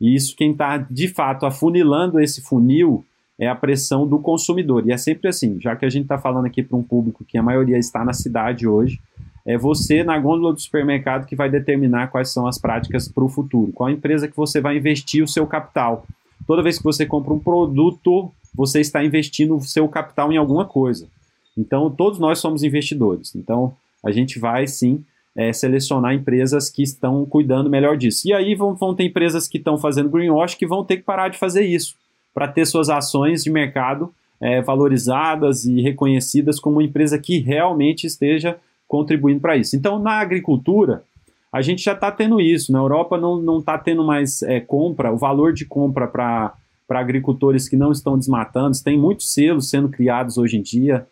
E 0.00 0.16
isso, 0.16 0.34
quem 0.34 0.50
está 0.50 0.76
de 0.76 1.06
fato 1.06 1.46
afunilando 1.46 2.18
esse 2.18 2.42
funil 2.42 3.04
é 3.38 3.46
a 3.46 3.54
pressão 3.54 4.08
do 4.08 4.18
consumidor. 4.18 4.84
E 4.88 4.90
é 4.90 4.96
sempre 4.96 5.28
assim, 5.28 5.60
já 5.60 5.76
que 5.76 5.84
a 5.84 5.90
gente 5.90 6.02
está 6.02 6.18
falando 6.18 6.46
aqui 6.46 6.64
para 6.64 6.76
um 6.76 6.82
público 6.82 7.24
que 7.24 7.38
a 7.38 7.42
maioria 7.44 7.78
está 7.78 8.04
na 8.04 8.12
cidade 8.12 8.66
hoje, 8.66 9.00
é 9.48 9.56
você 9.56 10.04
na 10.04 10.18
gôndola 10.18 10.52
do 10.52 10.60
supermercado 10.60 11.24
que 11.24 11.34
vai 11.34 11.48
determinar 11.48 12.08
quais 12.08 12.30
são 12.30 12.46
as 12.46 12.58
práticas 12.58 13.08
para 13.08 13.24
o 13.24 13.30
futuro. 13.30 13.72
Qual 13.72 13.88
empresa 13.88 14.28
que 14.28 14.36
você 14.36 14.60
vai 14.60 14.76
investir 14.76 15.24
o 15.24 15.26
seu 15.26 15.46
capital. 15.46 16.04
Toda 16.46 16.62
vez 16.62 16.76
que 16.76 16.84
você 16.84 17.06
compra 17.06 17.32
um 17.32 17.38
produto, 17.38 18.30
você 18.54 18.80
está 18.80 19.02
investindo 19.02 19.56
o 19.56 19.62
seu 19.62 19.88
capital 19.88 20.30
em 20.30 20.36
alguma 20.36 20.66
coisa. 20.66 21.08
Então, 21.56 21.90
todos 21.90 22.18
nós 22.18 22.40
somos 22.40 22.62
investidores. 22.62 23.34
Então, 23.34 23.74
a 24.04 24.10
gente 24.10 24.38
vai 24.38 24.66
sim 24.66 25.02
é, 25.34 25.50
selecionar 25.50 26.12
empresas 26.12 26.68
que 26.68 26.82
estão 26.82 27.24
cuidando 27.24 27.70
melhor 27.70 27.96
disso. 27.96 28.28
E 28.28 28.34
aí 28.34 28.54
vão, 28.54 28.74
vão 28.74 28.94
ter 28.94 29.04
empresas 29.04 29.48
que 29.48 29.56
estão 29.56 29.78
fazendo 29.78 30.10
greenwash 30.10 30.56
que 30.56 30.66
vão 30.66 30.84
ter 30.84 30.98
que 30.98 31.04
parar 31.04 31.30
de 31.30 31.38
fazer 31.38 31.64
isso 31.64 31.94
para 32.34 32.48
ter 32.48 32.66
suas 32.66 32.90
ações 32.90 33.44
de 33.44 33.50
mercado 33.50 34.12
é, 34.38 34.60
valorizadas 34.60 35.64
e 35.64 35.80
reconhecidas 35.80 36.60
como 36.60 36.76
uma 36.76 36.84
empresa 36.84 37.18
que 37.18 37.38
realmente 37.38 38.06
esteja 38.06 38.58
contribuindo 38.88 39.40
para 39.40 39.56
isso. 39.56 39.76
Então, 39.76 39.98
na 39.98 40.14
agricultura, 40.14 41.04
a 41.52 41.60
gente 41.62 41.82
já 41.82 41.92
está 41.92 42.10
tendo 42.10 42.40
isso. 42.40 42.72
Na 42.72 42.78
Europa 42.78 43.18
não 43.18 43.58
está 43.58 43.78
tendo 43.78 44.02
mais 44.02 44.42
é, 44.42 44.60
compra, 44.60 45.12
o 45.12 45.16
valor 45.16 45.52
de 45.52 45.64
compra 45.64 46.08
para 46.08 46.54
agricultores 46.88 47.68
que 47.68 47.76
não 47.76 47.92
estão 47.92 48.18
desmatando. 48.18 48.76
Tem 48.82 48.98
muitos 48.98 49.32
selos 49.32 49.68
sendo 49.68 49.88
criados 49.88 50.38
hoje 50.38 50.56
em 50.56 50.62
dia. 50.62 51.06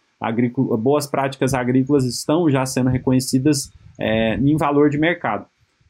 boas 0.79 1.07
práticas 1.07 1.55
agrícolas 1.55 2.05
estão 2.05 2.51
já 2.51 2.65
sendo 2.65 2.91
reconhecidas 2.91 3.71
é, 3.99 4.35
em 4.35 4.57
valor 4.57 4.91
de 4.91 4.99
mercado. 4.99 5.47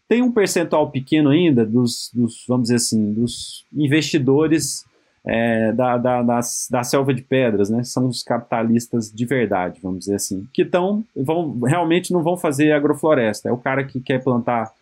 Tem 0.09 0.22
um 0.22 0.30
percentual 0.30 0.91
pequeno 0.91 1.30
ainda 1.30 1.64
dos, 1.64 2.11
dos 2.14 2.45
vamos 2.47 2.64
dizer 2.64 2.76
assim, 2.76 3.12
dos 3.12 3.64
investidores 3.72 4.84
é, 5.27 5.72
da, 5.72 5.99
da, 5.99 6.22
das, 6.22 6.68
da 6.70 6.85
selva 6.85 7.12
de 7.12 7.20
pedras, 7.20 7.68
né? 7.68 7.83
São 7.83 8.07
os 8.07 8.22
capitalistas 8.22 9.12
de 9.12 9.24
verdade, 9.27 9.81
vamos 9.83 10.01
dizer 10.01 10.14
assim, 10.14 10.47
que 10.55 10.62
estão, 10.62 11.05
vão, 11.16 11.59
realmente 11.61 12.12
não 12.12 12.22
vão 12.22 12.37
fazer 12.37 12.70
agrofloresta. 12.70 13.49
É 13.49 13.53
o 13.53 13.59
cara 13.59 13.83
que 13.83 14.01
quer 14.01 14.22
plantar 14.22 14.72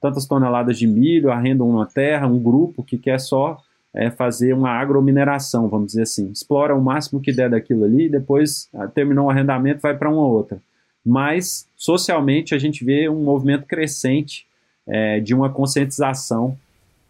tantas 0.00 0.26
toneladas 0.26 0.76
de 0.76 0.88
milho, 0.88 1.30
arrenda 1.30 1.62
uma 1.62 1.86
terra, 1.86 2.26
um 2.26 2.42
grupo 2.42 2.82
que 2.82 2.98
quer 2.98 3.20
só 3.20 3.62
é, 3.94 4.10
fazer 4.10 4.52
uma 4.52 4.70
agromineração, 4.70 5.68
vamos 5.68 5.88
dizer 5.88 6.02
assim. 6.02 6.32
Explora 6.32 6.74
o 6.74 6.82
máximo 6.82 7.20
que 7.20 7.32
der 7.32 7.50
daquilo 7.50 7.84
ali, 7.84 8.08
depois 8.08 8.68
ah, 8.74 8.88
terminou 8.88 9.26
o 9.26 9.30
arrendamento, 9.30 9.80
vai 9.80 9.96
para 9.96 10.10
uma 10.10 10.26
outra. 10.26 10.58
Mas, 11.06 11.68
socialmente, 11.76 12.54
a 12.54 12.58
gente 12.58 12.84
vê 12.84 13.08
um 13.08 13.22
movimento 13.22 13.66
crescente 13.66 14.46
é, 14.84 15.20
de 15.20 15.32
uma 15.32 15.48
conscientização 15.48 16.56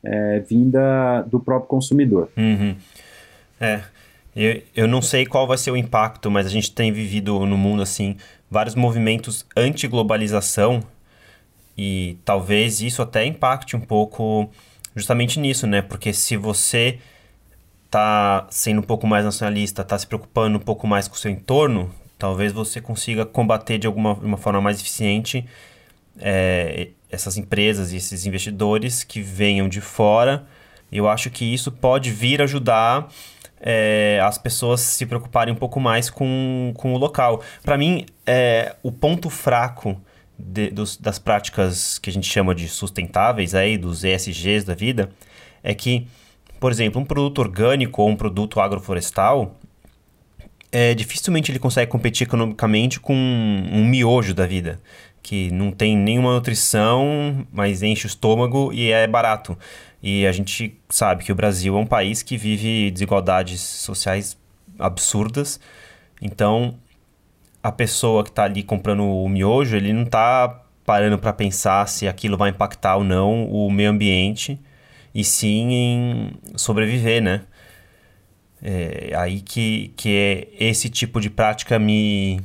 é, 0.05 0.41
vinda 0.41 1.23
do 1.23 1.39
próprio 1.39 1.69
consumidor. 1.69 2.29
Uhum. 2.37 2.77
É. 3.61 3.83
Eu, 4.35 4.63
eu 4.75 4.89
não 4.89 5.03
sei 5.03 5.27
qual 5.27 5.47
vai 5.47 5.59
ser 5.59 5.71
o 5.71 5.77
impacto, 5.77 6.31
mas 6.31 6.47
a 6.47 6.49
gente 6.49 6.73
tem 6.73 6.91
vivido 6.91 7.45
no 7.45 7.57
mundo 7.57 7.83
assim 7.83 8.17
vários 8.51 8.75
movimentos 8.75 9.47
anti-globalização 9.57 10.83
e 11.77 12.17
talvez 12.25 12.81
isso 12.81 13.03
até 13.03 13.25
impacte 13.25 13.77
um 13.77 13.81
pouco 13.81 14.51
justamente 14.97 15.39
nisso, 15.39 15.67
né? 15.67 15.83
Porque 15.83 16.13
se 16.13 16.37
você 16.37 16.99
tá 17.91 18.47
sendo 18.51 18.81
um 18.81 18.85
pouco 18.85 19.07
mais 19.07 19.25
nacionalista, 19.25 19.85
tá 19.85 19.99
se 19.99 20.07
preocupando 20.07 20.57
um 20.57 20.61
pouco 20.61 20.87
mais 20.87 21.07
com 21.07 21.15
o 21.15 21.19
seu 21.19 21.31
entorno, 21.31 21.91
talvez 22.19 22.53
você 22.53 22.81
consiga 22.81 23.27
combater 23.27 23.79
de 23.79 23.87
alguma 23.87 24.15
uma 24.15 24.39
forma 24.39 24.61
mais 24.61 24.81
eficiente 24.81 25.47
é, 26.19 26.89
essas 27.13 27.37
empresas 27.37 27.93
e 27.93 27.97
esses 27.97 28.27
investidores 28.27 29.05
que 29.05 29.21
venham 29.21 29.69
de 29.69 29.81
fora. 29.81 30.47
Eu 30.91 31.09
acho 31.09 31.31
que 31.31 31.45
isso 31.45 31.71
pode 31.71 32.11
vir 32.11 32.43
ajudar 32.43 33.09
é, 33.61 34.21
as 34.25 34.37
pessoas 34.37 34.81
se 34.81 35.07
preocuparem 35.07 35.55
um 35.55 35.57
pouco 35.57 35.79
mais 35.79 36.11
com, 36.11 36.73
com 36.77 36.95
o 36.95 36.99
local. 36.99 37.41
Para 37.63 37.79
mim, 37.79 38.05
é, 38.27 38.75
o 38.83 38.91
ponto 38.91 39.31
fraco 39.31 40.01
de, 40.37 40.71
dos, 40.71 40.97
das 40.97 41.19
práticas 41.19 41.99
que 41.99 42.11
a 42.11 42.13
gente 42.13 42.29
chama 42.29 42.55
de 42.55 42.67
sustentáveis, 42.67 43.55
aí, 43.55 43.79
dos 43.79 44.03
ESGs 44.03 44.65
da 44.65 44.75
vida, 44.75 45.11
é 45.63 45.73
que, 45.73 46.09
por 46.59 46.73
exemplo, 46.73 47.01
um 47.01 47.05
produto 47.05 47.39
orgânico 47.39 48.03
ou 48.03 48.09
um 48.09 48.17
produto 48.17 48.59
agroflorestal, 48.59 49.57
é, 50.73 50.95
dificilmente 50.95 51.53
ele 51.53 51.59
consegue 51.59 51.91
competir 51.91 52.27
economicamente 52.27 52.99
com 52.99 53.15
um 53.15 53.87
miojo 53.87 54.35
da 54.35 54.47
vida, 54.47 54.81
que 55.23 55.51
não 55.51 55.71
tem 55.71 55.97
nenhuma 55.97 56.35
nutrição, 56.35 57.47
mas 57.53 57.83
enche 57.83 58.07
o 58.07 58.09
estômago 58.09 58.73
e 58.73 58.91
é 58.91 59.07
barato. 59.07 59.57
E 60.03 60.27
a 60.27 60.33
gente 60.33 60.77
sabe 60.89 61.25
que 61.25 61.31
o 61.31 61.35
Brasil 61.35 61.77
é 61.77 61.81
um 61.81 61.87
país 61.87 62.23
que 62.23 62.37
vive 62.37 62.91
desigualdades 62.91 63.61
sociais 63.61 64.37
absurdas. 64.79 65.61
Então, 66.21 66.75
a 67.63 67.71
pessoa 67.71 68.25
que 68.25 68.31
está 68.31 68.45
ali 68.45 68.63
comprando 68.63 69.05
o 69.05 69.29
miojo, 69.29 69.77
ele 69.77 69.93
não 69.93 70.03
está 70.03 70.63
parando 70.85 71.19
para 71.19 71.33
pensar 71.33 71.89
se 71.89 72.09
aquilo 72.09 72.37
vai 72.37 72.51
impactar 72.51 72.97
ou 72.97 73.05
não 73.05 73.45
o 73.45 73.71
meio 73.71 73.91
ambiente, 73.91 74.59
e 75.15 75.23
sim 75.23 75.73
em 75.73 76.33
sobreviver, 76.57 77.23
né? 77.23 77.43
É 78.63 79.13
aí 79.17 79.41
que, 79.41 79.93
que 79.97 80.09
é 80.09 80.69
esse 80.69 80.89
tipo 80.89 81.21
de 81.21 81.29
prática 81.29 81.79
me. 81.79 82.41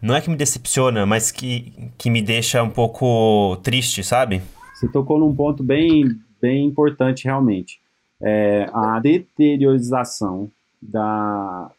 Não 0.00 0.14
é 0.14 0.20
que 0.20 0.30
me 0.30 0.36
decepciona, 0.36 1.04
mas 1.04 1.30
que, 1.30 1.90
que 1.98 2.10
me 2.10 2.22
deixa 2.22 2.62
um 2.62 2.70
pouco 2.70 3.56
triste, 3.62 4.04
sabe? 4.04 4.42
Você 4.74 4.88
tocou 4.88 5.18
num 5.18 5.34
ponto 5.34 5.62
bem, 5.62 6.04
bem 6.40 6.66
importante, 6.66 7.24
realmente. 7.24 7.80
É, 8.20 8.68
a 8.72 9.00
deteriorização 9.00 10.50
da, 10.80 11.70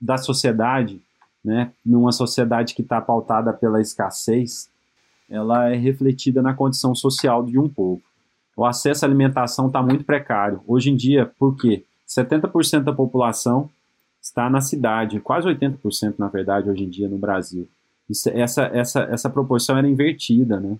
da 0.00 0.16
sociedade 0.16 1.00
né, 1.44 1.72
numa 1.84 2.12
sociedade 2.12 2.74
que 2.74 2.82
está 2.82 3.00
pautada 3.00 3.52
pela 3.52 3.80
escassez, 3.80 4.68
ela 5.30 5.70
é 5.70 5.76
refletida 5.76 6.42
na 6.42 6.54
condição 6.54 6.94
social 6.94 7.44
de 7.44 7.58
um 7.58 7.68
povo. 7.68 8.02
O 8.56 8.64
acesso 8.64 9.04
à 9.04 9.08
alimentação 9.08 9.68
está 9.68 9.82
muito 9.82 10.04
precário. 10.04 10.60
Hoje 10.66 10.90
em 10.90 10.96
dia, 10.96 11.30
por 11.38 11.56
quê? 11.56 11.84
70% 12.08 12.82
da 12.82 12.92
população 12.92 13.70
está 14.20 14.48
na 14.50 14.60
cidade, 14.60 15.20
quase 15.20 15.48
80% 15.48 16.14
na 16.18 16.28
verdade 16.28 16.68
hoje 16.68 16.84
em 16.84 16.88
dia 16.88 17.08
no 17.08 17.18
Brasil. 17.18 17.68
Isso, 18.08 18.28
essa, 18.30 18.64
essa, 18.72 19.00
essa 19.02 19.30
proporção 19.30 19.76
era 19.76 19.88
invertida, 19.88 20.58
né? 20.58 20.78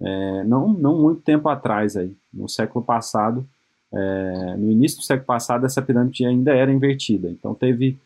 É, 0.00 0.44
não, 0.44 0.68
não 0.68 1.00
muito 1.00 1.22
tempo 1.22 1.48
atrás 1.48 1.96
aí, 1.96 2.14
no 2.32 2.48
século 2.48 2.84
passado, 2.84 3.46
é, 3.92 4.56
no 4.56 4.70
início 4.70 4.98
do 4.98 5.04
século 5.04 5.26
passado 5.26 5.66
essa 5.66 5.82
pirâmide 5.82 6.24
ainda 6.24 6.54
era 6.54 6.72
invertida. 6.72 7.28
Então 7.28 7.54
teve 7.54 7.98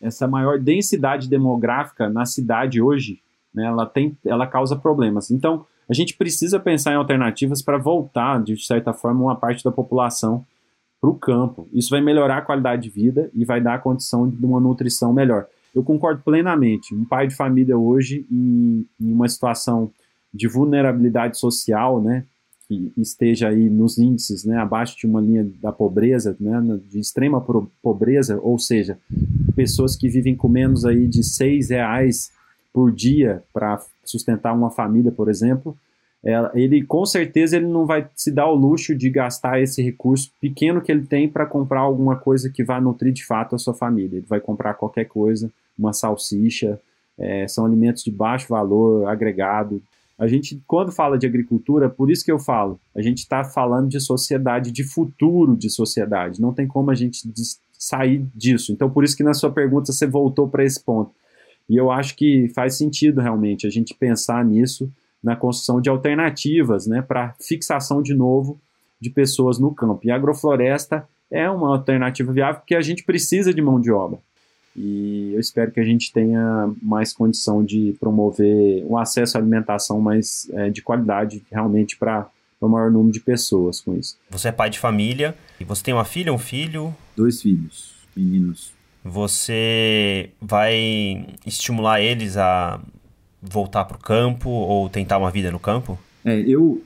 essa 0.00 0.26
maior 0.26 0.58
densidade 0.58 1.28
demográfica 1.28 2.08
na 2.08 2.24
cidade 2.24 2.80
hoje, 2.80 3.20
né, 3.52 3.66
ela, 3.66 3.84
tem, 3.84 4.16
ela 4.24 4.46
causa 4.46 4.74
problemas. 4.74 5.30
Então, 5.30 5.66
a 5.88 5.92
gente 5.92 6.16
precisa 6.16 6.58
pensar 6.58 6.92
em 6.92 6.96
alternativas 6.96 7.60
para 7.60 7.76
voltar, 7.76 8.42
de 8.42 8.56
certa 8.64 8.92
forma, 8.92 9.22
uma 9.22 9.36
parte 9.36 9.62
da 9.62 9.72
população 9.72 10.44
para 11.00 11.10
o 11.10 11.14
campo. 11.14 11.68
Isso 11.72 11.90
vai 11.90 12.00
melhorar 12.00 12.38
a 12.38 12.42
qualidade 12.42 12.82
de 12.82 12.90
vida 12.90 13.30
e 13.34 13.44
vai 13.44 13.60
dar 13.60 13.74
a 13.74 13.78
condição 13.78 14.28
de 14.28 14.44
uma 14.44 14.60
nutrição 14.60 15.12
melhor. 15.12 15.46
Eu 15.74 15.82
concordo 15.82 16.22
plenamente. 16.22 16.94
Um 16.94 17.04
pai 17.04 17.26
de 17.26 17.34
família 17.34 17.78
hoje, 17.78 18.26
em, 18.30 18.86
em 19.00 19.12
uma 19.12 19.28
situação 19.28 19.90
de 20.32 20.46
vulnerabilidade 20.46 21.38
social, 21.38 22.02
né, 22.02 22.24
que 22.68 22.92
esteja 22.96 23.48
aí 23.48 23.68
nos 23.68 23.98
índices 23.98 24.44
né, 24.44 24.56
abaixo 24.58 24.96
de 24.96 25.06
uma 25.06 25.20
linha 25.20 25.48
da 25.60 25.72
pobreza, 25.72 26.36
né, 26.38 26.78
de 26.88 27.00
extrema 27.00 27.44
pobreza, 27.82 28.38
ou 28.40 28.58
seja, 28.58 28.98
pessoas 29.56 29.96
que 29.96 30.08
vivem 30.08 30.36
com 30.36 30.48
menos 30.48 30.84
aí 30.84 31.08
de 31.08 31.24
seis 31.24 31.70
reais 31.70 32.30
por 32.72 32.92
dia 32.92 33.42
para 33.52 33.82
sustentar 34.04 34.52
uma 34.52 34.70
família, 34.70 35.10
por 35.10 35.28
exemplo, 35.28 35.76
ele 36.54 36.84
com 36.84 37.06
certeza 37.06 37.56
ele 37.56 37.66
não 37.66 37.86
vai 37.86 38.06
se 38.14 38.30
dar 38.30 38.46
o 38.46 38.54
luxo 38.54 38.94
de 38.94 39.08
gastar 39.08 39.60
esse 39.60 39.82
recurso 39.82 40.30
pequeno 40.40 40.80
que 40.80 40.92
ele 40.92 41.06
tem 41.06 41.28
para 41.28 41.46
comprar 41.46 41.80
alguma 41.80 42.16
coisa 42.16 42.50
que 42.50 42.62
vá 42.62 42.80
nutrir 42.80 43.12
de 43.12 43.24
fato 43.24 43.54
a 43.54 43.58
sua 43.58 43.74
família. 43.74 44.18
Ele 44.18 44.26
vai 44.28 44.40
comprar 44.40 44.74
qualquer 44.74 45.06
coisa, 45.06 45.50
uma 45.78 45.92
salsicha, 45.92 46.78
é, 47.18 47.48
são 47.48 47.64
alimentos 47.64 48.04
de 48.04 48.10
baixo 48.10 48.48
valor 48.48 49.08
agregado, 49.08 49.82
a 50.20 50.26
gente, 50.26 50.62
quando 50.66 50.92
fala 50.92 51.16
de 51.16 51.26
agricultura, 51.26 51.88
por 51.88 52.10
isso 52.10 52.22
que 52.22 52.30
eu 52.30 52.38
falo, 52.38 52.78
a 52.94 53.00
gente 53.00 53.20
está 53.20 53.42
falando 53.42 53.88
de 53.88 53.98
sociedade, 53.98 54.70
de 54.70 54.84
futuro 54.84 55.56
de 55.56 55.70
sociedade. 55.70 56.42
Não 56.42 56.52
tem 56.52 56.68
como 56.68 56.90
a 56.90 56.94
gente 56.94 57.26
sair 57.72 58.26
disso. 58.34 58.70
Então, 58.70 58.90
por 58.90 59.02
isso 59.02 59.16
que 59.16 59.22
na 59.22 59.32
sua 59.32 59.50
pergunta 59.50 59.90
você 59.90 60.06
voltou 60.06 60.46
para 60.46 60.62
esse 60.62 60.78
ponto. 60.78 61.10
E 61.66 61.74
eu 61.74 61.90
acho 61.90 62.14
que 62.16 62.48
faz 62.54 62.76
sentido 62.76 63.22
realmente 63.22 63.66
a 63.66 63.70
gente 63.70 63.94
pensar 63.94 64.44
nisso 64.44 64.92
na 65.22 65.36
construção 65.36 65.80
de 65.80 65.88
alternativas, 65.88 66.86
né, 66.86 67.02
para 67.02 67.34
fixação 67.40 68.02
de 68.02 68.14
novo 68.14 68.60
de 69.00 69.10
pessoas 69.10 69.58
no 69.58 69.74
campo. 69.74 70.00
E 70.04 70.10
a 70.10 70.16
agrofloresta 70.16 71.06
é 71.30 71.48
uma 71.48 71.68
alternativa 71.68 72.32
viável 72.32 72.60
porque 72.60 72.74
a 72.74 72.82
gente 72.82 73.04
precisa 73.04 73.52
de 73.54 73.62
mão 73.62 73.80
de 73.80 73.90
obra. 73.90 74.18
E 74.76 75.32
eu 75.34 75.40
espero 75.40 75.70
que 75.70 75.80
a 75.80 75.84
gente 75.84 76.12
tenha 76.12 76.70
mais 76.80 77.12
condição 77.12 77.64
de 77.64 77.96
promover 77.98 78.84
um 78.86 78.96
acesso 78.96 79.36
à 79.36 79.40
alimentação 79.40 80.00
mais 80.00 80.48
é, 80.52 80.70
de 80.70 80.80
qualidade 80.80 81.42
realmente 81.50 81.96
para 81.96 82.28
o 82.60 82.68
maior 82.68 82.90
número 82.90 83.12
de 83.12 83.20
pessoas 83.20 83.80
com 83.80 83.94
isso. 83.94 84.16
Você 84.30 84.48
é 84.48 84.52
pai 84.52 84.70
de 84.70 84.78
família 84.78 85.34
e 85.58 85.64
você 85.64 85.82
tem 85.82 85.94
uma 85.94 86.04
filha, 86.04 86.32
um 86.32 86.38
filho? 86.38 86.94
Dois 87.16 87.42
filhos, 87.42 87.94
meninos. 88.14 88.72
Você 89.02 90.30
vai 90.40 91.26
estimular 91.46 92.00
eles 92.00 92.36
a 92.36 92.80
voltar 93.42 93.84
para 93.84 93.96
o 93.96 94.00
campo 94.00 94.50
ou 94.50 94.88
tentar 94.88 95.18
uma 95.18 95.30
vida 95.30 95.50
no 95.50 95.58
campo? 95.58 95.98
É, 96.24 96.38
eu 96.40 96.82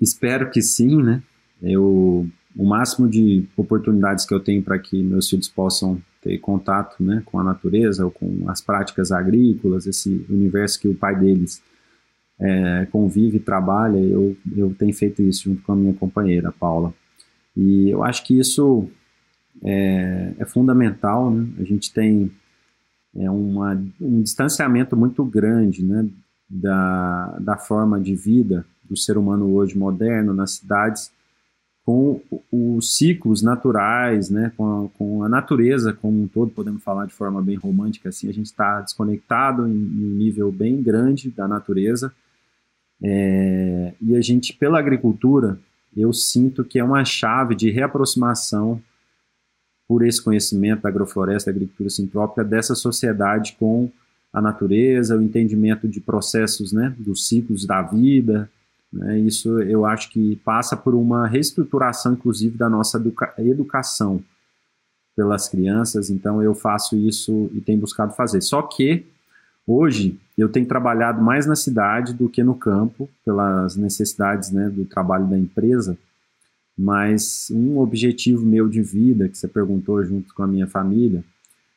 espero 0.00 0.50
que 0.50 0.60
sim, 0.60 1.02
né? 1.02 1.22
Eu, 1.62 2.28
o 2.54 2.66
máximo 2.66 3.08
de 3.08 3.46
oportunidades 3.56 4.24
que 4.24 4.34
eu 4.34 4.40
tenho 4.40 4.62
para 4.62 4.78
que 4.78 5.02
meus 5.02 5.28
filhos 5.28 5.48
possam 5.48 6.00
ter 6.22 6.38
contato 6.38 7.02
né, 7.02 7.22
com 7.24 7.38
a 7.38 7.44
natureza 7.44 8.04
ou 8.04 8.10
com 8.10 8.44
as 8.48 8.60
práticas 8.60 9.12
agrícolas, 9.12 9.86
esse 9.86 10.26
universo 10.28 10.80
que 10.80 10.88
o 10.88 10.94
pai 10.94 11.16
deles 11.18 11.62
é, 12.40 12.86
convive 12.90 13.36
e 13.36 13.40
trabalha, 13.40 13.98
eu, 13.98 14.36
eu 14.56 14.74
tenho 14.74 14.92
feito 14.92 15.22
isso 15.22 15.44
junto 15.44 15.62
com 15.62 15.72
a 15.72 15.76
minha 15.76 15.94
companheira, 15.94 16.52
Paula. 16.52 16.92
E 17.56 17.88
eu 17.88 18.02
acho 18.02 18.24
que 18.24 18.38
isso 18.38 18.88
é, 19.64 20.34
é 20.38 20.44
fundamental, 20.44 21.30
né? 21.30 21.46
a 21.58 21.64
gente 21.64 21.92
tem 21.92 22.30
é 23.18 23.30
uma, 23.30 23.80
um 24.00 24.22
distanciamento 24.22 24.96
muito 24.96 25.24
grande 25.24 25.82
né, 25.82 26.08
da, 26.48 27.36
da 27.40 27.56
forma 27.56 28.00
de 28.00 28.14
vida 28.14 28.64
do 28.84 28.96
ser 28.96 29.18
humano 29.18 29.52
hoje 29.54 29.76
moderno 29.76 30.32
nas 30.32 30.52
cidades 30.52 31.10
com 31.84 32.20
os 32.50 32.96
ciclos 32.96 33.42
naturais, 33.42 34.28
né, 34.28 34.50
com 34.56 34.86
a, 34.86 34.88
com 34.98 35.22
a, 35.22 35.28
natureza 35.28 35.92
como 35.92 36.20
um 36.20 36.26
todo, 36.26 36.50
podemos 36.50 36.82
falar 36.82 37.06
de 37.06 37.12
forma 37.12 37.40
bem 37.40 37.54
romântica 37.54 38.08
assim, 38.08 38.28
a 38.28 38.32
gente 38.32 38.46
está 38.46 38.80
desconectado 38.80 39.68
em, 39.68 39.72
em, 39.72 40.12
um 40.12 40.16
nível 40.16 40.50
bem 40.50 40.82
grande 40.82 41.30
da 41.30 41.46
natureza, 41.46 42.12
é, 43.00 43.92
e 44.00 44.16
a 44.16 44.20
gente, 44.20 44.52
pela 44.54 44.80
agricultura, 44.80 45.60
eu 45.96 46.12
sinto 46.12 46.64
que 46.64 46.78
é 46.78 46.84
uma 46.84 47.04
chave 47.04 47.54
de 47.54 47.70
reaproximação 47.70 48.82
por 49.88 50.04
esse 50.04 50.22
conhecimento 50.22 50.82
da 50.82 50.88
agrofloresta, 50.88 51.50
da 51.50 51.56
agricultura 51.56 51.90
sintrópica, 51.90 52.44
dessa 52.44 52.74
sociedade 52.74 53.56
com 53.58 53.90
a 54.32 54.40
natureza, 54.40 55.16
o 55.16 55.22
entendimento 55.22 55.88
de 55.88 56.00
processos, 56.00 56.72
né, 56.72 56.94
dos 56.98 57.28
ciclos 57.28 57.64
da 57.64 57.82
vida, 57.82 58.50
né? 58.92 59.18
Isso 59.18 59.60
eu 59.60 59.84
acho 59.84 60.10
que 60.10 60.36
passa 60.36 60.76
por 60.76 60.94
uma 60.94 61.26
reestruturação, 61.26 62.14
inclusive, 62.14 62.56
da 62.56 62.68
nossa 62.68 62.98
educa 62.98 63.34
educação 63.38 64.22
pelas 65.14 65.48
crianças. 65.48 66.10
Então, 66.10 66.42
eu 66.42 66.54
faço 66.54 66.96
isso 66.96 67.50
e 67.54 67.60
tenho 67.60 67.80
buscado 67.80 68.14
fazer. 68.14 68.40
Só 68.42 68.62
que, 68.62 69.04
hoje, 69.66 70.18
eu 70.36 70.48
tenho 70.48 70.66
trabalhado 70.66 71.22
mais 71.22 71.46
na 71.46 71.56
cidade 71.56 72.12
do 72.12 72.28
que 72.28 72.42
no 72.42 72.54
campo, 72.54 73.08
pelas 73.24 73.76
necessidades 73.76 74.50
né, 74.50 74.68
do 74.68 74.84
trabalho 74.84 75.26
da 75.26 75.38
empresa. 75.38 75.96
Mas 76.76 77.50
um 77.50 77.78
objetivo 77.78 78.44
meu 78.44 78.68
de 78.68 78.82
vida, 78.82 79.28
que 79.28 79.38
você 79.38 79.48
perguntou 79.48 80.02
junto 80.04 80.34
com 80.34 80.42
a 80.42 80.46
minha 80.46 80.66
família, 80.66 81.24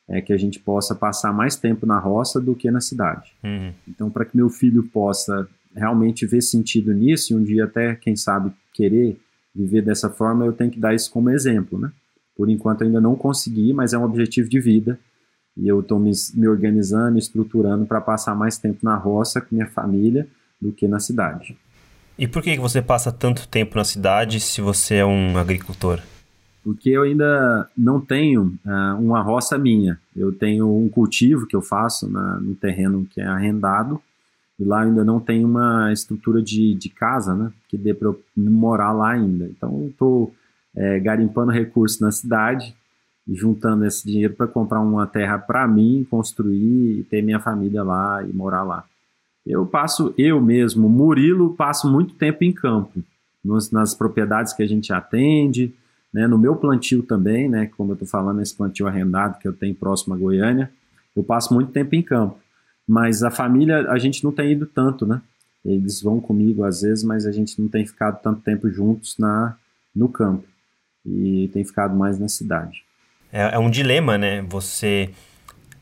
é 0.08 0.20
que 0.20 0.32
a 0.32 0.36
gente 0.36 0.58
possa 0.58 0.94
passar 0.94 1.32
mais 1.32 1.56
tempo 1.56 1.86
na 1.86 1.98
roça 1.98 2.40
do 2.40 2.54
que 2.54 2.70
na 2.70 2.80
cidade. 2.80 3.32
Uhum. 3.44 3.72
Então, 3.88 4.10
para 4.10 4.24
que 4.24 4.36
meu 4.36 4.50
filho 4.50 4.82
possa 4.82 5.48
realmente 5.74 6.26
ver 6.26 6.42
sentido 6.42 6.92
nisso 6.92 7.32
e 7.32 7.36
um 7.36 7.42
dia 7.42 7.64
até, 7.64 7.94
quem 7.94 8.16
sabe, 8.16 8.52
querer 8.74 9.16
viver 9.54 9.82
dessa 9.82 10.10
forma, 10.10 10.44
eu 10.44 10.52
tenho 10.52 10.70
que 10.70 10.80
dar 10.80 10.94
isso 10.94 11.10
como 11.10 11.30
exemplo, 11.30 11.78
né? 11.78 11.92
Por 12.36 12.48
enquanto 12.48 12.82
ainda 12.82 13.00
não 13.00 13.14
consegui, 13.14 13.72
mas 13.72 13.92
é 13.92 13.98
um 13.98 14.02
objetivo 14.02 14.48
de 14.48 14.60
vida 14.60 14.98
e 15.56 15.68
eu 15.68 15.80
estou 15.80 15.98
me, 15.98 16.10
me 16.34 16.48
organizando, 16.48 17.18
estruturando 17.18 17.86
para 17.86 18.00
passar 18.00 18.34
mais 18.34 18.58
tempo 18.58 18.78
na 18.82 18.96
roça 18.96 19.40
com 19.40 19.54
minha 19.54 19.68
família 19.68 20.26
do 20.60 20.72
que 20.72 20.88
na 20.88 20.98
cidade. 20.98 21.56
E 22.20 22.28
por 22.28 22.42
que 22.42 22.54
você 22.58 22.82
passa 22.82 23.10
tanto 23.10 23.48
tempo 23.48 23.78
na 23.78 23.82
cidade 23.82 24.40
se 24.40 24.60
você 24.60 24.96
é 24.96 25.06
um 25.06 25.38
agricultor? 25.38 26.00
Porque 26.62 26.90
eu 26.90 27.04
ainda 27.04 27.66
não 27.74 27.98
tenho 27.98 28.58
uh, 28.62 29.00
uma 29.00 29.22
roça 29.22 29.56
minha. 29.56 29.98
Eu 30.14 30.30
tenho 30.30 30.68
um 30.68 30.86
cultivo 30.90 31.46
que 31.46 31.56
eu 31.56 31.62
faço 31.62 32.10
na, 32.10 32.38
no 32.38 32.54
terreno 32.54 33.06
que 33.10 33.22
é 33.22 33.24
arrendado 33.24 33.98
E 34.58 34.64
lá 34.64 34.82
ainda 34.82 35.02
não 35.02 35.18
tem 35.18 35.42
uma 35.42 35.90
estrutura 35.94 36.42
de, 36.42 36.74
de 36.74 36.90
casa, 36.90 37.34
né? 37.34 37.50
Que 37.70 37.78
dê 37.78 37.94
para 37.94 38.08
eu 38.08 38.22
morar 38.36 38.92
lá 38.92 39.12
ainda. 39.12 39.46
Então, 39.46 39.86
estou 39.86 40.34
é, 40.76 41.00
garimpando 41.00 41.50
recursos 41.50 42.00
na 42.00 42.12
cidade 42.12 42.76
juntando 43.26 43.86
esse 43.86 44.06
dinheiro 44.06 44.34
para 44.34 44.46
comprar 44.46 44.80
uma 44.80 45.06
terra 45.06 45.38
para 45.38 45.66
mim, 45.66 46.06
construir 46.10 46.98
e 46.98 47.02
ter 47.04 47.22
minha 47.22 47.40
família 47.40 47.82
lá 47.82 48.22
e 48.22 48.30
morar 48.30 48.62
lá. 48.62 48.84
Eu 49.46 49.66
passo, 49.66 50.14
eu 50.18 50.40
mesmo, 50.40 50.88
Murilo, 50.88 51.54
passo 51.54 51.90
muito 51.90 52.14
tempo 52.14 52.44
em 52.44 52.52
campo, 52.52 53.02
nos, 53.44 53.70
nas 53.70 53.94
propriedades 53.94 54.52
que 54.52 54.62
a 54.62 54.66
gente 54.66 54.92
atende, 54.92 55.74
né, 56.12 56.26
no 56.26 56.38
meu 56.38 56.56
plantio 56.56 57.02
também, 57.02 57.48
né, 57.48 57.70
como 57.76 57.92
eu 57.92 57.94
estou 57.94 58.08
falando, 58.08 58.42
esse 58.42 58.54
plantio 58.54 58.86
arrendado 58.86 59.38
que 59.38 59.48
eu 59.48 59.52
tenho 59.52 59.74
próximo 59.74 60.14
a 60.14 60.16
Goiânia, 60.16 60.70
eu 61.16 61.22
passo 61.22 61.54
muito 61.54 61.72
tempo 61.72 61.94
em 61.94 62.02
campo. 62.02 62.38
Mas 62.86 63.22
a 63.22 63.30
família, 63.30 63.88
a 63.90 63.98
gente 63.98 64.24
não 64.24 64.32
tem 64.32 64.52
ido 64.52 64.66
tanto, 64.66 65.06
né? 65.06 65.22
Eles 65.64 66.02
vão 66.02 66.20
comigo 66.20 66.64
às 66.64 66.82
vezes, 66.82 67.04
mas 67.04 67.26
a 67.26 67.30
gente 67.30 67.60
não 67.60 67.68
tem 67.68 67.86
ficado 67.86 68.20
tanto 68.20 68.40
tempo 68.40 68.68
juntos 68.68 69.16
na, 69.18 69.56
no 69.94 70.08
campo. 70.08 70.44
E 71.06 71.48
tem 71.52 71.64
ficado 71.64 71.96
mais 71.96 72.18
na 72.18 72.28
cidade. 72.28 72.82
É, 73.32 73.54
é 73.54 73.58
um 73.58 73.70
dilema, 73.70 74.18
né? 74.18 74.42
Você, 74.42 75.10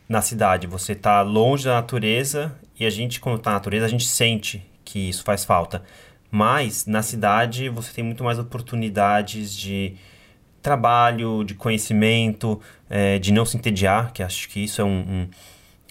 na 0.08 0.22
cidade, 0.22 0.66
você 0.66 0.92
está 0.92 1.20
longe 1.20 1.64
da 1.64 1.74
natureza 1.74 2.54
e 2.78 2.86
a 2.86 2.90
gente, 2.90 3.20
quando 3.20 3.38
está 3.38 3.50
na 3.50 3.56
natureza, 3.56 3.84
a 3.84 3.88
gente 3.88 4.06
sente 4.06 4.64
que 4.84 5.08
isso 5.08 5.22
faz 5.22 5.44
falta. 5.44 5.82
Mas 6.30 6.86
na 6.86 7.02
cidade 7.02 7.68
você 7.68 7.92
tem 7.92 8.04
muito 8.04 8.24
mais 8.24 8.38
oportunidades 8.38 9.54
de 9.54 9.96
trabalho, 10.62 11.44
de 11.44 11.54
conhecimento, 11.54 12.60
é, 12.88 13.18
de 13.18 13.32
não 13.32 13.44
se 13.44 13.56
entediar, 13.56 14.12
que 14.12 14.22
acho 14.22 14.48
que 14.48 14.64
isso 14.64 14.80
é 14.80 14.84
um, 14.84 15.28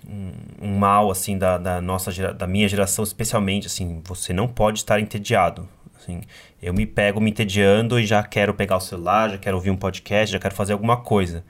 um, 0.07 0.31
um 0.61 0.77
mal 0.77 1.09
assim 1.11 1.37
da, 1.37 1.57
da 1.57 1.81
nossa 1.81 2.11
da 2.33 2.47
minha 2.47 2.67
geração 2.67 3.03
especialmente 3.03 3.67
assim 3.67 4.01
você 4.05 4.33
não 4.33 4.47
pode 4.47 4.79
estar 4.79 4.99
entediado 4.99 5.67
assim. 5.97 6.21
Eu 6.61 6.73
me 6.73 6.85
pego 6.85 7.19
me 7.19 7.29
entediando 7.29 7.99
e 7.99 8.05
já 8.05 8.21
quero 8.23 8.53
pegar 8.53 8.77
o 8.77 8.81
celular 8.81 9.29
já 9.29 9.37
quero 9.37 9.57
ouvir 9.57 9.71
um 9.71 9.75
podcast 9.75 10.31
já 10.31 10.39
quero 10.39 10.55
fazer 10.55 10.73
alguma 10.73 10.97
coisa 10.97 11.43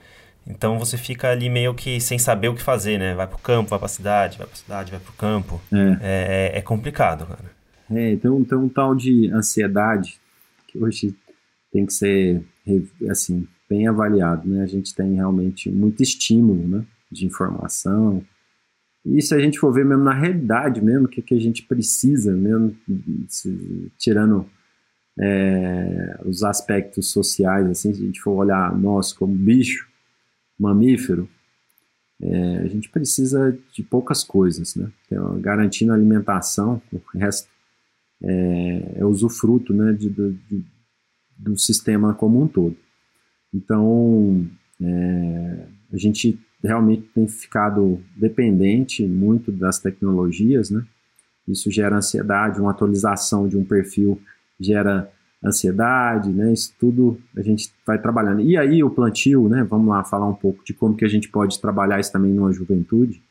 então 0.50 0.80
você 0.80 0.98
fica 0.98 1.30
ali 1.30 1.50
meio 1.50 1.74
que 1.74 2.00
sem 2.00 2.18
saber 2.18 2.48
o 2.48 2.56
que 2.56 2.62
fazer 2.62 2.98
né 2.98 3.14
vai 3.14 3.28
pro 3.28 3.38
campo 3.38 3.70
vai 3.70 3.80
pra 3.80 3.88
cidade 3.88 4.38
vai 4.38 4.48
pra 4.48 4.56
cidade 4.56 4.92
vai 4.92 5.00
pro 5.00 5.14
campo 5.14 5.62
é, 5.72 5.78
é, 5.78 6.52
é, 6.56 6.58
é 6.58 6.62
complicado 6.62 7.26
cara 7.26 7.52
é 7.92 8.12
então 8.12 8.44
tem 8.44 8.58
um 8.58 8.70
tal 8.70 8.96
de 8.96 9.30
ansiedade 9.32 10.20
que 10.68 10.78
hoje 10.78 11.16
tem 11.72 11.86
que 11.86 11.94
ser 11.94 12.42
assim 13.10 13.48
bem 13.70 13.88
avaliado, 13.88 14.48
né? 14.48 14.64
A 14.64 14.68
gente 14.68 14.96
tem 14.96 15.16
realmente 15.16 15.70
muito 15.70 16.02
estímulo, 16.02 16.68
né? 16.68 16.86
De 17.12 17.26
informação. 17.26 18.24
E 19.06 19.22
se 19.22 19.34
a 19.34 19.40
gente 19.40 19.60
for 19.60 19.72
ver 19.72 19.86
mesmo 19.86 20.04
na 20.04 20.14
realidade 20.14 20.82
mesmo, 20.82 21.06
o 21.06 21.10
que, 21.10 21.22
que 21.22 21.34
a 21.34 21.40
gente 21.40 21.64
precisa 21.64 22.36
mesmo, 22.36 22.76
se, 23.28 23.92
tirando 23.98 24.46
é, 25.20 26.20
os 26.26 26.44
aspectos 26.44 27.12
sociais, 27.12 27.68
assim, 27.68 27.94
se 27.94 28.02
a 28.02 28.06
gente 28.06 28.22
for 28.22 28.32
olhar 28.32 28.78
nós 28.78 29.14
como 29.14 29.34
bicho, 29.34 29.88
mamífero, 30.60 31.30
é, 32.22 32.58
a 32.58 32.68
gente 32.68 32.90
precisa 32.90 33.58
de 33.72 33.84
poucas 33.84 34.24
coisas, 34.24 34.76
né? 34.76 34.90
Então, 35.06 35.40
garantindo 35.40 35.92
a 35.92 35.96
alimentação, 35.96 36.82
o 36.92 37.00
resto 37.18 37.48
é, 38.24 38.94
é 38.96 39.06
usufruto, 39.06 39.74
né, 39.74 39.94
de, 39.94 40.10
de, 40.10 40.66
do 41.38 41.58
sistema 41.58 42.14
como 42.14 42.42
um 42.42 42.48
todo. 42.48 42.76
Então, 43.54 44.48
é, 44.82 45.68
a 45.94 45.98
gente 45.98 46.40
realmente 46.64 47.04
tem 47.14 47.28
ficado 47.28 48.02
dependente 48.16 49.06
muito 49.06 49.52
das 49.52 49.80
tecnologias, 49.80 50.72
né? 50.72 50.84
Isso 51.48 51.72
gera 51.72 51.98
ansiedade, 51.98 52.60
uma 52.60 52.72
atualização 52.72 53.48
de 53.48 53.56
um 53.56 53.64
perfil 53.64 54.20
gera 54.60 55.10
ansiedade, 55.44 56.30
né? 56.32 56.52
Isso 56.52 56.74
tudo 56.80 57.20
a 57.36 57.42
gente 57.42 57.72
vai 57.86 58.00
trabalhando. 58.00 58.42
E 58.42 58.58
aí 58.58 58.84
o 58.84 58.90
plantio, 58.90 59.48
né? 59.48 59.64
Vamos 59.64 59.88
lá 59.90 60.04
falar 60.04 60.28
um 60.28 60.34
pouco 60.34 60.64
de 60.66 60.74
como 60.74 60.96
que 60.96 61.06
a 61.06 61.10
gente 61.10 61.30
pode 61.30 61.60
trabalhar 61.62 62.00
isso 62.00 62.12
também 62.12 62.32
numa 62.32 62.52
juventude. 62.52 63.22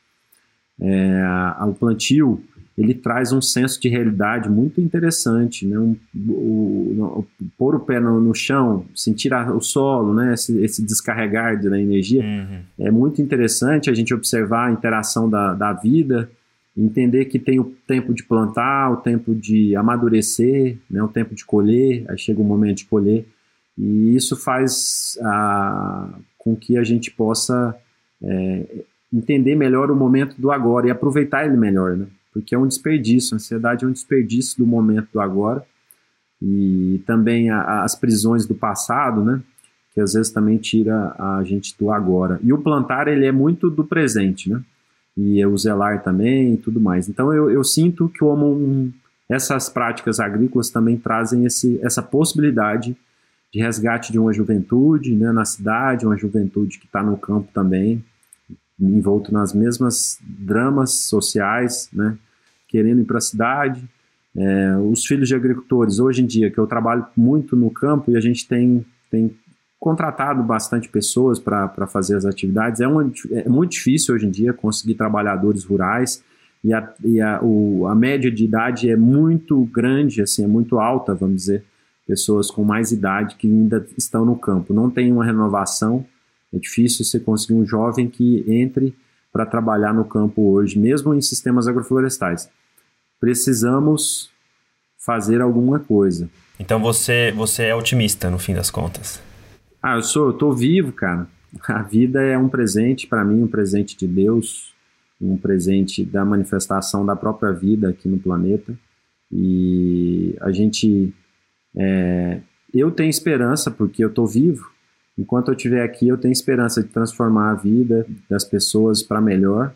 É, 0.81 1.23
o 1.67 1.75
plantio 1.75 2.43
ele 2.77 2.93
traz 2.93 3.33
um 3.33 3.41
senso 3.41 3.81
de 3.81 3.89
realidade 3.89 4.51
muito 4.51 4.81
interessante, 4.83 5.67
né? 5.67 5.79
Um, 5.79 5.97
o, 6.29 7.21
o, 7.21 7.27
pôr 7.57 7.75
o 7.75 7.81
pé 7.81 7.99
no, 7.99 8.21
no, 8.21 8.35
chão, 8.35 8.85
sentir 8.95 9.33
a, 9.33 9.51
o 9.51 9.61
solo, 9.61 10.13
né? 10.13 10.35
Esse, 10.35 10.59
esse 10.63 10.85
descarregar 10.85 11.61
da 11.63 11.81
energia 11.81 12.23
uhum. 12.23 12.61
é 12.79 12.91
muito 12.91 13.23
interessante 13.23 13.89
a 13.89 13.95
gente 13.95 14.13
observar 14.13 14.69
a 14.69 14.73
interação 14.73 15.29
da, 15.29 15.55
da 15.55 15.73
vida, 15.73 16.31
entender 16.77 17.25
que 17.27 17.39
tem 17.39 17.59
o 17.59 17.65
tempo 17.87 18.13
de 18.13 18.23
plantar, 18.25 18.93
o 18.93 18.97
tempo 18.99 19.35
de 19.35 19.75
amadurecer, 19.77 20.79
né? 20.91 21.03
O 21.03 21.09
tempo 21.09 21.35
de 21.35 21.45
colher, 21.45 22.05
aí 22.09 22.19
chega 22.19 22.41
o 22.41 22.45
momento 22.45 22.79
de 22.79 22.85
colher 22.87 23.27
e 23.79 24.15
isso 24.17 24.37
faz 24.37 25.19
a, 25.23 26.19
com 26.39 26.57
que 26.57 26.79
a 26.79 26.85
gente 26.85 27.11
possa 27.11 27.77
é, 28.23 28.85
entender 29.13 29.55
melhor 29.55 29.91
o 29.91 29.97
momento 29.97 30.41
do 30.41 30.51
agora 30.51 30.89
e 30.89 30.91
aproveitar 30.91 31.47
ele 31.47 31.57
melhor, 31.57 31.97
né? 31.97 32.07
porque 32.37 32.55
é 32.55 32.59
um 32.59 32.67
desperdício. 32.67 33.35
A 33.35 33.37
ansiedade 33.37 33.85
é 33.85 33.89
um 33.89 33.93
desperdício 33.93 34.59
do 34.59 34.67
momento 34.67 35.09
do 35.11 35.21
agora 35.21 35.65
e 36.43 37.03
também 37.07 37.49
a, 37.49 37.83
as 37.83 37.95
prisões 37.95 38.47
do 38.47 38.55
passado, 38.55 39.25
né? 39.25 39.43
Que 39.95 40.01
às 40.03 40.13
vezes 40.13 40.31
também 40.31 40.59
tira 40.59 41.15
a 41.19 41.43
gente 41.45 41.75
do 41.79 41.91
agora. 41.91 42.39
E 42.43 42.53
o 42.53 42.59
plantar 42.59 43.09
ele 43.09 43.25
é 43.25 43.33
muito 43.33 43.71
do 43.71 43.85
presente, 43.85 44.51
né? 44.51 44.61
E 45.17 45.45
o 45.47 45.57
zelar 45.57 46.03
também 46.03 46.55
e 46.55 46.57
tudo 46.57 46.81
mais. 46.81 47.09
Então 47.09 47.33
eu, 47.33 47.51
eu 47.51 47.65
sinto 47.65 48.09
que 48.09 48.23
um, 48.23 48.93
essas 49.29 49.69
práticas 49.69 50.21
agrícolas 50.21 50.71
também 50.71 50.97
trazem 50.97 51.45
esse, 51.45 51.81
essa 51.83 52.03
possibilidade 52.03 52.97
de 53.53 53.61
resgate 53.61 54.13
de 54.13 54.19
uma 54.19 54.33
juventude 54.33 55.15
né, 55.15 55.33
na 55.33 55.45
cidade, 55.45 56.05
uma 56.05 56.17
juventude 56.17 56.79
que 56.79 56.87
está 56.87 57.03
no 57.03 57.17
campo 57.17 57.49
também, 57.55 58.05
envolto 58.79 59.33
nas 59.33 59.55
mesmas 59.55 60.19
dramas 60.23 60.93
sociais, 60.93 61.89
né? 61.93 62.19
querendo 62.69 63.01
ir 63.01 63.05
para 63.05 63.19
a 63.19 63.23
cidade. 63.23 63.89
É, 64.37 64.77
os 64.77 65.07
filhos 65.07 65.29
de 65.29 65.35
agricultores, 65.35 65.99
hoje 65.99 66.23
em 66.23 66.27
dia, 66.27 66.51
que 66.51 66.59
eu 66.59 66.67
trabalho 66.67 67.07
muito 67.17 67.57
no 67.57 67.71
campo 67.71 68.11
e 68.11 68.17
a 68.17 68.21
gente 68.21 68.47
tem, 68.47 68.85
tem 69.11 69.35
contratado 69.79 70.43
bastante 70.43 70.89
pessoas 70.89 71.39
para 71.39 71.87
fazer 71.87 72.17
as 72.17 72.25
atividades, 72.25 72.81
é, 72.81 72.89
uma, 72.89 73.11
é 73.31 73.49
muito 73.49 73.73
difícil 73.73 74.15
hoje 74.15 74.27
em 74.27 74.31
dia 74.31 74.53
conseguir 74.53 74.95
trabalhadores 74.95 75.65
rurais 75.65 76.25
e, 76.65 76.73
a, 76.73 76.93
e 77.05 77.21
a, 77.21 77.41
o, 77.43 77.87
a 77.87 77.95
média 77.95 78.31
de 78.31 78.45
idade 78.45 78.91
é 78.91 78.97
muito 78.97 79.65
grande, 79.67 80.23
assim, 80.23 80.43
é 80.43 80.47
muito 80.47 80.79
alta, 80.79 81.15
vamos 81.15 81.37
dizer, 81.37 81.65
pessoas 82.07 82.51
com 82.51 82.65
mais 82.65 82.91
idade 82.93 83.37
que 83.37 83.47
ainda 83.47 83.87
estão 83.97 84.25
no 84.25 84.37
campo. 84.37 84.73
Não 84.73 84.91
tem 84.91 85.13
uma 85.13 85.25
renovação, 85.25 86.05
é 86.53 86.59
difícil 86.59 87.05
você 87.05 87.21
conseguir 87.21 87.55
um 87.55 87.67
jovem 87.67 88.09
que 88.09 88.45
entre 88.49 88.95
para 89.33 89.45
trabalhar 89.45 89.93
no 89.93 90.05
campo 90.05 90.51
hoje, 90.51 90.79
mesmo 90.79 91.15
em 91.15 91.21
sistemas 91.21 91.69
agroflorestais. 91.69 92.49
Precisamos 93.21 94.31
fazer 94.99 95.41
alguma 95.41 95.79
coisa. 95.79 96.29
Então 96.59 96.81
você, 96.81 97.33
você 97.37 97.65
é 97.65 97.75
otimista 97.75 98.31
no 98.31 98.39
fim 98.39 98.55
das 98.55 98.71
contas? 98.71 99.21
Ah, 99.89 99.95
eu 99.95 100.03
sou, 100.03 100.27
eu 100.27 100.33
tô 100.33 100.51
vivo, 100.51 100.91
cara. 100.91 101.29
A 101.69 101.81
vida 101.81 102.21
é 102.21 102.37
um 102.37 102.49
presente 102.49 103.07
para 103.07 103.25
mim, 103.25 103.45
um 103.45 103.47
presente 103.47 103.97
de 103.97 104.05
Deus, 104.05 104.75
um 105.21 105.37
presente 105.37 106.05
da 106.05 106.25
manifestação 106.25 107.07
da 107.07 107.15
própria 107.15 107.53
vida 107.53 107.91
aqui 107.91 108.09
no 108.09 108.19
planeta. 108.19 108.77
E 109.31 110.37
a 110.41 110.51
gente, 110.51 111.15
é, 111.77 112.41
eu 112.75 112.91
tenho 112.91 113.09
esperança 113.09 113.71
porque 113.71 114.05
eu 114.05 114.13
tô 114.13 114.27
vivo 114.27 114.69
enquanto 115.17 115.53
eu 115.53 115.55
estiver 115.55 115.85
aqui, 115.85 116.09
eu 116.09 116.19
tenho 116.19 116.33
esperança 116.33 116.83
de 116.83 116.89
transformar 116.89 117.53
a 117.53 117.55
vida 117.55 118.05
das 118.29 118.43
pessoas 118.43 119.05
para 119.05 119.21
melhor, 119.21 119.73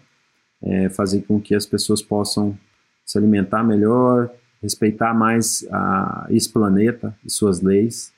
é, 0.61 0.89
fazer 0.89 1.23
com 1.23 1.41
que 1.41 1.55
as 1.55 1.67
pessoas 1.67 2.03
possam 2.03 2.59
se 3.07 3.17
alimentar 3.17 3.63
melhor, 3.63 4.29
respeitar 4.61 5.15
mais 5.15 5.65
a, 5.71 6.27
esse 6.31 6.53
planeta 6.53 7.17
e 7.25 7.31
suas 7.31 7.61
leis. 7.61 8.13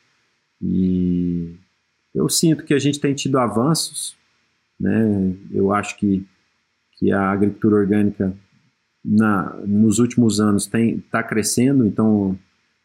E 0.58 1.60
eu 2.14 2.28
sinto 2.28 2.64
que 2.64 2.74
a 2.74 2.78
gente 2.78 3.00
tem 3.00 3.14
tido 3.14 3.38
avanços, 3.38 4.16
né? 4.78 5.34
Eu 5.52 5.72
acho 5.72 5.96
que, 5.96 6.26
que 6.98 7.12
a 7.12 7.30
agricultura 7.30 7.76
orgânica 7.76 8.34
na, 9.04 9.54
nos 9.66 9.98
últimos 9.98 10.40
anos 10.40 10.68
está 10.72 11.22
crescendo, 11.22 11.86
então 11.86 12.38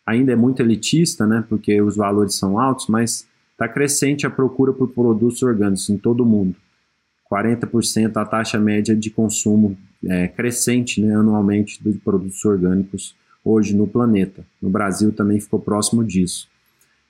ainda 0.05 0.31
é 0.31 0.35
muito 0.35 0.61
elitista, 0.61 1.27
né? 1.27 1.43
Porque 1.47 1.81
os 1.81 1.95
valores 1.95 2.35
são 2.35 2.59
altos, 2.59 2.87
mas 2.87 3.27
Está 3.57 3.67
crescente 3.67 4.27
a 4.27 4.29
procura 4.29 4.71
por 4.71 4.89
produtos 4.89 5.41
orgânicos 5.41 5.89
em 5.89 5.97
todo 5.97 6.21
o 6.21 6.25
mundo. 6.25 6.55
40% 7.29 8.15
a 8.15 8.23
taxa 8.23 8.59
média 8.59 8.95
de 8.95 9.09
consumo 9.09 9.75
é, 10.05 10.27
crescente 10.27 11.01
né, 11.01 11.15
anualmente 11.15 11.83
de 11.83 11.97
produtos 11.97 12.45
orgânicos 12.45 13.15
hoje 13.43 13.75
no 13.75 13.87
planeta. 13.87 14.45
No 14.61 14.69
Brasil 14.69 15.11
também 15.11 15.39
ficou 15.39 15.59
próximo 15.59 16.03
disso. 16.03 16.47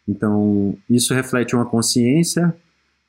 Então, 0.07 0.75
isso 0.89 1.13
reflete 1.13 1.55
uma 1.55 1.65
consciência, 1.65 2.55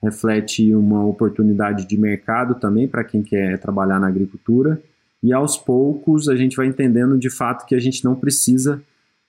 reflete 0.02 0.74
uma 0.74 1.04
oportunidade 1.04 1.86
de 1.86 1.96
mercado 1.96 2.54
também 2.54 2.88
para 2.88 3.04
quem 3.04 3.22
quer 3.22 3.58
trabalhar 3.58 4.00
na 4.00 4.08
agricultura 4.08 4.80
e 5.22 5.32
aos 5.32 5.56
poucos 5.56 6.28
a 6.28 6.36
gente 6.36 6.56
vai 6.56 6.66
entendendo 6.66 7.18
de 7.18 7.30
fato 7.30 7.66
que 7.66 7.74
a 7.74 7.80
gente 7.80 8.04
não 8.04 8.14
precisa 8.14 8.82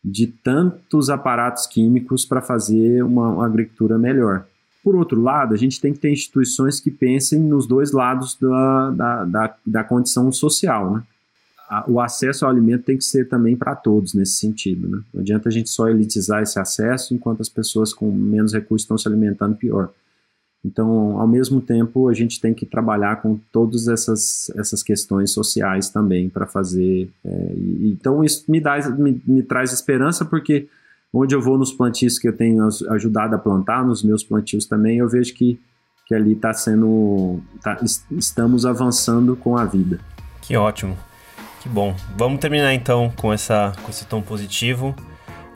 de 0.04 0.28
tantos 0.28 1.10
aparatos 1.10 1.66
químicos 1.68 2.26
para 2.26 2.42
fazer 2.42 3.04
uma, 3.04 3.30
uma, 3.30 3.46
agricultura 3.46 3.98
melhor. 3.98 4.46
Por 4.84 4.96
outro 4.96 5.22
lado, 5.22 5.54
a 5.54 5.58
gente 5.58 5.82
tem 5.82 5.92
que 5.92 6.00
ter 6.00 6.12
instituições 6.12 6.80
que 6.80 6.90
pensem 6.90 7.40
nos 7.40 7.68
dois 7.68 7.92
lados 7.92 8.38
da, 8.40 8.92
da, 8.92 9.26
da, 9.26 9.56
da 9.66 9.84
condição 9.84 10.32
social. 10.32 10.96
Né? 10.96 11.04
O 11.88 12.00
acesso 12.00 12.46
ao 12.46 12.52
alimento 12.52 12.84
tem 12.84 12.98
que 12.98 13.04
ser 13.04 13.28
também 13.28 13.56
para 13.56 13.76
todos 13.76 14.14
nesse 14.14 14.34
sentido. 14.34 14.88
Né? 14.88 15.02
Não 15.14 15.22
adianta 15.22 15.50
a 15.50 15.52
gente 15.52 15.70
só 15.70 15.88
elitizar 15.88 16.42
esse 16.42 16.60
acesso 16.60 17.14
enquanto 17.14 17.42
as 17.42 17.50
pessoas 17.50 17.94
com 17.94 18.12
menos 18.12 18.54
recursos 18.54 18.84
estão 18.84 18.98
se 18.98 19.08
alimentando 19.08 19.56
pior. 19.56 19.92
Então, 20.66 21.18
ao 21.20 21.28
mesmo 21.28 21.62
tempo, 21.62 22.10
a 22.10 22.14
gente 22.14 22.42
tem 22.42 22.54
que 22.54 22.66
trabalhar 22.66 23.22
com 23.22 23.40
todas 23.52 23.88
essas, 23.88 24.52
essas 24.58 24.84
questões 24.84 25.32
sociais 25.32 25.90
também 25.90 26.28
para 26.28 26.46
fazer. 26.46 27.10
É, 27.24 27.54
e, 27.56 27.92
então, 27.92 28.24
isso 28.24 28.44
me, 28.50 28.60
dá, 28.60 28.78
me, 28.90 29.22
me 29.26 29.42
traz 29.42 29.72
esperança, 29.72 30.26
porque 30.26 30.68
onde 31.14 31.34
eu 31.34 31.42
vou 31.42 31.58
nos 31.58 31.72
plantios 31.72 32.20
que 32.20 32.28
eu 32.28 32.36
tenho 32.36 32.68
ajudado 32.90 33.36
a 33.36 33.40
plantar, 33.40 33.86
nos 33.86 34.04
meus 34.04 34.24
plantios 34.24 34.66
também, 34.66 34.98
eu 34.98 35.08
vejo 35.08 35.34
que, 35.34 35.58
que 36.06 36.14
ali 36.14 36.34
está 36.34 36.54
sendo. 36.54 37.40
Tá, 37.64 37.78
estamos 38.12 38.66
avançando 38.66 39.38
com 39.38 39.56
a 39.56 39.64
vida. 39.64 40.00
Que 40.42 40.58
ótimo. 40.58 41.09
Que 41.62 41.68
bom. 41.68 41.96
Vamos 42.16 42.40
terminar 42.40 42.74
então 42.74 43.12
com, 43.16 43.34
essa, 43.34 43.74
com 43.84 43.90
esse 43.90 44.06
tom 44.06 44.22
positivo. 44.22 44.96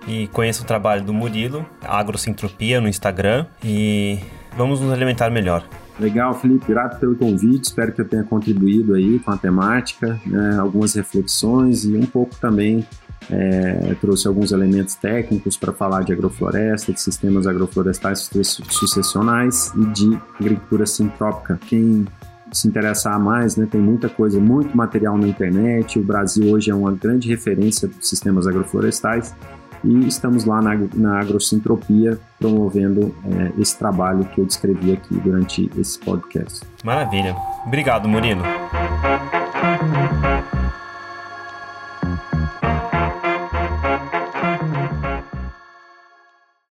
E 0.05 0.27
conheça 0.27 0.63
o 0.63 0.65
trabalho 0.65 1.01
do 1.03 1.13
Murilo, 1.13 1.65
Agrocentropia 1.81 2.81
no 2.81 2.89
Instagram. 2.89 3.45
E 3.63 4.19
vamos 4.57 4.81
nos 4.81 4.91
alimentar 4.91 5.29
melhor. 5.29 5.63
Legal, 5.99 6.33
Felipe, 6.33 6.65
grato 6.67 6.99
pelo 6.99 7.15
convite. 7.15 7.65
Espero 7.65 7.93
que 7.93 8.01
eu 8.01 8.07
tenha 8.07 8.23
contribuído 8.23 8.95
aí 8.95 9.19
com 9.19 9.31
a 9.31 9.37
temática, 9.37 10.19
né, 10.25 10.57
algumas 10.59 10.95
reflexões 10.95 11.85
e 11.85 11.95
um 11.95 12.05
pouco 12.05 12.35
também 12.35 12.85
é, 13.29 13.95
trouxe 14.01 14.27
alguns 14.27 14.51
elementos 14.51 14.95
técnicos 14.95 15.55
para 15.55 15.71
falar 15.71 16.03
de 16.03 16.11
agrofloresta, 16.11 16.91
de 16.91 16.99
sistemas 16.99 17.47
agroflorestais 17.47 18.29
sucessionais 18.69 19.71
e 19.75 19.85
de 19.87 20.19
agricultura 20.39 20.85
sintrópica. 20.85 21.59
Quem 21.67 22.05
se 22.53 22.67
interessar 22.67 23.19
mais, 23.19 23.55
né, 23.55 23.67
tem 23.69 23.81
muita 23.81 24.07
coisa, 24.07 24.39
muito 24.39 24.75
material 24.75 25.17
na 25.17 25.27
internet. 25.27 25.99
O 25.99 26.03
Brasil 26.03 26.51
hoje 26.51 26.69
é 26.71 26.75
uma 26.75 26.91
grande 26.91 27.27
referência 27.27 27.87
de 27.87 28.07
sistemas 28.07 28.47
agroflorestais 28.47 29.33
e 29.83 30.07
estamos 30.07 30.45
lá 30.45 30.61
na, 30.61 30.75
na 30.95 31.19
Agrocintropia 31.19 32.17
promovendo 32.39 33.13
é, 33.25 33.61
esse 33.61 33.77
trabalho 33.77 34.23
que 34.25 34.39
eu 34.39 34.45
descrevi 34.45 34.93
aqui 34.93 35.15
durante 35.15 35.69
esse 35.77 35.99
podcast. 35.99 36.61
Maravilha. 36.83 37.35
Obrigado, 37.65 38.07
Murilo. 38.07 38.43